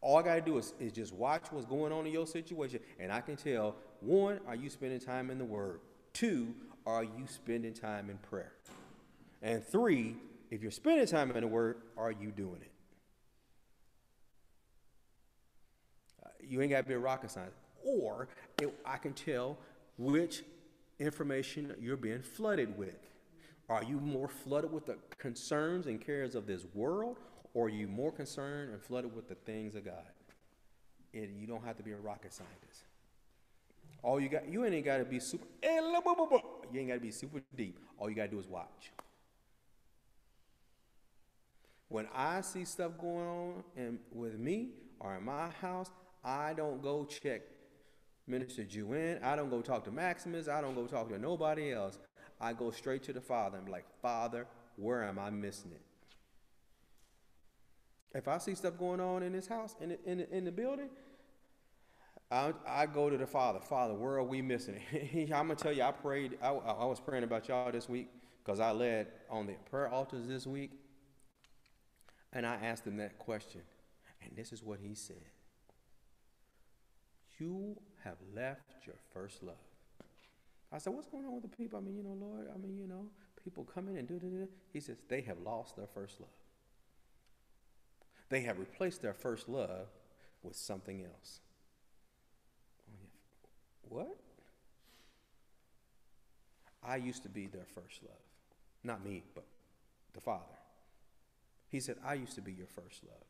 All 0.00 0.16
I 0.16 0.22
got 0.22 0.34
to 0.36 0.40
do 0.40 0.56
is, 0.56 0.72
is 0.80 0.92
just 0.92 1.12
watch 1.12 1.44
what's 1.50 1.66
going 1.66 1.92
on 1.92 2.06
in 2.06 2.12
your 2.12 2.26
situation, 2.26 2.80
and 2.98 3.12
I 3.12 3.20
can 3.20 3.36
tell 3.36 3.76
one, 4.00 4.40
are 4.48 4.54
you 4.54 4.70
spending 4.70 4.98
time 4.98 5.30
in 5.30 5.36
the 5.36 5.44
Word? 5.44 5.80
Two, 6.14 6.54
are 6.86 7.04
you 7.04 7.26
spending 7.26 7.74
time 7.74 8.08
in 8.08 8.16
prayer? 8.16 8.52
And 9.42 9.62
three, 9.62 10.16
if 10.50 10.62
you're 10.62 10.70
spending 10.70 11.06
time 11.06 11.30
in 11.32 11.42
the 11.42 11.46
Word, 11.46 11.82
are 11.98 12.10
you 12.10 12.30
doing 12.30 12.60
it? 12.62 12.72
Uh, 16.24 16.28
you 16.50 16.60
ain't 16.60 16.70
got 16.70 16.82
to 16.82 16.88
be 16.88 16.94
a 16.94 16.98
rocket 16.98 17.30
scientist. 17.30 17.56
Or 17.84 18.28
it, 18.60 18.74
I 18.84 18.96
can 18.98 19.14
tell 19.14 19.56
which 19.96 20.42
information 20.98 21.74
you're 21.80 21.96
being 21.96 22.22
flooded 22.22 22.76
with. 22.76 22.98
Are 23.68 23.84
you 23.84 24.00
more 24.00 24.28
flooded 24.28 24.72
with 24.72 24.86
the 24.86 24.96
concerns 25.18 25.86
and 25.86 26.00
cares 26.04 26.34
of 26.34 26.46
this 26.46 26.66
world, 26.74 27.18
or 27.54 27.66
are 27.66 27.68
you 27.68 27.86
more 27.86 28.10
concerned 28.10 28.72
and 28.72 28.82
flooded 28.82 29.14
with 29.14 29.28
the 29.28 29.36
things 29.36 29.76
of 29.76 29.84
God? 29.84 29.94
And 31.14 31.40
you 31.40 31.46
don't 31.46 31.64
have 31.64 31.76
to 31.76 31.82
be 31.82 31.92
a 31.92 31.96
rocket 31.96 32.32
scientist. 32.32 32.82
All 34.02 34.18
you 34.18 34.28
got, 34.28 34.48
you 34.48 34.64
ain't 34.64 34.84
got 34.84 34.98
to 34.98 35.04
be 35.04 35.20
super. 35.20 35.46
Eh, 35.62 35.76
you 35.76 36.80
ain't 36.80 36.88
got 36.88 36.94
to 36.94 37.00
be 37.00 37.10
super 37.10 37.40
deep. 37.56 37.78
All 37.98 38.08
you 38.08 38.16
got 38.16 38.24
to 38.24 38.28
do 38.28 38.40
is 38.40 38.48
watch. 38.48 38.92
When 41.88 42.08
I 42.14 42.40
see 42.40 42.64
stuff 42.64 42.92
going 43.00 43.26
on 43.26 43.64
in, 43.76 43.98
with 44.12 44.38
me 44.38 44.70
or 45.00 45.16
in 45.16 45.24
my 45.24 45.48
house, 45.60 45.90
I 46.24 46.52
don't 46.52 46.82
go 46.82 47.04
check 47.04 47.42
Minister 48.26 48.64
Juin. 48.64 49.22
I 49.22 49.36
don't 49.36 49.50
go 49.50 49.60
talk 49.60 49.84
to 49.84 49.90
Maximus. 49.90 50.48
I 50.48 50.60
don't 50.60 50.74
go 50.74 50.86
talk 50.86 51.08
to 51.10 51.18
nobody 51.18 51.72
else. 51.72 51.98
I 52.40 52.52
go 52.52 52.70
straight 52.70 53.02
to 53.04 53.12
the 53.12 53.20
Father 53.20 53.56
and 53.56 53.66
be 53.66 53.72
like, 53.72 53.84
Father, 54.00 54.46
where 54.76 55.04
am 55.04 55.18
I 55.18 55.30
missing 55.30 55.72
it? 55.72 55.82
If 58.14 58.28
I 58.28 58.38
see 58.38 58.54
stuff 58.54 58.78
going 58.78 59.00
on 59.00 59.22
in 59.22 59.32
this 59.32 59.46
house, 59.46 59.76
in 59.80 59.90
the, 59.90 59.98
in 60.04 60.18
the, 60.18 60.36
in 60.36 60.44
the 60.44 60.52
building, 60.52 60.88
I, 62.30 62.52
I 62.66 62.86
go 62.86 63.10
to 63.10 63.16
the 63.16 63.26
Father. 63.26 63.60
Father, 63.60 63.94
where 63.94 64.14
are 64.14 64.24
we 64.24 64.42
missing 64.42 64.80
it? 64.92 65.32
I'm 65.32 65.46
going 65.46 65.56
to 65.56 65.62
tell 65.62 65.72
you, 65.72 65.82
I 65.82 65.92
prayed, 65.92 66.38
I, 66.42 66.48
I 66.48 66.84
was 66.84 67.00
praying 67.00 67.24
about 67.24 67.48
y'all 67.48 67.70
this 67.70 67.88
week 67.88 68.08
because 68.44 68.60
I 68.60 68.70
led 68.72 69.08
on 69.28 69.46
the 69.46 69.54
prayer 69.70 69.88
altars 69.88 70.26
this 70.26 70.46
week. 70.46 70.72
And 72.32 72.46
I 72.46 72.54
asked 72.54 72.86
him 72.86 72.96
that 72.98 73.18
question. 73.18 73.62
And 74.22 74.36
this 74.36 74.52
is 74.52 74.62
what 74.62 74.78
he 74.80 74.94
said 74.94 75.16
You 77.40 77.76
have 78.04 78.16
left 78.34 78.86
your 78.86 78.96
first 79.12 79.42
love. 79.42 79.56
I 80.72 80.78
said, 80.78 80.92
What's 80.92 81.08
going 81.08 81.24
on 81.24 81.32
with 81.32 81.42
the 81.42 81.56
people? 81.56 81.78
I 81.78 81.82
mean, 81.82 81.96
you 81.96 82.02
know, 82.02 82.16
Lord, 82.20 82.48
I 82.54 82.58
mean, 82.58 82.78
you 82.78 82.86
know, 82.86 83.06
people 83.42 83.64
come 83.64 83.88
in 83.88 83.96
and 83.96 84.06
do 84.06 84.18
this. 84.18 84.50
He 84.72 84.80
says, 84.80 84.98
They 85.08 85.22
have 85.22 85.38
lost 85.40 85.76
their 85.76 85.88
first 85.88 86.20
love. 86.20 86.28
They 88.28 88.42
have 88.42 88.58
replaced 88.58 89.02
their 89.02 89.14
first 89.14 89.48
love 89.48 89.88
with 90.42 90.54
something 90.54 91.02
else. 91.02 91.40
Oh, 92.88 93.08
what? 93.88 94.16
I 96.82 96.96
used 96.96 97.22
to 97.24 97.28
be 97.28 97.46
their 97.46 97.66
first 97.74 98.02
love. 98.02 98.20
Not 98.84 99.04
me, 99.04 99.22
but 99.34 99.44
the 100.14 100.20
Father. 100.20 100.44
He 101.68 101.80
said, 101.80 101.96
I 102.04 102.14
used 102.14 102.34
to 102.34 102.40
be 102.40 102.52
your 102.52 102.66
first 102.66 103.02
love. 103.04 103.24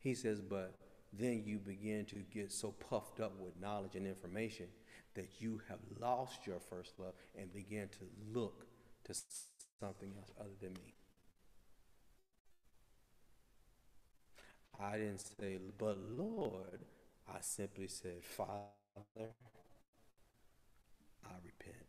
He 0.00 0.14
says, 0.14 0.40
but 0.40 0.74
then 1.12 1.42
you 1.44 1.58
begin 1.58 2.04
to 2.06 2.16
get 2.32 2.52
so 2.52 2.70
puffed 2.72 3.20
up 3.20 3.32
with 3.40 3.60
knowledge 3.60 3.96
and 3.96 4.06
information 4.06 4.66
that 5.14 5.28
you 5.40 5.60
have 5.68 5.78
lost 6.00 6.46
your 6.46 6.60
first 6.60 6.92
love 6.98 7.14
and 7.36 7.52
begin 7.52 7.88
to 7.88 8.04
look 8.32 8.66
to 9.04 9.14
something 9.80 10.12
else 10.16 10.30
other 10.38 10.50
than 10.60 10.72
me. 10.74 10.94
I 14.78 14.96
didn't 14.96 15.18
say, 15.18 15.58
but 15.78 15.98
Lord, 16.16 16.80
I 17.28 17.38
simply 17.40 17.88
said, 17.88 18.22
Father, 18.22 18.46
I 21.24 21.34
repent. 21.44 21.84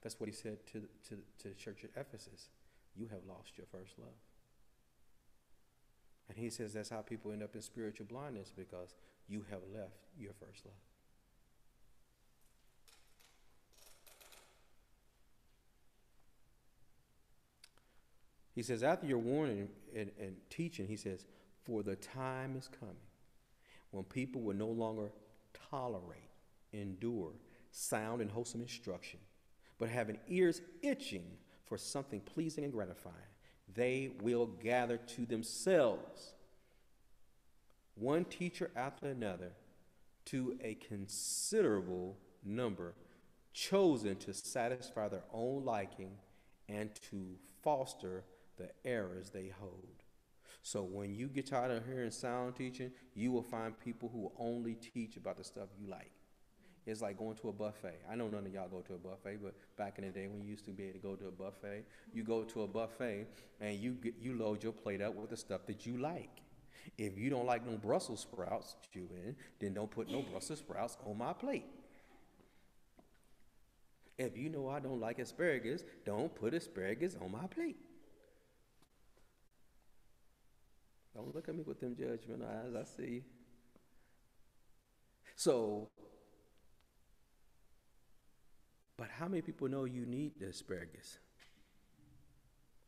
That's 0.00 0.18
what 0.18 0.28
he 0.28 0.34
said 0.34 0.64
to, 0.72 0.80
to, 1.08 1.16
to 1.42 1.48
the 1.48 1.54
church 1.54 1.84
at 1.84 1.90
Ephesus. 2.00 2.48
You 2.96 3.08
have 3.08 3.20
lost 3.28 3.58
your 3.58 3.66
first 3.70 3.98
love. 3.98 4.14
And 6.28 6.36
he 6.36 6.50
says 6.50 6.72
that's 6.72 6.90
how 6.90 7.00
people 7.00 7.32
end 7.32 7.42
up 7.42 7.54
in 7.54 7.62
spiritual 7.62 8.06
blindness 8.06 8.52
because 8.54 8.94
you 9.28 9.44
have 9.50 9.60
left 9.74 9.96
your 10.18 10.32
first 10.32 10.64
love. 10.64 10.74
He 18.54 18.64
says, 18.64 18.82
after 18.82 19.06
your 19.06 19.18
warning 19.18 19.68
and, 19.94 20.10
and, 20.18 20.34
teaching, 20.50 20.88
he 20.88 20.96
says, 20.96 21.26
for 21.64 21.84
the 21.84 21.94
time 21.94 22.56
is 22.56 22.68
coming 22.80 22.96
when 23.92 24.02
people 24.02 24.40
will 24.40 24.56
no 24.56 24.66
longer 24.66 25.12
tolerate, 25.70 26.18
endure 26.72 27.30
sound 27.70 28.20
and 28.20 28.28
wholesome 28.28 28.60
instruction, 28.60 29.20
but 29.78 29.88
having 29.88 30.18
ears 30.26 30.60
itching 30.82 31.24
for 31.66 31.78
something 31.78 32.18
pleasing 32.20 32.64
and 32.64 32.72
gratifying 32.72 33.14
they 33.74 34.10
will 34.22 34.46
gather 34.46 34.96
to 34.96 35.26
themselves 35.26 36.32
one 37.94 38.24
teacher 38.24 38.70
after 38.76 39.06
another 39.06 39.52
to 40.26 40.56
a 40.62 40.74
considerable 40.74 42.16
number 42.44 42.94
chosen 43.52 44.16
to 44.16 44.32
satisfy 44.32 45.08
their 45.08 45.24
own 45.32 45.64
liking 45.64 46.12
and 46.68 46.90
to 47.10 47.36
foster 47.62 48.24
the 48.56 48.68
errors 48.84 49.30
they 49.30 49.50
hold. 49.60 50.02
So 50.62 50.82
when 50.82 51.14
you 51.14 51.28
get 51.28 51.46
tired 51.46 51.70
of 51.70 51.86
hearing 51.86 52.10
sound 52.10 52.56
teaching, 52.56 52.92
you 53.14 53.32
will 53.32 53.42
find 53.42 53.78
people 53.78 54.10
who 54.12 54.30
only 54.38 54.74
teach 54.74 55.16
about 55.16 55.38
the 55.38 55.44
stuff 55.44 55.68
you 55.80 55.90
like. 55.90 56.12
It's 56.88 57.02
like 57.02 57.18
going 57.18 57.36
to 57.36 57.50
a 57.50 57.52
buffet. 57.52 58.00
I 58.10 58.16
know 58.16 58.28
none 58.28 58.46
of 58.46 58.52
y'all 58.54 58.66
go 58.66 58.80
to 58.80 58.94
a 58.94 58.96
buffet, 58.96 59.40
but 59.42 59.54
back 59.76 59.98
in 59.98 60.06
the 60.06 60.10
day 60.10 60.26
when 60.26 60.40
you 60.40 60.48
used 60.48 60.64
to 60.64 60.70
be 60.70 60.84
able 60.84 60.94
to 60.94 60.98
go 61.00 61.14
to 61.16 61.28
a 61.28 61.30
buffet, 61.30 61.84
you 62.14 62.22
go 62.24 62.44
to 62.44 62.62
a 62.62 62.66
buffet 62.66 63.26
and 63.60 63.78
you 63.78 63.92
get, 63.92 64.14
you 64.18 64.32
load 64.32 64.64
your 64.64 64.72
plate 64.72 65.02
up 65.02 65.14
with 65.14 65.28
the 65.28 65.36
stuff 65.36 65.66
that 65.66 65.84
you 65.84 65.98
like. 65.98 66.30
If 66.96 67.18
you 67.18 67.28
don't 67.28 67.44
like 67.44 67.66
no 67.66 67.76
Brussels 67.76 68.20
sprouts, 68.20 68.76
chew 68.90 69.06
in, 69.26 69.36
then 69.60 69.74
don't 69.74 69.90
put 69.90 70.10
no 70.10 70.22
Brussels 70.22 70.60
sprouts 70.60 70.96
on 71.04 71.18
my 71.18 71.34
plate. 71.34 71.66
If 74.16 74.38
you 74.38 74.48
know 74.48 74.70
I 74.70 74.80
don't 74.80 74.98
like 74.98 75.18
asparagus, 75.18 75.84
don't 76.06 76.34
put 76.34 76.54
asparagus 76.54 77.18
on 77.20 77.30
my 77.30 77.46
plate. 77.48 77.76
Don't 81.14 81.34
look 81.34 81.50
at 81.50 81.54
me 81.54 81.64
with 81.66 81.80
them 81.80 81.94
judgment 81.94 82.42
eyes. 82.42 82.74
I 82.74 82.84
see. 82.84 83.24
So, 85.36 85.90
but 88.98 89.08
how 89.08 89.28
many 89.28 89.40
people 89.40 89.68
know 89.68 89.84
you 89.84 90.04
need 90.04 90.32
the 90.38 90.46
asparagus? 90.46 91.18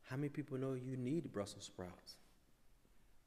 How 0.02 0.16
many 0.16 0.28
people 0.28 0.58
know 0.58 0.72
you 0.72 0.96
need 0.96 1.32
Brussels 1.32 1.64
sprouts? 1.64 2.16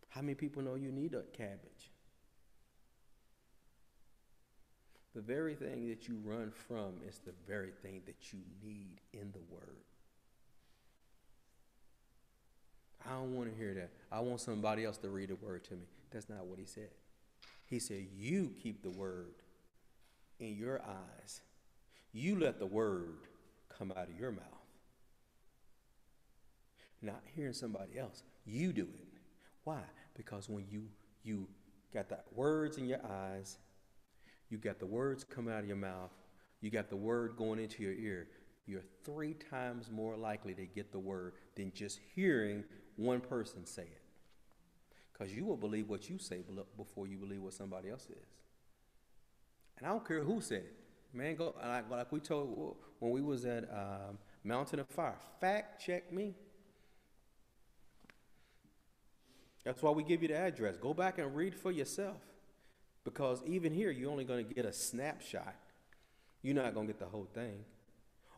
How 0.09 0.21
many 0.21 0.35
people 0.35 0.61
know 0.61 0.75
you 0.75 0.91
need 0.91 1.13
a 1.13 1.21
cabbage? 1.35 1.91
The 5.15 5.21
very 5.21 5.55
thing 5.55 5.87
that 5.87 6.09
you 6.09 6.19
run 6.25 6.51
from 6.51 6.95
is 7.07 7.19
the 7.19 7.31
very 7.47 7.71
thing 7.81 8.01
that 8.05 8.33
you 8.33 8.39
need 8.61 8.99
in 9.13 9.31
the 9.31 9.39
Word. 9.49 9.85
I 13.05 13.11
don't 13.11 13.35
want 13.35 13.49
to 13.49 13.55
hear 13.55 13.73
that. 13.75 13.91
I 14.11 14.19
want 14.19 14.41
somebody 14.41 14.83
else 14.85 14.97
to 14.97 15.09
read 15.09 15.29
the 15.29 15.35
Word 15.35 15.63
to 15.65 15.75
me. 15.75 15.85
That's 16.11 16.29
not 16.29 16.45
what 16.45 16.59
he 16.59 16.65
said. 16.65 16.89
He 17.65 17.79
said, 17.79 18.07
You 18.17 18.53
keep 18.61 18.83
the 18.83 18.89
Word 18.89 19.35
in 20.39 20.57
your 20.57 20.81
eyes, 20.81 21.41
you 22.13 22.39
let 22.39 22.59
the 22.59 22.65
Word 22.65 23.27
come 23.77 23.91
out 23.91 24.07
of 24.09 24.19
your 24.19 24.31
mouth. 24.31 24.43
Not 27.01 27.21
hearing 27.35 27.53
somebody 27.53 27.99
else, 27.99 28.23
you 28.45 28.71
do 28.71 28.83
it. 28.83 29.19
Why? 29.63 29.81
Because 30.15 30.47
when 30.47 30.65
you 30.69 30.83
you 31.23 31.47
got 31.93 32.09
the 32.09 32.19
words 32.35 32.77
in 32.77 32.85
your 32.85 33.01
eyes 33.05 33.57
you 34.53 34.59
got 34.59 34.77
the 34.77 34.85
words 34.85 35.23
coming 35.23 35.51
out 35.51 35.61
of 35.61 35.67
your 35.67 35.75
mouth, 35.75 36.11
you 36.61 36.69
got 36.69 36.87
the 36.87 36.95
word 36.95 37.35
going 37.35 37.57
into 37.57 37.81
your 37.81 37.93
ear, 37.93 38.27
you're 38.67 38.83
three 39.03 39.33
times 39.33 39.89
more 39.89 40.15
likely 40.15 40.53
to 40.53 40.67
get 40.67 40.91
the 40.91 40.99
word 40.99 41.33
than 41.55 41.71
just 41.73 41.99
hearing 42.13 42.63
one 42.95 43.19
person 43.19 43.65
say 43.65 43.81
it. 43.81 44.01
Because 45.11 45.35
you 45.35 45.43
will 45.43 45.57
believe 45.57 45.89
what 45.89 46.07
you 46.07 46.19
say 46.19 46.43
before 46.77 47.07
you 47.07 47.17
believe 47.17 47.41
what 47.41 47.53
somebody 47.53 47.89
else 47.89 48.03
says. 48.03 48.27
And 49.79 49.87
I 49.87 49.89
don't 49.89 50.07
care 50.07 50.23
who 50.23 50.39
said 50.39 50.57
it. 50.57 50.82
Man, 51.13 51.35
go 51.35 51.53
like, 51.63 51.89
like 51.89 52.11
we 52.11 52.19
told 52.19 52.75
when 52.99 53.11
we 53.11 53.21
was 53.21 53.45
at 53.45 53.65
um, 53.71 54.17
Mountain 54.43 54.79
of 54.79 54.87
Fire. 54.87 55.15
Fact 55.39 55.83
check 55.83 56.11
me. 56.11 56.33
That's 59.63 59.81
why 59.81 59.91
we 59.91 60.03
give 60.03 60.21
you 60.21 60.27
the 60.27 60.37
address. 60.37 60.75
Go 60.77 60.93
back 60.93 61.19
and 61.19 61.35
read 61.35 61.55
for 61.55 61.71
yourself. 61.71 62.17
Because 63.05 63.41
even 63.45 63.73
here, 63.73 63.91
you're 63.91 64.11
only 64.11 64.25
going 64.25 64.45
to 64.45 64.53
get 64.53 64.65
a 64.65 64.73
snapshot. 64.73 65.55
You're 66.41 66.55
not 66.55 66.73
going 66.73 66.87
to 66.87 66.93
get 66.93 66.99
the 66.99 67.05
whole 67.05 67.27
thing. 67.33 67.63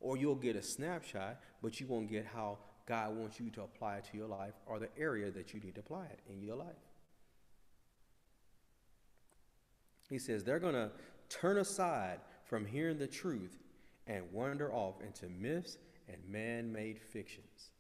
Or 0.02 0.18
you'll 0.18 0.36
get 0.36 0.56
a 0.56 0.62
snapshot, 0.62 1.40
but 1.62 1.80
you 1.80 1.88
won't 1.88 2.10
get 2.10 2.26
how 2.26 2.60
God 2.86 3.16
wants 3.16 3.40
you 3.40 3.50
to 3.52 3.62
apply 3.64 3.98
it 3.98 4.06
to 4.12 4.18
your 4.18 4.28
life 4.28 4.54
or 4.68 4.80
the 4.80 4.90
area 4.98 5.32
that 5.32 5.54
you 5.54 5.60
need 5.60 5.76
to 5.76 5.82
apply 5.82 6.06
it 6.06 6.20
in 6.30 6.44
your 6.44 6.56
life. 6.56 6.68
He 10.10 10.20
says 10.20 10.44
they're 10.44 10.60
going 10.60 10.76
to 10.76 10.92
turn 11.30 11.58
aside 11.58 12.20
from 12.46 12.66
hearing 12.66 12.98
the 12.98 13.08
truth 13.08 13.58
and 14.08 14.24
wander 14.32 14.72
off 14.72 15.02
into 15.02 15.28
myths 15.28 15.78
and 16.08 16.18
man 16.30 16.72
made 16.72 17.00
fictions. 17.00 17.72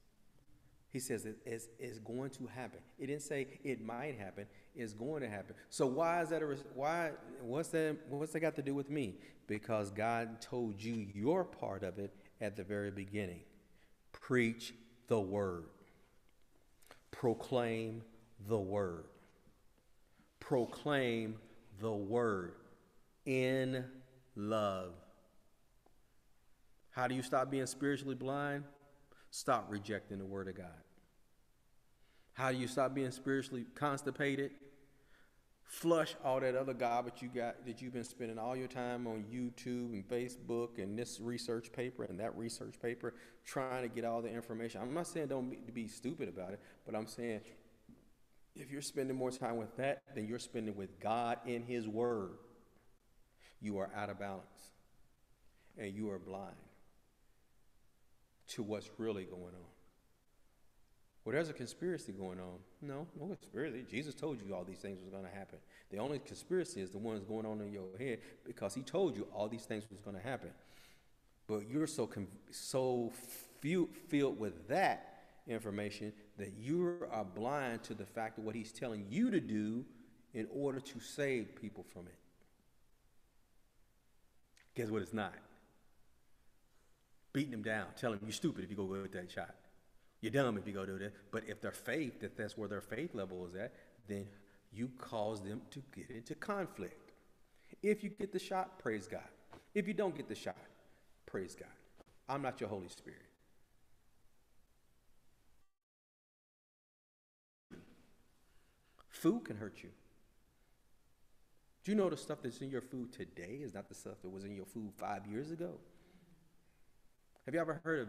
He 0.91 0.99
says 0.99 1.25
it 1.25 1.37
is, 1.45 1.99
going 1.99 2.29
to 2.31 2.47
happen. 2.47 2.79
It 2.97 3.07
didn't 3.07 3.23
say 3.23 3.47
it 3.65 3.85
might 3.85 4.17
happen. 4.17 4.45
It's 4.73 4.93
going 4.93 5.21
to 5.23 5.29
happen. 5.29 5.55
So 5.69 5.85
why 5.85 6.21
is 6.21 6.29
that 6.29 6.41
a 6.41 6.57
why? 6.73 7.11
What's 7.41 7.67
that? 7.69 7.97
What's 8.07 8.31
that 8.31 8.39
got 8.39 8.55
to 8.55 8.61
do 8.61 8.73
with 8.73 8.89
me? 8.89 9.15
Because 9.45 9.91
God 9.91 10.39
told 10.39 10.81
you 10.81 11.05
your 11.13 11.43
part 11.43 11.83
of 11.83 11.99
it 11.99 12.13
at 12.39 12.55
the 12.55 12.63
very 12.63 12.91
beginning. 12.91 13.41
Preach 14.13 14.73
the 15.07 15.19
word. 15.19 15.65
Proclaim 17.11 18.01
the 18.47 18.57
word. 18.57 19.03
Proclaim 20.39 21.35
the 21.81 21.91
word 21.91 22.53
in 23.25 23.83
love. 24.35 24.93
How 26.91 27.07
do 27.07 27.15
you 27.15 27.23
stop 27.23 27.51
being 27.51 27.65
spiritually 27.65 28.15
blind? 28.15 28.63
Stop 29.29 29.67
rejecting 29.69 30.17
the 30.17 30.25
word 30.25 30.47
of 30.47 30.55
God. 30.55 30.67
How 32.33 32.51
do 32.51 32.57
you 32.57 32.67
stop 32.67 32.93
being 32.93 33.11
spiritually 33.11 33.65
constipated? 33.75 34.51
Flush 35.63 36.15
all 36.23 36.39
that 36.39 36.55
other 36.55 36.73
garbage 36.73 37.21
you 37.21 37.27
got 37.27 37.65
that 37.65 37.81
you've 37.81 37.93
been 37.93 38.03
spending 38.03 38.37
all 38.37 38.55
your 38.55 38.67
time 38.67 39.07
on 39.07 39.25
YouTube 39.31 39.93
and 39.93 40.07
Facebook 40.07 40.81
and 40.81 40.97
this 40.97 41.19
research 41.19 41.71
paper 41.71 42.03
and 42.03 42.19
that 42.19 42.37
research 42.37 42.75
paper 42.81 43.13
trying 43.45 43.81
to 43.81 43.89
get 43.89 44.05
all 44.05 44.21
the 44.21 44.29
information. 44.29 44.81
I'm 44.81 44.93
not 44.93 45.07
saying 45.07 45.27
don't 45.27 45.49
be, 45.49 45.57
be 45.73 45.87
stupid 45.87 46.29
about 46.29 46.51
it, 46.51 46.59
but 46.85 46.95
I'm 46.95 47.07
saying 47.07 47.41
if 48.55 48.71
you're 48.71 48.81
spending 48.81 49.17
more 49.17 49.31
time 49.31 49.57
with 49.57 49.75
that 49.77 50.01
than 50.13 50.27
you're 50.27 50.39
spending 50.39 50.75
with 50.75 50.99
God 50.99 51.39
in 51.45 51.63
His 51.63 51.87
Word, 51.87 52.37
you 53.61 53.77
are 53.79 53.89
out 53.95 54.09
of 54.09 54.19
balance 54.19 54.71
and 55.77 55.93
you 55.93 56.09
are 56.11 56.19
blind 56.19 56.55
to 58.47 58.63
what's 58.63 58.89
really 58.97 59.23
going 59.23 59.41
on. 59.41 59.71
Well, 61.23 61.33
there's 61.33 61.49
a 61.49 61.53
conspiracy 61.53 62.11
going 62.11 62.39
on. 62.39 62.59
No, 62.83 63.07
no 63.19 63.35
conspiracy. 63.35 63.83
Jesus 63.89 64.13
told 64.13 64.39
you 64.41 64.53
all 64.53 64.63
these 64.63 64.77
things 64.77 64.99
was 65.01 65.09
going 65.09 65.23
to 65.23 65.35
happen. 65.35 65.57
The 65.89 65.97
only 65.97 66.19
conspiracy 66.19 66.81
is 66.81 66.91
the 66.91 66.99
one 66.99 67.15
that's 67.15 67.25
going 67.25 67.47
on 67.47 67.61
in 67.61 67.73
your 67.73 67.97
head 67.97 68.19
because 68.45 68.75
he 68.75 68.83
told 68.83 69.17
you 69.17 69.27
all 69.33 69.47
these 69.47 69.65
things 69.65 69.85
was 69.89 69.99
going 70.01 70.15
to 70.15 70.21
happen. 70.21 70.51
But 71.47 71.67
you're 71.67 71.87
so 71.87 72.09
so 72.51 73.11
filled 73.61 74.39
with 74.39 74.67
that 74.67 75.15
information 75.47 76.13
that 76.37 76.53
you 76.59 77.07
are 77.11 77.25
blind 77.25 77.83
to 77.83 77.95
the 77.95 78.05
fact 78.05 78.37
of 78.37 78.43
what 78.43 78.55
he's 78.55 78.71
telling 78.71 79.05
you 79.09 79.31
to 79.31 79.39
do 79.39 79.83
in 80.33 80.47
order 80.53 80.79
to 80.79 80.99
save 80.99 81.55
people 81.55 81.83
from 81.83 82.07
it. 82.07 82.17
Guess 84.75 84.89
what? 84.89 85.01
It's 85.01 85.13
not. 85.13 85.33
Beating 87.33 87.51
them 87.51 87.63
down, 87.63 87.87
telling 87.97 88.19
them 88.19 88.27
you're 88.27 88.33
stupid 88.33 88.63
if 88.63 88.69
you 88.69 88.75
go 88.75 88.85
get 88.85 89.11
that 89.13 89.31
shot. 89.31 89.55
You're 90.21 90.31
dumb 90.31 90.57
if 90.57 90.65
you 90.65 90.73
go 90.73 90.85
do 90.85 90.97
that. 90.99 91.13
But 91.31 91.43
if 91.47 91.61
their 91.61 91.71
faith, 91.71 92.23
if 92.23 92.35
that's 92.35 92.57
where 92.57 92.67
their 92.67 92.81
faith 92.81 93.13
level 93.13 93.45
is 93.45 93.55
at, 93.55 93.73
then 94.07 94.25
you 94.71 94.89
cause 94.97 95.41
them 95.41 95.61
to 95.71 95.81
get 95.95 96.09
into 96.09 96.35
conflict. 96.35 97.11
If 97.81 98.03
you 98.03 98.09
get 98.09 98.31
the 98.31 98.39
shot, 98.39 98.79
praise 98.79 99.07
God. 99.07 99.21
If 99.73 99.87
you 99.87 99.93
don't 99.93 100.15
get 100.15 100.27
the 100.27 100.35
shot, 100.35 100.57
praise 101.25 101.55
God. 101.55 101.67
I'm 102.27 102.41
not 102.41 102.59
your 102.59 102.69
Holy 102.69 102.87
Spirit. 102.87 103.21
Food 109.09 109.45
can 109.45 109.57
hurt 109.57 109.83
you. 109.83 109.89
Do 111.85 111.91
you 111.91 111.95
know 111.95 112.09
the 112.09 112.17
stuff 112.17 112.39
that's 112.41 112.61
in 112.61 112.71
your 112.71 112.81
food 112.81 113.13
today 113.13 113.59
is 113.61 113.75
not 113.75 113.87
the 113.87 113.93
stuff 113.93 114.15
that 114.23 114.29
was 114.29 114.43
in 114.43 114.55
your 114.55 114.65
food 114.65 114.91
five 114.97 115.27
years 115.27 115.51
ago? 115.51 115.75
Have 117.45 117.53
you 117.53 117.61
ever 117.61 117.79
heard 117.83 117.99
of 117.99 118.07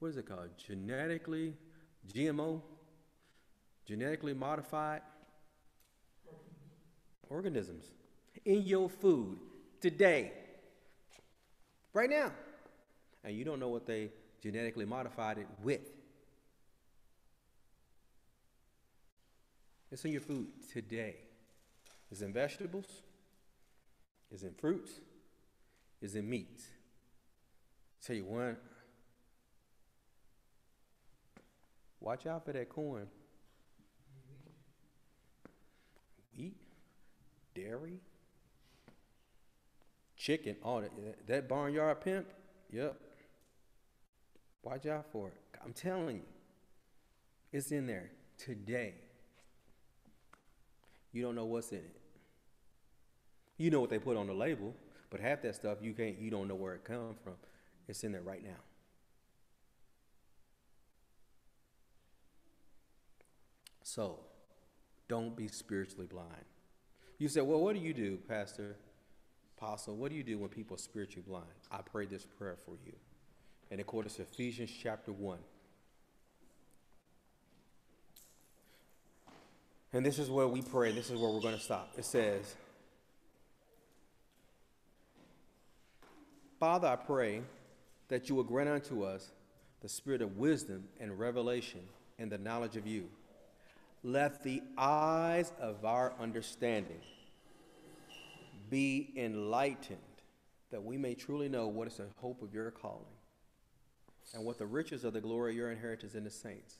what 0.00 0.08
is 0.08 0.16
it 0.16 0.26
called? 0.26 0.48
Genetically, 0.58 1.54
GMO, 2.12 2.60
genetically 3.86 4.34
modified 4.34 5.02
organisms 7.28 7.84
in 8.44 8.62
your 8.62 8.88
food 8.88 9.38
today, 9.80 10.32
right 11.92 12.10
now. 12.10 12.32
And 13.22 13.36
you 13.36 13.44
don't 13.44 13.60
know 13.60 13.68
what 13.68 13.86
they 13.86 14.10
genetically 14.42 14.84
modified 14.84 15.38
it 15.38 15.46
with. 15.62 15.92
It's 19.92 20.04
in 20.04 20.10
your 20.10 20.22
food 20.22 20.48
today. 20.72 21.18
It's 22.10 22.22
in 22.22 22.32
vegetables, 22.32 22.86
it's 24.32 24.42
in 24.42 24.52
fruits, 24.54 24.90
it's 26.02 26.14
in 26.14 26.28
meats. 26.28 26.64
Tell 28.04 28.16
you 28.16 28.24
one, 28.24 28.56
watch 32.00 32.26
out 32.26 32.44
for 32.44 32.52
that 32.52 32.68
corn. 32.68 33.06
Wheat, 36.36 36.56
dairy, 37.54 38.00
chicken, 40.16 40.56
all 40.64 40.80
that. 40.80 41.26
That 41.28 41.48
barnyard 41.48 42.00
pimp, 42.00 42.26
yep. 42.72 42.96
Watch 44.62 44.86
out 44.86 45.06
for 45.12 45.28
it. 45.28 45.34
I'm 45.64 45.72
telling 45.72 46.16
you, 46.16 46.22
it's 47.52 47.70
in 47.70 47.86
there 47.86 48.10
today. 48.36 48.94
You 51.12 51.22
don't 51.22 51.34
know 51.34 51.46
what's 51.46 51.72
in 51.72 51.78
it. 51.78 51.99
You 53.60 53.70
know 53.70 53.78
what 53.78 53.90
they 53.90 53.98
put 53.98 54.16
on 54.16 54.26
the 54.26 54.32
label, 54.32 54.74
but 55.10 55.20
half 55.20 55.42
that 55.42 55.54
stuff 55.54 55.78
you 55.82 55.92
can't 55.92 56.18
you 56.18 56.30
don't 56.30 56.48
know 56.48 56.54
where 56.54 56.72
it 56.72 56.82
comes 56.82 57.18
from. 57.22 57.34
It's 57.86 58.02
in 58.02 58.12
there 58.12 58.22
right 58.22 58.42
now. 58.42 58.56
So, 63.82 64.20
don't 65.08 65.36
be 65.36 65.46
spiritually 65.46 66.06
blind. 66.06 66.46
You 67.18 67.28
say, 67.28 67.42
well, 67.42 67.60
what 67.60 67.74
do 67.74 67.82
you 67.82 67.92
do, 67.92 68.16
Pastor, 68.26 68.76
Apostle? 69.58 69.94
What 69.94 70.10
do 70.10 70.16
you 70.16 70.22
do 70.22 70.38
when 70.38 70.48
people 70.48 70.76
are 70.76 70.78
spiritually 70.78 71.24
blind? 71.28 71.44
I 71.70 71.82
pray 71.82 72.06
this 72.06 72.24
prayer 72.24 72.56
for 72.64 72.76
you. 72.86 72.94
And 73.70 73.78
according 73.78 74.10
to 74.12 74.22
Ephesians 74.22 74.70
chapter 74.82 75.12
1. 75.12 75.36
And 79.92 80.06
this 80.06 80.18
is 80.18 80.30
where 80.30 80.48
we 80.48 80.62
pray. 80.62 80.92
This 80.92 81.10
is 81.10 81.18
where 81.20 81.30
we're 81.30 81.40
going 81.40 81.56
to 81.56 81.60
stop. 81.60 81.92
It 81.98 82.06
says, 82.06 82.54
Father, 86.60 86.88
I 86.88 86.96
pray 86.96 87.40
that 88.08 88.28
you 88.28 88.34
will 88.34 88.44
grant 88.44 88.68
unto 88.68 89.02
us 89.02 89.32
the 89.80 89.88
spirit 89.88 90.20
of 90.20 90.36
wisdom 90.36 90.84
and 91.00 91.18
revelation 91.18 91.80
and 92.18 92.30
the 92.30 92.36
knowledge 92.36 92.76
of 92.76 92.86
you. 92.86 93.08
Let 94.04 94.42
the 94.42 94.62
eyes 94.76 95.54
of 95.58 95.86
our 95.86 96.12
understanding 96.20 97.00
be 98.68 99.10
enlightened, 99.16 99.98
that 100.70 100.84
we 100.84 100.98
may 100.98 101.14
truly 101.14 101.48
know 101.48 101.66
what 101.66 101.88
is 101.88 101.96
the 101.96 102.04
hope 102.20 102.42
of 102.42 102.52
your 102.52 102.70
calling, 102.70 103.06
and 104.34 104.44
what 104.44 104.58
the 104.58 104.66
riches 104.66 105.02
of 105.02 105.14
the 105.14 105.20
glory 105.22 105.52
of 105.52 105.56
your 105.56 105.70
inheritance 105.70 106.14
in 106.14 106.24
the 106.24 106.30
saints, 106.30 106.74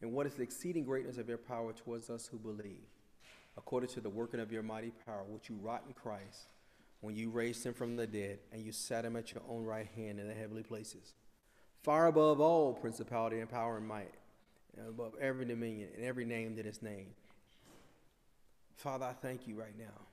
and 0.00 0.12
what 0.12 0.24
is 0.24 0.34
the 0.34 0.44
exceeding 0.44 0.84
greatness 0.84 1.18
of 1.18 1.28
your 1.28 1.36
power 1.36 1.72
towards 1.72 2.10
us 2.10 2.28
who 2.28 2.38
believe, 2.38 2.86
according 3.56 3.90
to 3.90 4.00
the 4.00 4.08
working 4.08 4.38
of 4.38 4.52
your 4.52 4.62
mighty 4.62 4.92
power, 5.04 5.24
which 5.28 5.48
you 5.48 5.58
wrought 5.60 5.82
in 5.88 5.94
Christ 5.94 6.46
when 7.00 7.14
you 7.14 7.30
raised 7.30 7.64
him 7.64 7.74
from 7.74 7.96
the 7.96 8.06
dead 8.06 8.38
and 8.52 8.62
you 8.62 8.72
sat 8.72 9.04
him 9.04 9.16
at 9.16 9.32
your 9.32 9.42
own 9.48 9.64
right 9.64 9.88
hand 9.94 10.18
in 10.18 10.26
the 10.26 10.34
heavenly 10.34 10.62
places, 10.62 11.14
far 11.82 12.06
above 12.06 12.40
all 12.40 12.74
principality 12.74 13.38
and 13.38 13.48
power 13.48 13.76
and 13.76 13.86
might, 13.86 14.14
and 14.76 14.88
above 14.88 15.14
every 15.20 15.44
dominion 15.44 15.88
and 15.96 16.04
every 16.04 16.24
name 16.24 16.56
that 16.56 16.66
is 16.66 16.82
named. 16.82 17.14
Father, 18.76 19.06
I 19.06 19.12
thank 19.12 19.46
you 19.46 19.56
right 19.56 19.76
now 19.78 20.06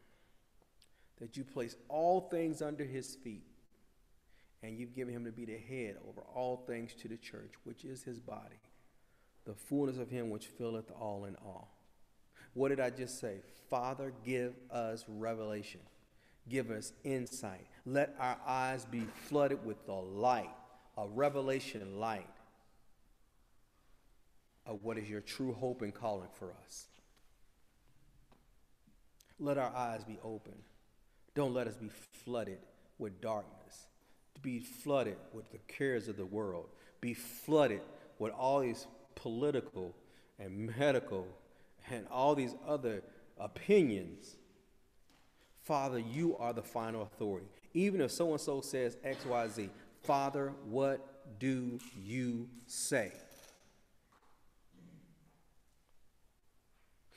that 1.20 1.38
you 1.38 1.44
place 1.44 1.76
all 1.88 2.22
things 2.22 2.62
under 2.62 2.84
his 2.84 3.16
feet 3.16 3.46
and 4.64 4.78
you've 4.78 4.96
given 4.96 5.14
him 5.14 5.26
to 5.26 5.32
be 5.32 5.46
the 5.46 5.58
head 5.58 5.98
over 6.10 6.22
all 6.34 6.64
things 6.68 6.94
to 6.96 7.08
the 7.08 7.18
church, 7.18 7.54
which 7.64 7.86
is 7.86 8.04
his 8.04 8.20
body, 8.20 8.60
the 9.46 9.54
fullness 9.54 9.98
of 9.98 10.10
him 10.10 10.30
which 10.30 10.48
filleth 10.48 10.92
all 11.00 11.26
in 11.26 11.36
all. 11.46 11.70
What 12.54 12.70
did 12.70 12.80
I 12.80 12.90
just 12.90 13.20
say? 13.20 13.42
Father, 13.70 14.14
give 14.26 14.54
us 14.72 15.06
revelation. 15.08 15.82
Give 16.50 16.70
us 16.70 16.94
insight. 17.04 17.66
Let 17.86 18.16
our 18.20 18.38
eyes 18.46 18.86
be 18.86 19.04
flooded 19.28 19.66
with 19.66 19.86
the 19.86 19.94
light, 19.94 20.50
a 20.98 21.08
revelation 21.08 22.00
light 22.00 22.28
of 24.66 24.84
what 24.84 24.98
is 24.98 25.10
your 25.10 25.22
true 25.22 25.54
hope 25.54 25.82
and 25.82 25.94
calling 25.94 26.30
for 26.40 26.52
us. 26.66 26.88
Let 29.40 29.58
our 29.58 29.76
eyes 29.76 30.04
be 30.04 30.18
open. 30.24 30.54
Don't 31.34 31.54
let 31.54 31.68
us 31.68 31.76
be 31.76 31.90
flooded 32.24 32.60
with 32.98 33.20
darkness, 33.20 33.88
be 34.42 34.60
flooded 34.60 35.18
with 35.34 35.52
the 35.52 35.58
cares 35.68 36.08
of 36.08 36.16
the 36.16 36.26
world, 36.26 36.70
be 37.02 37.14
flooded 37.14 37.82
with 38.20 38.32
all 38.32 38.62
these 38.62 38.88
political 39.16 39.94
and 40.40 40.74
medical 40.78 41.28
and 41.92 42.08
all 42.10 42.36
these 42.36 42.56
other 42.66 43.04
opinions 43.38 44.38
Father, 45.66 45.98
you 45.98 46.38
are 46.38 46.54
the 46.54 46.62
final 46.62 47.02
authority. 47.02 47.48
Even 47.74 48.00
if 48.00 48.12
so 48.12 48.32
and 48.32 48.40
so 48.40 48.62
says 48.62 48.98
X, 49.04 49.26
Y, 49.26 49.48
Z, 49.48 49.70
Father, 50.04 50.54
what 50.66 51.40
do 51.40 51.80
you 52.04 52.48
say? 52.68 53.12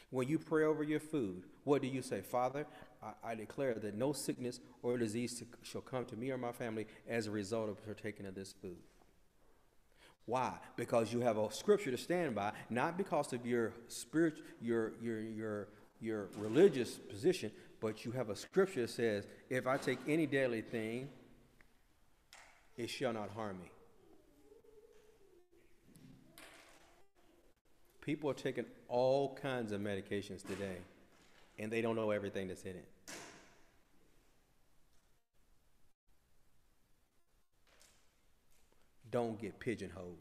When 0.08 0.26
you 0.26 0.38
pray 0.38 0.64
over 0.64 0.82
your 0.82 0.98
food, 0.98 1.42
what 1.64 1.82
do 1.82 1.88
you 1.88 2.00
say? 2.00 2.22
Father, 2.22 2.64
I, 3.02 3.32
I 3.32 3.34
declare 3.34 3.74
that 3.74 3.94
no 3.94 4.14
sickness 4.14 4.60
or 4.82 4.96
disease 4.96 5.38
to, 5.40 5.44
shall 5.62 5.82
come 5.82 6.06
to 6.06 6.16
me 6.16 6.30
or 6.30 6.38
my 6.38 6.52
family 6.52 6.86
as 7.06 7.26
a 7.26 7.30
result 7.30 7.68
of 7.68 7.84
partaking 7.84 8.24
of 8.24 8.34
this 8.34 8.54
food. 8.62 8.78
Why? 10.24 10.54
Because 10.76 11.12
you 11.12 11.20
have 11.20 11.36
a 11.36 11.52
scripture 11.52 11.90
to 11.90 11.98
stand 11.98 12.34
by, 12.34 12.52
not 12.70 12.96
because 12.96 13.34
of 13.34 13.44
your 13.46 13.74
spirit, 13.88 14.34
your 14.60 14.92
your 15.02 15.20
your 15.20 15.68
your 16.00 16.28
religious 16.36 16.94
position, 16.94 17.50
but 17.80 18.04
you 18.04 18.12
have 18.12 18.30
a 18.30 18.36
scripture 18.36 18.82
that 18.82 18.90
says, 18.90 19.26
If 19.48 19.66
I 19.66 19.76
take 19.76 19.98
any 20.08 20.26
deadly 20.26 20.62
thing, 20.62 21.08
it 22.76 22.90
shall 22.90 23.12
not 23.12 23.30
harm 23.30 23.58
me. 23.60 23.70
People 28.00 28.30
are 28.30 28.34
taking 28.34 28.64
all 28.88 29.36
kinds 29.42 29.72
of 29.72 29.80
medications 29.80 30.46
today, 30.46 30.78
and 31.58 31.70
they 31.70 31.82
don't 31.82 31.94
know 31.94 32.10
everything 32.10 32.48
that's 32.48 32.62
in 32.62 32.70
it. 32.70 32.88
Don't 39.10 39.40
get 39.40 39.58
pigeonholed. 39.58 40.16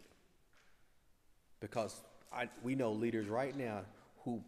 Because 1.59 2.01
I, 2.33 2.49
we 2.63 2.75
know 2.75 2.91
leaders 2.91 3.27
right 3.27 3.55
now 3.55 3.81
who, 4.23 4.41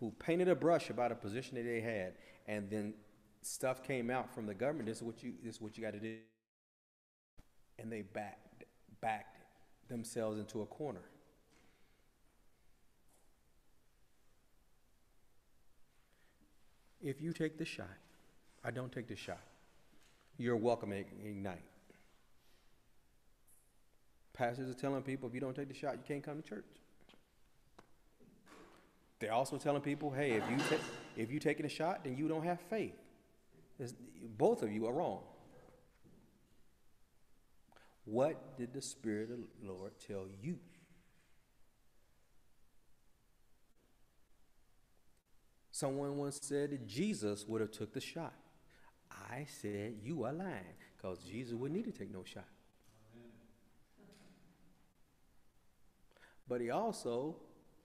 who 0.00 0.10
painted 0.18 0.48
a 0.48 0.54
brush 0.54 0.90
about 0.90 1.12
a 1.12 1.14
position 1.14 1.56
that 1.56 1.64
they 1.64 1.80
had 1.80 2.14
and 2.46 2.70
then 2.70 2.94
stuff 3.42 3.82
came 3.82 4.10
out 4.10 4.34
from 4.34 4.46
the 4.46 4.54
government. 4.54 4.86
This 4.86 4.98
is 4.98 5.02
what 5.02 5.22
you 5.22 5.34
this 5.42 5.56
is 5.56 5.60
what 5.60 5.76
you 5.76 5.84
got 5.84 5.92
to 5.92 6.00
do, 6.00 6.16
and 7.78 7.90
they 7.90 8.02
backed 8.02 8.64
backed 9.00 9.38
themselves 9.88 10.38
into 10.38 10.62
a 10.62 10.66
corner. 10.66 11.02
If 17.02 17.20
you 17.20 17.32
take 17.32 17.58
the 17.58 17.64
shot, 17.64 17.86
I 18.64 18.70
don't 18.70 18.90
take 18.90 19.06
the 19.06 19.16
shot. 19.16 19.42
You're 20.38 20.56
welcome 20.56 20.92
at 20.92 21.06
Ignite. 21.24 21.62
Pastors 24.32 24.68
are 24.68 24.78
telling 24.78 25.02
people 25.02 25.28
if 25.28 25.34
you 25.34 25.40
don't 25.40 25.54
take 25.54 25.68
the 25.68 25.74
shot, 25.74 25.94
you 25.94 26.02
can't 26.06 26.22
come 26.22 26.42
to 26.42 26.48
church. 26.48 26.64
They're 29.18 29.32
also 29.32 29.56
telling 29.56 29.82
people, 29.82 30.10
hey, 30.10 30.32
if 30.32 30.44
you 30.50 30.58
take 30.68 30.80
if 31.16 31.30
you're 31.30 31.40
taking 31.40 31.64
a 31.64 31.70
shot, 31.70 32.04
then 32.04 32.16
you 32.16 32.28
don't 32.28 32.44
have 32.44 32.60
faith. 32.60 32.94
It's, 33.78 33.94
both 34.36 34.62
of 34.62 34.70
you 34.70 34.86
are 34.86 34.92
wrong. 34.92 35.20
What 38.04 38.56
did 38.58 38.72
the 38.72 38.82
Spirit 38.82 39.30
of 39.30 39.38
the 39.38 39.72
Lord 39.72 39.92
tell 40.06 40.26
you? 40.42 40.58
Someone 45.70 46.16
once 46.16 46.38
said 46.40 46.70
that 46.70 46.86
Jesus 46.86 47.46
would 47.46 47.60
have 47.60 47.70
took 47.70 47.92
the 47.92 48.00
shot. 48.00 48.34
I 49.10 49.46
said 49.60 49.96
you 50.02 50.24
are 50.24 50.32
lying 50.32 50.74
because 50.96 51.18
Jesus 51.24 51.54
would 51.54 51.72
need 51.72 51.84
to 51.84 51.92
take 51.92 52.12
no 52.12 52.24
shot. 52.24 52.48
But 56.48 56.60
he 56.60 56.70
also, 56.70 57.36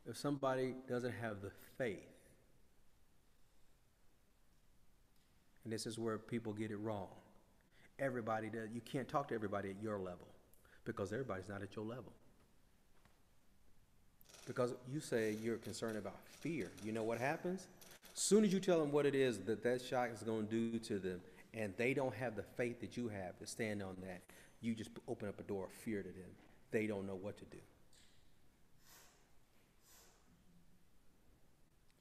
if 0.09 0.17
somebody 0.17 0.75
doesn't 0.87 1.13
have 1.21 1.41
the 1.41 1.51
faith, 1.77 2.11
And 5.63 5.71
this 5.71 5.85
is 5.85 5.99
where 5.99 6.17
people 6.17 6.53
get 6.53 6.71
it 6.71 6.77
wrong. 6.77 7.07
Everybody 7.99 8.49
does. 8.49 8.69
You 8.73 8.81
can't 8.81 9.07
talk 9.07 9.27
to 9.29 9.35
everybody 9.35 9.69
at 9.69 9.81
your 9.81 9.99
level 9.99 10.27
because 10.85 11.13
everybody's 11.13 11.47
not 11.47 11.61
at 11.61 11.75
your 11.75 11.85
level. 11.85 12.11
Because 14.47 14.73
you 14.91 14.99
say 14.99 15.35
you're 15.43 15.57
concerned 15.57 15.97
about 15.97 16.17
fear. 16.25 16.71
You 16.83 16.91
know 16.91 17.03
what 17.03 17.19
happens? 17.19 17.67
Soon 18.13 18.43
as 18.43 18.51
you 18.51 18.59
tell 18.59 18.79
them 18.79 18.91
what 18.91 19.05
it 19.05 19.13
is 19.13 19.37
that 19.39 19.63
that 19.63 19.81
shock 19.81 20.09
is 20.13 20.23
going 20.23 20.47
to 20.47 20.51
do 20.51 20.79
to 20.79 20.99
them, 20.99 21.21
and 21.53 21.73
they 21.77 21.93
don't 21.93 22.13
have 22.15 22.35
the 22.35 22.43
faith 22.43 22.81
that 22.81 22.97
you 22.97 23.07
have 23.07 23.37
to 23.37 23.45
stand 23.45 23.83
on 23.83 23.95
that, 24.01 24.21
you 24.61 24.73
just 24.73 24.89
open 25.07 25.29
up 25.29 25.39
a 25.39 25.43
door 25.43 25.65
of 25.65 25.71
fear 25.71 26.01
to 26.01 26.09
them. 26.09 26.29
They 26.71 26.87
don't 26.87 27.05
know 27.05 27.15
what 27.15 27.37
to 27.37 27.45
do. 27.45 27.57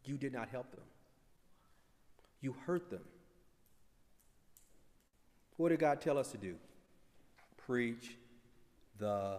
You 0.04 0.16
did 0.16 0.32
not 0.32 0.48
help 0.48 0.70
them. 0.70 0.84
You 2.40 2.54
hurt 2.66 2.90
them. 2.90 3.04
What 5.56 5.68
did 5.68 5.78
God 5.78 6.00
tell 6.00 6.16
us 6.16 6.32
to 6.32 6.38
do? 6.38 6.54
Preach 7.66 8.16
the 8.98 9.38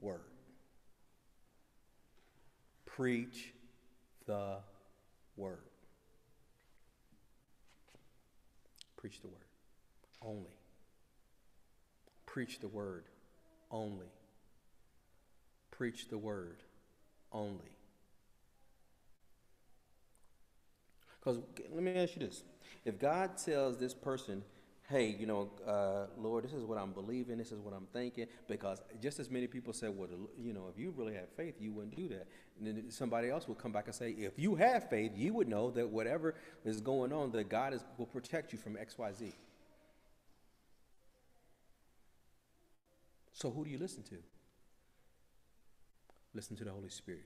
word. 0.00 0.20
Preach 2.86 3.52
the 4.26 4.56
word. 5.36 5.58
Preach 8.96 9.20
the 9.20 9.28
word 9.28 9.40
only. 10.20 10.50
Preach 12.26 12.60
the 12.60 12.68
word 12.68 13.04
only. 13.70 14.06
Preach 15.70 16.08
the 16.08 16.18
word 16.18 16.62
only. 17.32 17.76
Because 21.22 21.40
let 21.72 21.82
me 21.82 21.94
ask 21.94 22.16
you 22.16 22.26
this 22.26 22.42
if 22.84 22.98
God 22.98 23.38
tells 23.38 23.76
this 23.76 23.94
person, 23.94 24.42
hey, 24.88 25.16
you 25.18 25.26
know, 25.26 25.50
uh, 25.66 26.06
Lord, 26.18 26.44
this 26.44 26.52
is 26.52 26.64
what 26.64 26.78
I'm 26.78 26.92
believing, 26.92 27.38
this 27.38 27.52
is 27.52 27.60
what 27.60 27.72
I'm 27.72 27.86
thinking, 27.92 28.26
because 28.48 28.82
just 29.00 29.20
as 29.20 29.30
many 29.30 29.46
people 29.46 29.72
say, 29.72 29.88
well, 29.88 30.08
you 30.36 30.52
know, 30.52 30.68
if 30.72 30.78
you 30.78 30.92
really 30.96 31.14
have 31.14 31.28
faith, 31.36 31.54
you 31.60 31.72
wouldn't 31.72 31.96
do 31.96 32.08
that. 32.08 32.26
And 32.58 32.66
then 32.66 32.90
somebody 32.90 33.30
else 33.30 33.46
will 33.46 33.54
come 33.54 33.72
back 33.72 33.86
and 33.86 33.94
say, 33.94 34.10
if 34.10 34.38
you 34.38 34.56
have 34.56 34.90
faith, 34.90 35.12
you 35.14 35.32
would 35.34 35.48
know 35.48 35.70
that 35.70 35.88
whatever 35.88 36.34
is 36.64 36.80
going 36.80 37.12
on, 37.12 37.30
that 37.32 37.48
God 37.48 37.72
is, 37.72 37.84
will 37.96 38.06
protect 38.06 38.52
you 38.52 38.58
from 38.58 38.76
X, 38.76 38.98
Y, 38.98 39.12
Z. 39.12 39.32
So 43.32 43.50
who 43.50 43.64
do 43.64 43.70
you 43.70 43.78
listen 43.78 44.02
to? 44.04 44.16
Listen 46.34 46.56
to 46.56 46.64
the 46.64 46.70
Holy 46.70 46.90
Spirit. 46.90 47.24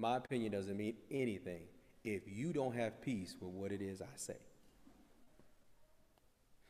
My 0.00 0.16
opinion 0.16 0.52
doesn't 0.52 0.78
mean 0.78 0.94
anything 1.10 1.60
if 2.04 2.22
you 2.26 2.54
don't 2.54 2.74
have 2.74 3.02
peace 3.02 3.36
with 3.38 3.50
what 3.50 3.70
it 3.70 3.82
is 3.82 4.00
I 4.00 4.06
say. 4.16 4.38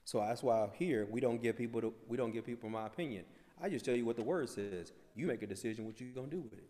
So 0.05 0.19
that's 0.19 0.43
why 0.43 0.69
here 0.75 1.07
we 1.09 1.21
don't 1.21 1.41
give 1.41 1.57
people 1.57 1.81
to, 1.81 1.95
we 2.09 2.17
don't 2.17 2.33
give 2.33 2.45
people 2.45 2.69
my 2.69 2.87
opinion. 2.87 3.25
I 3.63 3.69
just 3.69 3.85
tell 3.85 3.95
you 3.95 4.05
what 4.05 4.17
the 4.17 4.25
word 4.25 4.49
says. 4.49 4.93
You 5.15 5.29
make 5.29 5.43
a 5.43 5.47
decision 5.47 5.87
what 5.87 6.01
you're 6.01 6.11
gonna 6.11 6.27
do 6.27 6.41
with 6.41 6.55
it. 6.55 6.69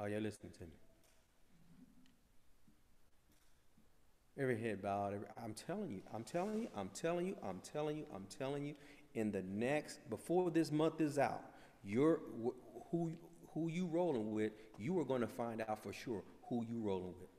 Are 0.00 0.08
you 0.08 0.18
listening 0.18 0.52
to 0.58 0.64
me? 0.64 0.72
Every 4.36 4.60
head 4.60 4.82
bowed. 4.82 5.14
Every, 5.14 5.28
I'm 5.42 5.54
telling 5.54 5.92
you, 5.92 6.00
I'm 6.12 6.24
telling 6.24 6.62
you, 6.62 6.68
I'm 6.76 6.88
telling 6.88 7.26
you, 7.28 7.36
I'm 7.48 7.60
telling 7.60 7.98
you, 7.98 8.06
I'm 8.12 8.26
telling 8.36 8.66
you. 8.66 8.74
In 9.14 9.30
the 9.30 9.42
next, 9.42 10.00
before 10.10 10.50
this 10.50 10.72
month 10.72 11.00
is 11.00 11.20
out, 11.20 11.44
you're 11.84 12.18
who 12.94 13.10
who 13.54 13.68
you 13.68 13.86
rolling 13.86 14.32
with. 14.32 14.52
You 14.78 14.98
are 15.00 15.04
going 15.04 15.20
to 15.20 15.26
find 15.26 15.64
out 15.68 15.82
for 15.82 15.92
sure 15.92 16.22
who 16.48 16.64
you 16.64 16.80
rolling 16.80 17.14
with. 17.20 17.30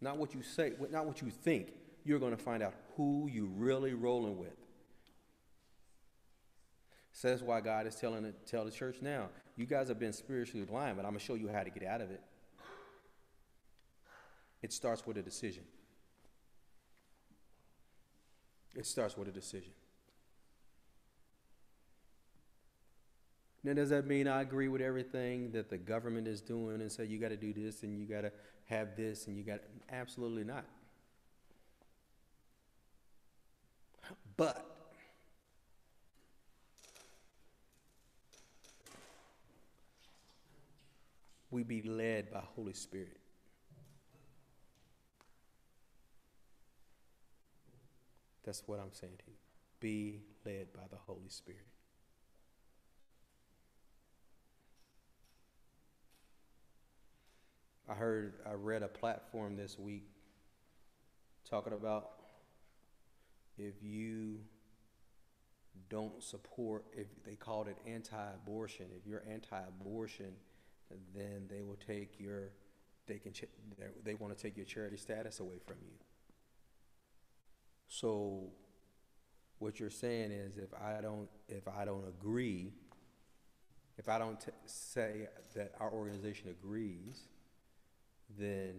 Not 0.00 0.16
what 0.16 0.34
you 0.34 0.42
say, 0.42 0.72
not 0.90 1.06
what 1.06 1.20
you 1.20 1.30
think. 1.30 1.72
You're 2.04 2.18
going 2.18 2.36
to 2.36 2.42
find 2.42 2.62
out 2.62 2.74
who 2.96 3.28
you 3.30 3.50
really 3.56 3.92
rolling 3.92 4.38
with. 4.38 4.56
So 7.12 7.28
that's 7.28 7.42
why 7.42 7.60
God 7.60 7.86
is 7.86 7.96
telling 7.96 8.24
it, 8.24 8.46
tell 8.46 8.64
the 8.64 8.70
church 8.70 8.96
now. 9.02 9.28
You 9.56 9.66
guys 9.66 9.88
have 9.88 9.98
been 9.98 10.12
spiritually 10.12 10.64
blind, 10.64 10.96
but 10.96 11.04
I'm 11.04 11.10
gonna 11.10 11.18
show 11.18 11.34
you 11.34 11.48
how 11.48 11.64
to 11.64 11.70
get 11.70 11.82
out 11.82 12.00
of 12.00 12.10
it. 12.12 12.22
It 14.62 14.72
starts 14.72 15.04
with 15.04 15.16
a 15.16 15.22
decision. 15.22 15.64
It 18.76 18.86
starts 18.86 19.16
with 19.16 19.26
a 19.26 19.32
decision. 19.32 19.72
Now, 23.64 23.72
does 23.74 23.90
that 23.90 24.06
mean 24.06 24.28
I 24.28 24.40
agree 24.40 24.68
with 24.68 24.80
everything 24.80 25.50
that 25.52 25.68
the 25.68 25.78
government 25.78 26.28
is 26.28 26.40
doing 26.40 26.80
and 26.80 26.90
say 26.90 27.04
you 27.04 27.18
got 27.18 27.30
to 27.30 27.36
do 27.36 27.52
this 27.52 27.82
and 27.82 27.98
you 27.98 28.06
got 28.06 28.22
to 28.22 28.32
have 28.66 28.96
this 28.96 29.26
and 29.26 29.36
you 29.36 29.42
got 29.42 29.60
absolutely 29.90 30.44
not. 30.44 30.64
But 34.36 34.64
we 41.50 41.64
be 41.64 41.82
led 41.82 42.30
by 42.30 42.42
Holy 42.54 42.74
Spirit. 42.74 43.18
That's 48.44 48.62
what 48.66 48.78
I'm 48.78 48.92
saying 48.92 49.14
to 49.18 49.24
you. 49.26 49.36
Be 49.80 50.20
led 50.46 50.72
by 50.72 50.82
the 50.90 50.96
Holy 51.06 51.28
Spirit. 51.28 51.66
I 57.88 57.94
heard, 57.94 58.34
I 58.46 58.52
read 58.52 58.82
a 58.82 58.88
platform 58.88 59.56
this 59.56 59.78
week 59.78 60.04
talking 61.48 61.72
about 61.72 62.10
if 63.56 63.82
you 63.82 64.40
don't 65.88 66.22
support, 66.22 66.84
if 66.92 67.06
they 67.24 67.34
called 67.34 67.66
it 67.66 67.78
anti-abortion, 67.86 68.86
if 68.94 69.06
you're 69.06 69.24
anti-abortion, 69.30 70.32
then 71.14 71.46
they 71.48 71.62
will 71.62 71.78
take 71.86 72.20
your, 72.20 72.50
they 73.06 73.18
can, 73.18 73.32
they 74.04 74.14
want 74.14 74.36
to 74.36 74.42
take 74.42 74.56
your 74.56 74.66
charity 74.66 74.98
status 74.98 75.40
away 75.40 75.58
from 75.66 75.76
you. 75.80 75.94
So 77.88 78.50
what 79.60 79.80
you're 79.80 79.88
saying 79.88 80.30
is 80.30 80.58
if 80.58 80.74
I 80.74 81.00
don't, 81.00 81.28
if 81.48 81.66
I 81.66 81.86
don't 81.86 82.06
agree, 82.06 82.72
if 83.96 84.10
I 84.10 84.18
don't 84.18 84.38
t- 84.38 84.52
say 84.66 85.28
that 85.54 85.72
our 85.80 85.90
organization 85.90 86.50
agrees, 86.50 87.22
then 88.36 88.74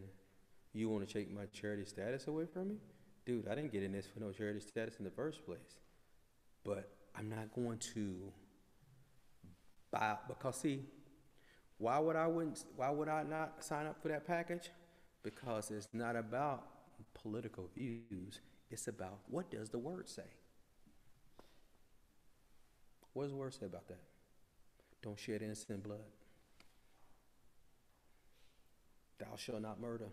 you 0.73 0.89
want 0.89 1.07
to 1.07 1.13
take 1.13 1.33
my 1.33 1.45
charity 1.51 1.85
status 1.85 2.27
away 2.27 2.45
from 2.45 2.69
me? 2.69 2.75
Dude, 3.25 3.47
I 3.47 3.55
didn't 3.55 3.71
get 3.71 3.83
in 3.83 3.91
this 3.91 4.07
for 4.07 4.19
no 4.19 4.31
charity 4.31 4.59
status 4.59 4.97
in 4.99 5.05
the 5.05 5.11
first 5.11 5.45
place. 5.45 5.79
But 6.63 6.91
I'm 7.15 7.29
not 7.29 7.53
going 7.53 7.77
to 7.93 8.31
buy 9.91 10.17
because 10.27 10.57
see, 10.57 10.83
why 11.77 11.97
would 11.99 12.15
I 12.15 12.27
wouldn't 12.27 12.63
why 12.75 12.89
would 12.89 13.07
I 13.07 13.23
not 13.23 13.63
sign 13.63 13.87
up 13.87 14.01
for 14.01 14.09
that 14.09 14.27
package? 14.27 14.69
Because 15.23 15.71
it's 15.71 15.89
not 15.93 16.15
about 16.15 16.65
political 17.13 17.69
views. 17.75 18.41
It's 18.69 18.87
about 18.87 19.19
what 19.29 19.49
does 19.49 19.69
the 19.69 19.79
word 19.79 20.07
say? 20.07 20.23
What 23.13 23.23
does 23.23 23.31
the 23.31 23.37
word 23.37 23.53
say 23.53 23.65
about 23.65 23.87
that? 23.87 24.01
Don't 25.01 25.17
shed 25.17 25.41
innocent 25.41 25.83
blood. 25.83 25.99
Thou 29.19 29.35
shalt 29.35 29.61
not 29.61 29.79
murder. 29.79 30.09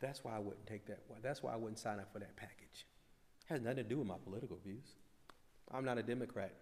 That's 0.00 0.24
why 0.24 0.34
I 0.34 0.40
wouldn't 0.40 0.66
take 0.66 0.86
that. 0.86 0.98
That's 1.22 1.42
why 1.42 1.52
I 1.52 1.56
wouldn't 1.56 1.78
sign 1.78 2.00
up 2.00 2.12
for 2.12 2.18
that 2.18 2.34
package. 2.36 2.86
It 3.48 3.54
has 3.54 3.60
nothing 3.60 3.76
to 3.76 3.82
do 3.84 3.98
with 3.98 4.08
my 4.08 4.16
political 4.24 4.58
views. 4.64 4.96
I'm 5.72 5.84
not 5.84 5.96
a 5.96 6.02
Democrat. 6.02 6.52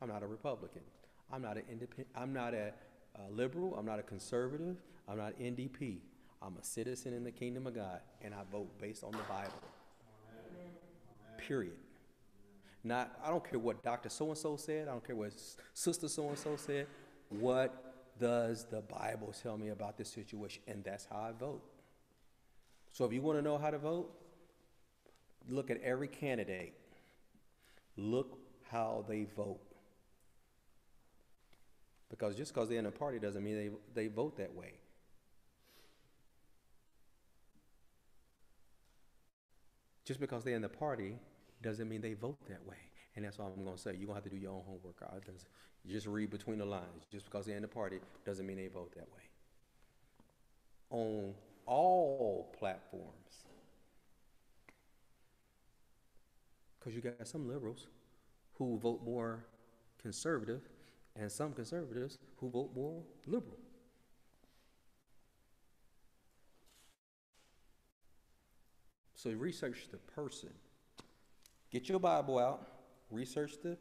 I'm 0.00 0.08
not 0.08 0.22
a 0.22 0.26
Republican. 0.26 0.82
I'm 1.32 1.42
not 1.42 1.56
an 1.56 1.64
independent. 1.70 2.08
I'm 2.16 2.32
not 2.32 2.54
a, 2.54 2.72
a 3.16 3.30
liberal. 3.30 3.74
I'm 3.76 3.84
not 3.84 3.98
a 3.98 4.02
conservative. 4.02 4.76
I'm 5.08 5.18
not 5.18 5.38
NDP. 5.38 5.98
I'm 6.40 6.56
a 6.60 6.64
citizen 6.64 7.12
in 7.12 7.24
the 7.24 7.30
kingdom 7.30 7.66
of 7.66 7.74
God, 7.74 8.00
and 8.22 8.32
I 8.32 8.42
vote 8.50 8.80
based 8.80 9.04
on 9.04 9.12
the 9.12 9.18
Bible. 9.28 9.52
Amen. 10.50 10.70
Period. 11.38 11.76
Not, 12.84 13.18
I 13.24 13.30
don't 13.30 13.48
care 13.48 13.58
what 13.58 13.82
Dr. 13.82 14.08
So 14.08 14.28
and 14.28 14.38
so 14.38 14.56
said. 14.56 14.88
I 14.88 14.92
don't 14.92 15.04
care 15.04 15.16
what 15.16 15.32
Sister 15.74 16.08
so 16.08 16.28
and 16.28 16.38
so 16.38 16.56
said. 16.56 16.86
What 17.28 17.85
does 18.18 18.64
the 18.64 18.80
Bible 18.82 19.34
tell 19.42 19.56
me 19.56 19.68
about 19.68 19.96
this 19.96 20.08
situation? 20.08 20.62
And 20.66 20.84
that's 20.84 21.06
how 21.06 21.18
I 21.18 21.32
vote. 21.32 21.62
So 22.92 23.04
if 23.04 23.12
you 23.12 23.22
want 23.22 23.38
to 23.38 23.42
know 23.42 23.58
how 23.58 23.70
to 23.70 23.78
vote, 23.78 24.10
look 25.48 25.70
at 25.70 25.80
every 25.82 26.08
candidate. 26.08 26.74
Look 27.96 28.38
how 28.70 29.04
they 29.08 29.24
vote. 29.24 29.60
Because 32.08 32.36
just 32.36 32.54
because 32.54 32.68
they're 32.68 32.78
in 32.78 32.86
a 32.86 32.90
party 32.90 33.18
doesn't 33.18 33.42
mean 33.42 33.56
they, 33.94 34.02
they 34.02 34.08
vote 34.08 34.36
that 34.38 34.54
way. 34.54 34.74
Just 40.04 40.20
because 40.20 40.44
they're 40.44 40.54
in 40.54 40.62
the 40.62 40.68
party 40.68 41.18
doesn't 41.62 41.88
mean 41.88 42.00
they 42.00 42.14
vote 42.14 42.38
that 42.48 42.64
way. 42.64 42.76
And 43.16 43.24
that's 43.24 43.40
all 43.40 43.52
I'm 43.56 43.64
going 43.64 43.76
to 43.76 43.82
say. 43.82 43.90
You're 43.90 44.06
going 44.06 44.20
to 44.20 44.22
have 44.22 44.24
to 44.24 44.30
do 44.30 44.36
your 44.36 44.52
own 44.52 44.62
homework. 44.64 45.02
Just 45.88 46.06
read 46.06 46.30
between 46.30 46.58
the 46.58 46.64
lines. 46.64 47.06
Just 47.10 47.26
because 47.26 47.46
they're 47.46 47.56
in 47.56 47.62
the 47.62 47.68
party 47.68 48.00
doesn't 48.24 48.46
mean 48.46 48.56
they 48.56 48.68
vote 48.68 48.92
that 48.94 49.08
way. 49.12 49.22
On 50.90 51.34
all 51.66 52.54
platforms. 52.58 53.12
Because 56.78 56.94
you 56.94 57.02
got 57.02 57.26
some 57.26 57.48
liberals 57.48 57.86
who 58.54 58.78
vote 58.78 59.02
more 59.04 59.44
conservative 60.00 60.62
and 61.14 61.30
some 61.30 61.52
conservatives 61.52 62.18
who 62.36 62.48
vote 62.50 62.70
more 62.74 63.02
liberal. 63.26 63.58
So 69.14 69.30
research 69.30 69.88
the 69.90 69.96
person. 69.96 70.50
Get 71.72 71.88
your 71.88 71.98
Bible 71.98 72.38
out, 72.38 72.68
research 73.10 73.54
the, 73.62 73.76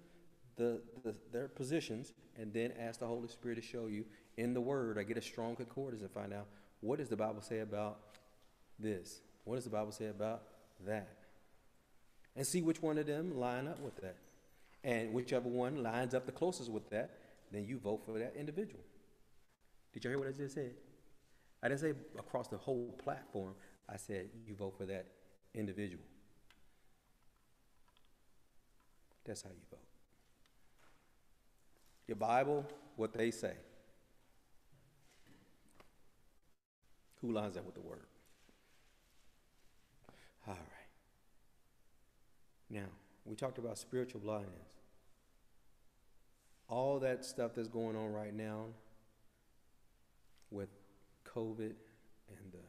the, 0.57 0.81
the, 1.03 1.15
their 1.31 1.47
positions, 1.47 2.13
and 2.37 2.53
then 2.53 2.73
ask 2.79 2.99
the 2.99 3.07
Holy 3.07 3.27
Spirit 3.27 3.55
to 3.55 3.61
show 3.61 3.87
you 3.87 4.05
in 4.37 4.53
the 4.53 4.61
Word, 4.61 4.97
I 4.97 5.03
get 5.03 5.17
a 5.17 5.21
strong 5.21 5.55
concordance 5.55 6.01
and 6.01 6.11
find 6.11 6.33
out 6.33 6.47
what 6.81 6.99
does 6.99 7.09
the 7.09 7.15
Bible 7.15 7.41
say 7.41 7.59
about 7.59 7.99
this? 8.79 9.21
What 9.43 9.55
does 9.55 9.63
the 9.63 9.69
Bible 9.69 9.91
say 9.91 10.07
about 10.07 10.43
that? 10.85 11.07
And 12.35 12.45
see 12.45 12.61
which 12.61 12.81
one 12.81 12.97
of 12.97 13.07
them 13.07 13.37
line 13.39 13.67
up 13.67 13.79
with 13.79 13.95
that. 13.97 14.17
And 14.83 15.13
whichever 15.13 15.47
one 15.47 15.81
lines 15.81 16.13
up 16.13 16.25
the 16.25 16.31
closest 16.31 16.69
with 16.69 16.89
that, 16.89 17.17
then 17.51 17.65
you 17.65 17.79
vote 17.79 18.03
for 18.05 18.19
that 18.19 18.35
individual. 18.37 18.83
Did 19.93 20.03
you 20.03 20.09
hear 20.09 20.19
what 20.19 20.27
I 20.27 20.31
just 20.31 20.55
said? 20.55 20.73
I 21.63 21.69
didn't 21.69 21.81
say 21.81 21.93
across 22.19 22.47
the 22.49 22.57
whole 22.57 22.93
platform. 23.03 23.53
I 23.89 23.97
said 23.97 24.29
you 24.45 24.55
vote 24.55 24.75
for 24.77 24.85
that 24.85 25.05
individual. 25.53 26.03
That's 29.25 29.41
how 29.41 29.49
you 29.49 29.55
vote. 29.71 29.79
Your 32.07 32.17
Bible, 32.17 32.65
what 32.95 33.13
they 33.13 33.31
say. 33.31 33.53
Who 37.21 37.31
lines 37.31 37.57
up 37.57 37.65
with 37.65 37.75
the 37.75 37.81
Word? 37.81 38.05
All 40.47 40.53
right. 40.53 40.59
Now, 42.69 42.87
we 43.25 43.35
talked 43.35 43.57
about 43.57 43.77
spiritual 43.77 44.21
blindness. 44.21 44.51
All 46.67 46.99
that 46.99 47.25
stuff 47.25 47.51
that's 47.55 47.67
going 47.67 47.95
on 47.95 48.11
right 48.11 48.33
now 48.33 48.65
with 50.51 50.69
COVID 51.25 51.73
and 52.29 52.51
the 52.51 52.59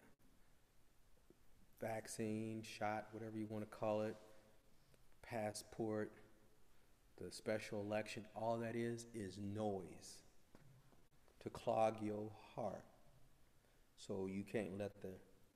vaccine, 1.87 2.63
shot, 2.63 3.07
whatever 3.13 3.37
you 3.39 3.47
want 3.49 3.71
to 3.71 3.77
call 3.77 4.03
it, 4.03 4.17
passport, 5.23 6.13
the 7.23 7.31
special 7.31 7.81
election, 7.81 8.25
all 8.35 8.59
that 8.59 8.77
is, 8.77 9.07
is 9.15 9.39
noise 9.39 10.19
to 11.43 11.51
clog 11.51 11.95
your 12.03 12.31
heart. 12.55 12.85
So 13.97 14.29
you 14.31 14.45
can't 14.45 14.79
let 14.79 15.01
the 15.01 15.13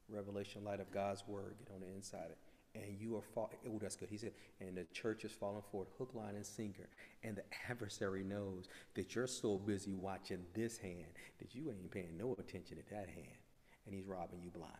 revelation 0.08 0.64
light 0.64 0.80
of 0.80 0.90
God's 0.90 1.24
word 1.26 1.56
get 1.58 1.74
on 1.74 1.80
the 1.80 1.88
inside. 1.94 2.30
And 2.74 3.00
you 3.00 3.16
are 3.16 3.22
falling. 3.22 3.56
Oh, 3.68 3.78
that's 3.80 3.96
good. 3.96 4.08
He 4.08 4.16
said, 4.16 4.32
and 4.60 4.76
the 4.76 4.86
church 4.92 5.24
is 5.24 5.32
falling 5.32 5.62
for 5.72 5.82
it, 5.82 5.88
hook, 5.98 6.12
line, 6.14 6.36
and 6.36 6.46
sinker. 6.46 6.88
And 7.24 7.36
the 7.36 7.42
adversary 7.68 8.22
knows 8.22 8.68
that 8.94 9.14
you're 9.14 9.26
so 9.26 9.58
busy 9.58 9.94
watching 9.94 10.44
this 10.54 10.78
hand 10.78 11.12
that 11.40 11.54
you 11.54 11.70
ain't 11.70 11.90
paying 11.90 12.16
no 12.16 12.36
attention 12.38 12.76
to 12.76 12.82
that 12.90 13.08
hand, 13.08 13.38
and 13.86 13.94
he's 13.94 14.06
robbing 14.06 14.40
you 14.42 14.50
blind. 14.50 14.72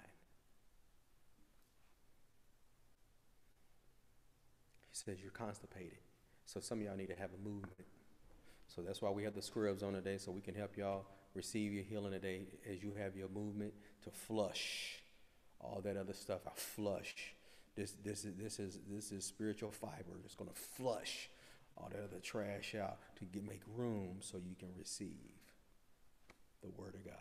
He 4.91 4.97
says 4.97 5.21
you're 5.21 5.33
constipated. 5.33 5.99
So 6.53 6.59
some 6.59 6.81
of 6.81 6.85
y'all 6.85 6.97
need 6.97 7.11
to 7.11 7.15
have 7.15 7.31
a 7.33 7.49
movement. 7.49 7.87
So 8.67 8.83
that's 8.83 9.01
why 9.01 9.11
we 9.11 9.23
have 9.23 9.37
the 9.37 9.43
scrubs 9.43 9.85
on 9.85 9.93
today, 9.93 10.19
so 10.19 10.33
we 10.33 10.41
can 10.41 10.57
help 10.57 10.77
y'all 10.77 11.05
receive 11.33 11.73
your 11.73 11.85
healing 11.85 12.11
today 12.11 12.41
as 12.69 12.83
you 12.83 12.93
have 12.99 13.15
your 13.15 13.29
movement 13.29 13.73
to 14.03 14.11
flush 14.11 14.99
all 15.61 15.81
that 15.85 15.97
other 15.97 16.13
stuff. 16.13 16.41
I 16.49 16.51
flush. 16.57 17.15
This, 17.77 17.95
this, 18.05 18.25
is, 18.25 18.35
this, 18.35 18.59
is, 18.59 18.81
this 18.91 19.13
is 19.13 19.25
spiritual 19.25 19.71
fiber. 19.71 20.19
It's 20.25 20.35
going 20.35 20.51
to 20.51 20.57
flush 20.57 21.31
all 21.77 21.89
that 21.93 22.03
other 22.03 22.19
trash 22.21 22.75
out 22.75 22.99
to 23.21 23.25
get, 23.27 23.47
make 23.47 23.63
room 23.77 24.17
so 24.19 24.39
you 24.39 24.57
can 24.59 24.71
receive 24.77 25.39
the 26.63 26.71
Word 26.77 26.97
of 26.97 27.05
God. 27.05 27.15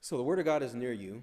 So 0.00 0.16
the 0.16 0.22
Word 0.22 0.38
of 0.38 0.46
God 0.46 0.62
is 0.62 0.72
near 0.72 0.94
you. 0.94 1.22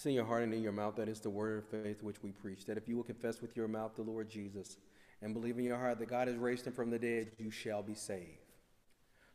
It's 0.00 0.06
in 0.06 0.14
your 0.14 0.24
heart 0.24 0.44
and 0.44 0.54
in 0.54 0.62
your 0.62 0.72
mouth. 0.72 0.96
That 0.96 1.10
is 1.10 1.20
the 1.20 1.28
word 1.28 1.58
of 1.58 1.84
faith 1.84 2.02
which 2.02 2.22
we 2.22 2.30
preach. 2.30 2.64
That 2.64 2.78
if 2.78 2.88
you 2.88 2.96
will 2.96 3.02
confess 3.02 3.42
with 3.42 3.54
your 3.54 3.68
mouth 3.68 3.96
the 3.96 4.00
Lord 4.00 4.30
Jesus 4.30 4.78
and 5.20 5.34
believe 5.34 5.58
in 5.58 5.64
your 5.66 5.76
heart 5.76 5.98
that 5.98 6.08
God 6.08 6.26
has 6.26 6.38
raised 6.38 6.66
him 6.66 6.72
from 6.72 6.88
the 6.88 6.98
dead, 6.98 7.32
you 7.36 7.50
shall 7.50 7.82
be 7.82 7.94
saved. 7.94 8.54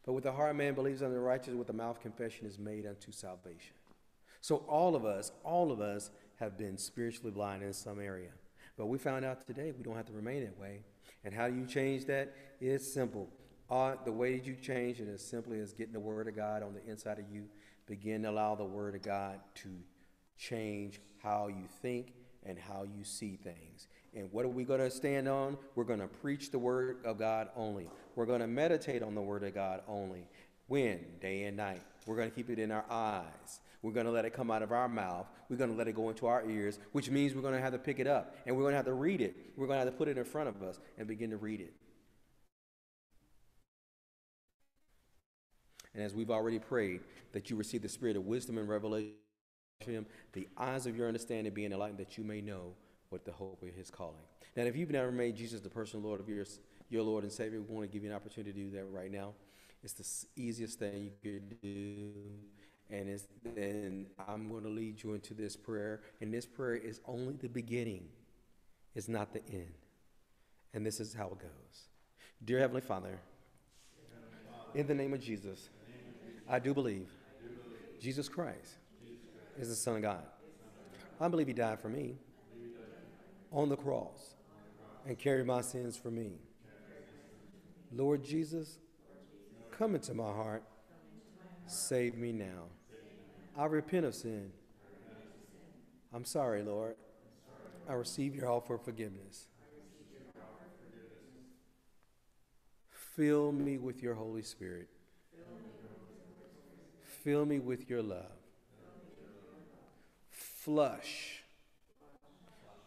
But 0.07 0.13
with 0.13 0.24
the 0.24 0.32
heart 0.32 0.55
man 0.55 0.74
believes 0.74 1.03
unto 1.03 1.13
the 1.13 1.20
righteous, 1.20 1.53
with 1.53 1.68
the 1.68 1.74
mouth 1.74 2.01
confession 2.01 2.47
is 2.47 2.57
made 2.57 2.88
unto 2.88 3.11
salvation. 3.11 3.76
So 4.41 4.66
all 4.68 4.95
of 4.95 5.05
us, 5.05 5.32
all 5.43 5.72
of 5.72 5.82
us 5.82 6.09
have 6.38 6.57
been 6.57 6.80
spiritually 6.80 7.30
blind 7.30 7.61
in 7.61 7.72
some 7.72 8.01
area. 8.01 8.32
But 8.76 8.88
we 8.88 8.97
found 8.97 9.24
out 9.24 9.45
today 9.45 9.72
we 9.72 9.84
don't 9.84 9.95
have 9.95 10.07
to 10.07 10.13
remain 10.13 10.45
that 10.45 10.59
way. 10.59 10.80
And 11.24 11.32
how 11.32 11.47
do 11.47 11.53
you 11.53 11.68
change 11.68 12.05
that? 12.05 12.34
It's 12.59 12.91
simple. 12.91 13.30
Uh, 13.70 13.97
the 14.03 14.11
way 14.11 14.36
that 14.36 14.47
you 14.47 14.55
change 14.55 14.99
it 14.99 15.09
is 15.09 15.22
simply 15.22 15.59
as 15.59 15.74
getting 15.74 15.93
the 15.93 15.99
Word 15.99 16.28
of 16.28 16.36
God 16.36 16.63
on 16.63 16.74
the 16.74 16.84
inside 16.89 17.20
of 17.20 17.30
you. 17.32 17.43
Begin 17.86 18.24
to 18.24 18.32
allow 18.32 18.55
the 18.55 18.66
Word 18.66 18.95
of 18.95 19.03
God 19.03 19.39
to 19.57 19.70
change 20.38 21.00
how 21.22 21.48
you 21.48 21.68
think 21.82 22.14
and 22.46 22.58
how 22.58 22.84
you 22.84 23.04
see 23.04 23.36
things. 23.36 23.88
And 24.14 24.32
what 24.32 24.46
are 24.46 24.50
we 24.50 24.64
going 24.64 24.80
to 24.80 24.92
stand 24.92 25.28
on? 25.28 25.58
We're 25.76 25.84
going 25.84 26.00
to 26.00 26.08
preach 26.08 26.52
the 26.52 26.60
Word 26.60 26.98
of 27.04 27.18
God 27.18 27.50
only. 27.56 27.90
We're 28.16 28.26
going 28.26 28.42
to 28.42 28.48
meditate 28.48 29.04
on 29.04 29.16
the 29.16 29.22
Word 29.22 29.44
of 29.44 29.54
God 29.54 29.82
only. 29.88 30.28
When? 30.68 31.00
Day 31.20 31.44
and 31.44 31.58
night. 31.58 31.82
We're 32.06 32.16
going 32.16 32.30
to 32.30 32.36
keep 32.36 32.50
it 32.50 32.60
in 32.60 32.72
our 32.72 32.86
eyes. 32.90 33.60
We're 33.82 33.92
going 33.92 34.06
to 34.06 34.12
let 34.12 34.26
it 34.26 34.34
come 34.34 34.50
out 34.50 34.64
of 34.64 34.72
our 34.72 34.88
mouth. 34.88 35.28
We're 35.50 35.58
going 35.58 35.70
to 35.70 35.76
let 35.76 35.88
it 35.88 35.96
go 35.96 36.10
into 36.10 36.28
our 36.28 36.50
ears, 36.50 36.80
which 36.92 37.10
means 37.10 37.36
we're 37.36 37.42
going 37.42 37.54
to 37.54 37.62
have 37.62 37.74
to 37.74 37.78
pick 37.78 38.00
it 38.00 38.08
up 38.08 38.36
and 38.46 38.56
we're 38.56 38.64
going 38.64 38.72
to 38.72 38.78
have 38.78 38.86
to 38.86 38.94
read 38.94 39.22
it. 39.22 39.36
We're 39.56 39.68
going 39.68 39.78
to 39.78 39.86
have 39.86 39.94
to 39.94 39.98
put 39.98 40.08
it 40.08 40.18
in 40.18 40.24
front 40.24 40.50
of 40.50 40.64
us 40.64 40.80
and 40.98 41.08
begin 41.08 41.30
to 41.32 41.38
read 41.38 41.62
it. 41.62 41.74
And 45.94 46.04
as 46.04 46.14
we've 46.14 46.32
already 46.32 46.60
prayed, 46.60 47.02
that 47.32 47.50
you 47.50 47.56
receive 47.56 47.82
the 47.82 47.90
spirit 47.90 48.16
of 48.16 48.26
wisdom 48.26 48.58
and 48.58 48.68
revelation, 48.68 49.14
the 50.34 50.48
eyes 50.58 50.86
of 50.86 50.96
your 50.96 51.08
understanding 51.08 51.54
being 51.54 51.72
enlightened, 51.72 52.00
that 52.00 52.18
you 52.18 52.24
may 52.24 52.42
know 52.42 52.74
what 53.10 53.26
the 53.26 53.32
hope 53.32 53.62
of 53.62 53.74
his 53.76 53.90
calling. 53.90 54.16
Now, 54.56 54.64
if 54.64 54.76
you've 54.76 54.92
never 54.92 55.12
made 55.12 55.36
Jesus 55.36 55.62
the 55.62 55.70
personal 55.70 56.06
Lord 56.06 56.20
of 56.20 56.30
your, 56.30 56.46
your 56.90 57.04
Lord 57.04 57.24
and 57.24 57.32
Savior, 57.32 57.62
we 57.62 57.74
want 57.74 57.90
to 57.90 57.94
give 57.94 58.04
you 58.04 58.10
an 58.10 58.16
opportunity 58.16 58.52
to 58.54 58.60
do 58.60 58.72
that 58.72 58.86
right 58.86 59.12
now. 59.12 59.34
It's 59.84 59.94
the 59.94 60.42
easiest 60.42 60.80
thing 60.80 61.04
you 61.04 61.12
could 61.22 61.62
do. 61.62 62.12
And, 62.90 63.10
it's, 63.10 63.28
and 63.56 64.08
I'm 64.28 64.50
going 64.50 64.64
to 64.64 64.70
lead 64.70 65.04
you 65.04 65.14
into 65.14 65.34
this 65.34 65.56
prayer. 65.56 66.02
And 66.22 66.34
this 66.34 66.46
prayer 66.46 66.76
is 66.76 67.02
only 67.06 67.34
the 67.34 67.50
beginning, 67.50 68.08
it's 68.96 69.08
not 69.08 69.34
the 69.34 69.46
end. 69.52 69.74
And 70.74 70.86
this 70.86 71.00
is 71.00 71.14
how 71.14 71.28
it 71.28 71.40
goes 71.40 71.88
Dear 72.44 72.60
Heavenly 72.60 72.82
Father, 72.82 73.20
in 74.74 74.88
the 74.88 74.94
name 74.94 75.14
of 75.14 75.22
Jesus, 75.22 75.70
I 76.50 76.60
do 76.60 76.74
believe 76.74 77.10
Jesus 78.02 78.28
Christ 78.28 78.76
is 79.58 79.70
the 79.70 79.76
Son 79.76 79.97
of 79.97 80.01
God. 80.01 80.24
I 81.20 81.28
believe 81.28 81.47
He 81.47 81.53
died 81.53 81.80
for 81.80 81.89
me 81.89 82.16
on 83.51 83.70
the 83.70 83.78
cross 83.78 84.36
and 85.08 85.18
carried 85.18 85.45
my 85.45 85.62
sins 85.62 85.97
for 85.97 86.12
me. 86.12 86.34
Lord 87.91 88.24
Jesus, 88.24 88.80
come 89.72 89.95
into 89.95 90.14
my 90.14 90.32
heart. 90.32 90.64
Save 91.68 92.16
me 92.16 92.32
now. 92.32 92.66
I 93.58 93.66
repent 93.66 94.06
of 94.06 94.14
sin. 94.14 94.51
I'm 96.14 96.26
sorry, 96.26 96.64
Lord. 96.64 96.95
I 97.88 97.93
receive 97.93 98.36
your 98.36 98.49
offer 98.49 98.76
of 98.76 98.84
forgiveness. 98.84 99.47
Fill 103.16 103.51
me 103.51 103.78
with 103.78 104.03
your 104.03 104.16
Holy 104.16 104.43
Spirit. 104.43 104.89
Fill 107.24 107.45
me 107.45 107.60
with 107.60 107.89
your 107.89 108.03
love. 108.03 108.35
Flush 110.66 111.43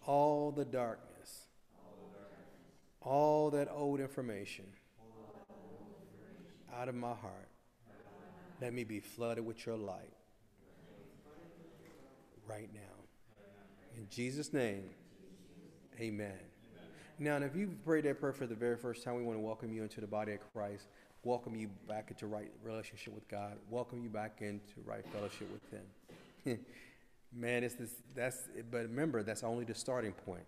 all 0.05 0.51
the 0.51 0.65
darkness, 0.65 1.47
all 3.01 3.51
that 3.53 3.69
old 3.73 4.01
information 4.01 4.65
out 6.77 6.89
of 6.89 6.97
my 6.97 7.15
heart. 7.15 7.49
Let 8.61 8.75
me 8.75 8.83
be 8.83 8.99
flooded 8.99 9.47
with 9.47 9.65
your 9.65 9.77
light 9.77 10.13
right 12.49 12.69
now. 12.75 12.81
In 13.97 14.09
Jesus' 14.11 14.53
name, 14.53 14.91
amen. 16.01 16.41
Now, 17.21 17.37
if 17.37 17.55
you've 17.55 17.85
prayed 17.85 18.07
that 18.07 18.19
prayer 18.19 18.33
for 18.33 18.49
the 18.49 18.57
very 18.57 18.77
first 18.77 19.05
time, 19.05 19.15
we 19.15 19.23
want 19.23 19.39
to 19.39 19.43
welcome 19.43 19.73
you 19.73 19.85
into 19.85 20.01
the 20.01 20.07
body 20.09 20.33
of 20.33 20.41
Christ, 20.53 20.89
welcome 21.23 21.55
you 21.55 21.71
back 21.87 22.11
into 22.11 22.27
right 22.27 22.51
relationship 22.65 23.15
with 23.15 23.29
God, 23.29 23.53
welcome 23.71 24.03
you 24.03 24.09
back 24.09 24.39
into 24.41 24.81
right 24.85 25.05
fellowship 25.13 25.49
with 25.53 25.71
Him. 25.71 26.59
Man, 27.33 27.63
it's 27.63 27.75
this, 27.75 27.91
that's, 28.15 28.49
but 28.71 28.83
remember, 28.83 29.23
that's 29.23 29.43
only 29.43 29.65
the 29.65 29.75
starting 29.75 30.13
point. 30.13 30.47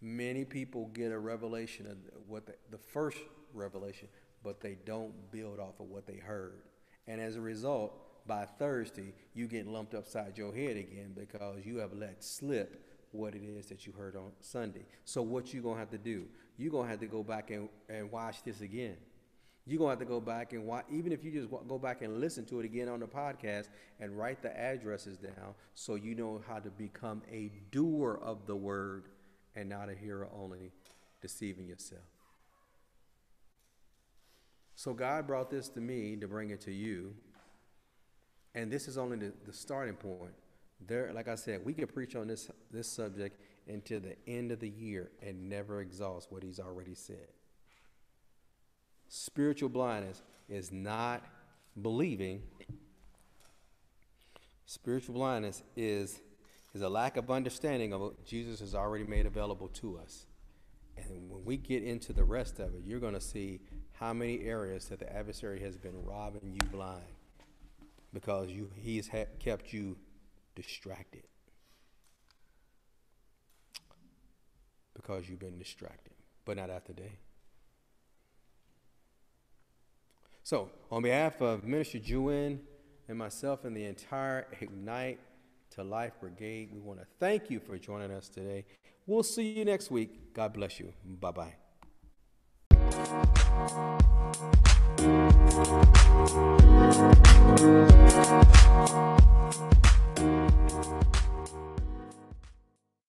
Many 0.00 0.44
people 0.44 0.90
get 0.92 1.12
a 1.12 1.18
revelation 1.18 1.86
of 1.86 1.96
what 2.26 2.46
the, 2.46 2.54
the 2.70 2.78
first 2.78 3.18
revelation, 3.52 4.08
but 4.42 4.60
they 4.60 4.76
don't 4.84 5.12
build 5.30 5.60
off 5.60 5.78
of 5.78 5.86
what 5.86 6.06
they 6.06 6.16
heard. 6.16 6.62
And 7.06 7.20
as 7.20 7.36
a 7.36 7.40
result, 7.40 8.26
by 8.26 8.44
Thursday, 8.44 9.14
you 9.34 9.46
get 9.46 9.66
lumped 9.66 9.94
upside 9.94 10.38
your 10.38 10.54
head 10.54 10.76
again 10.76 11.14
because 11.16 11.64
you 11.64 11.78
have 11.78 11.92
let 11.92 12.22
slip 12.22 12.86
what 13.12 13.34
it 13.34 13.42
is 13.42 13.66
that 13.66 13.86
you 13.86 13.92
heard 13.92 14.16
on 14.16 14.30
Sunday. 14.40 14.86
So 15.04 15.22
what 15.22 15.52
you 15.52 15.60
gonna 15.60 15.78
have 15.78 15.90
to 15.90 15.98
do? 15.98 16.26
You're 16.56 16.70
gonna 16.70 16.88
have 16.88 17.00
to 17.00 17.06
go 17.06 17.22
back 17.22 17.50
and, 17.50 17.68
and 17.88 18.10
watch 18.10 18.42
this 18.44 18.60
again. 18.60 18.96
You're 19.70 19.78
gonna 19.78 19.90
have 19.90 20.00
to 20.00 20.04
go 20.04 20.20
back 20.20 20.52
and 20.52 20.66
watch, 20.66 20.84
even 20.90 21.12
if 21.12 21.22
you 21.22 21.30
just 21.30 21.48
go 21.48 21.78
back 21.78 22.02
and 22.02 22.20
listen 22.20 22.44
to 22.46 22.58
it 22.58 22.64
again 22.64 22.88
on 22.88 22.98
the 22.98 23.06
podcast 23.06 23.68
and 24.00 24.18
write 24.18 24.42
the 24.42 24.50
addresses 24.58 25.16
down 25.16 25.54
so 25.74 25.94
you 25.94 26.16
know 26.16 26.42
how 26.48 26.58
to 26.58 26.70
become 26.70 27.22
a 27.30 27.52
doer 27.70 28.18
of 28.20 28.46
the 28.46 28.56
word 28.56 29.04
and 29.54 29.68
not 29.68 29.88
a 29.88 29.94
hearer 29.94 30.28
only, 30.36 30.72
deceiving 31.22 31.68
yourself. 31.68 32.02
So 34.74 34.92
God 34.92 35.28
brought 35.28 35.50
this 35.50 35.68
to 35.68 35.80
me 35.80 36.16
to 36.16 36.26
bring 36.26 36.50
it 36.50 36.62
to 36.62 36.72
you. 36.72 37.14
And 38.56 38.72
this 38.72 38.88
is 38.88 38.98
only 38.98 39.18
the, 39.18 39.32
the 39.46 39.52
starting 39.52 39.94
point. 39.94 40.34
There, 40.84 41.12
like 41.14 41.28
I 41.28 41.36
said, 41.36 41.64
we 41.64 41.74
could 41.74 41.94
preach 41.94 42.16
on 42.16 42.26
this 42.26 42.50
this 42.72 42.88
subject 42.88 43.40
until 43.68 44.00
the 44.00 44.16
end 44.26 44.50
of 44.50 44.58
the 44.58 44.68
year 44.68 45.12
and 45.22 45.48
never 45.48 45.80
exhaust 45.80 46.32
what 46.32 46.42
he's 46.42 46.58
already 46.58 46.96
said. 46.96 47.28
Spiritual 49.12 49.68
blindness 49.68 50.22
is 50.48 50.70
not 50.70 51.24
believing. 51.82 52.42
Spiritual 54.66 55.16
blindness 55.16 55.64
is 55.76 56.20
is 56.72 56.82
a 56.82 56.88
lack 56.88 57.16
of 57.16 57.28
understanding 57.28 57.92
of 57.92 58.00
what 58.00 58.24
Jesus 58.24 58.60
has 58.60 58.72
already 58.72 59.02
made 59.02 59.26
available 59.26 59.66
to 59.66 59.98
us. 59.98 60.26
And 60.96 61.28
when 61.28 61.44
we 61.44 61.56
get 61.56 61.82
into 61.82 62.12
the 62.12 62.22
rest 62.22 62.60
of 62.60 62.72
it, 62.72 62.82
you're 62.84 63.00
going 63.00 63.14
to 63.14 63.20
see 63.20 63.58
how 63.94 64.12
many 64.12 64.44
areas 64.44 64.84
that 64.84 65.00
the 65.00 65.12
adversary 65.12 65.58
has 65.60 65.76
been 65.76 66.04
robbing 66.04 66.52
you 66.52 66.68
blind 66.70 67.02
because 68.14 68.50
you 68.50 68.70
he's 68.76 69.08
ha- 69.08 69.24
kept 69.40 69.72
you 69.72 69.96
distracted. 70.54 71.24
Because 74.94 75.28
you've 75.28 75.40
been 75.40 75.58
distracted, 75.58 76.14
but 76.44 76.56
not 76.56 76.70
after 76.70 76.92
day. 76.92 77.18
So, 80.50 80.68
on 80.90 81.02
behalf 81.02 81.40
of 81.42 81.62
Minister 81.62 82.00
Jewin 82.00 82.58
and 83.06 83.16
myself 83.16 83.64
and 83.64 83.76
the 83.76 83.84
entire 83.84 84.48
Ignite 84.60 85.20
to 85.76 85.84
Life 85.84 86.14
Brigade, 86.20 86.70
we 86.74 86.80
want 86.80 86.98
to 86.98 87.06
thank 87.20 87.50
you 87.50 87.60
for 87.60 87.78
joining 87.78 88.10
us 88.10 88.28
today. 88.28 88.64
We'll 89.06 89.22
see 89.22 89.48
you 89.52 89.64
next 89.64 89.92
week. 89.92 90.34
God 90.34 90.52
bless 90.52 90.80
you. 90.80 90.92
Bye 91.04 91.30
bye. 91.30 91.54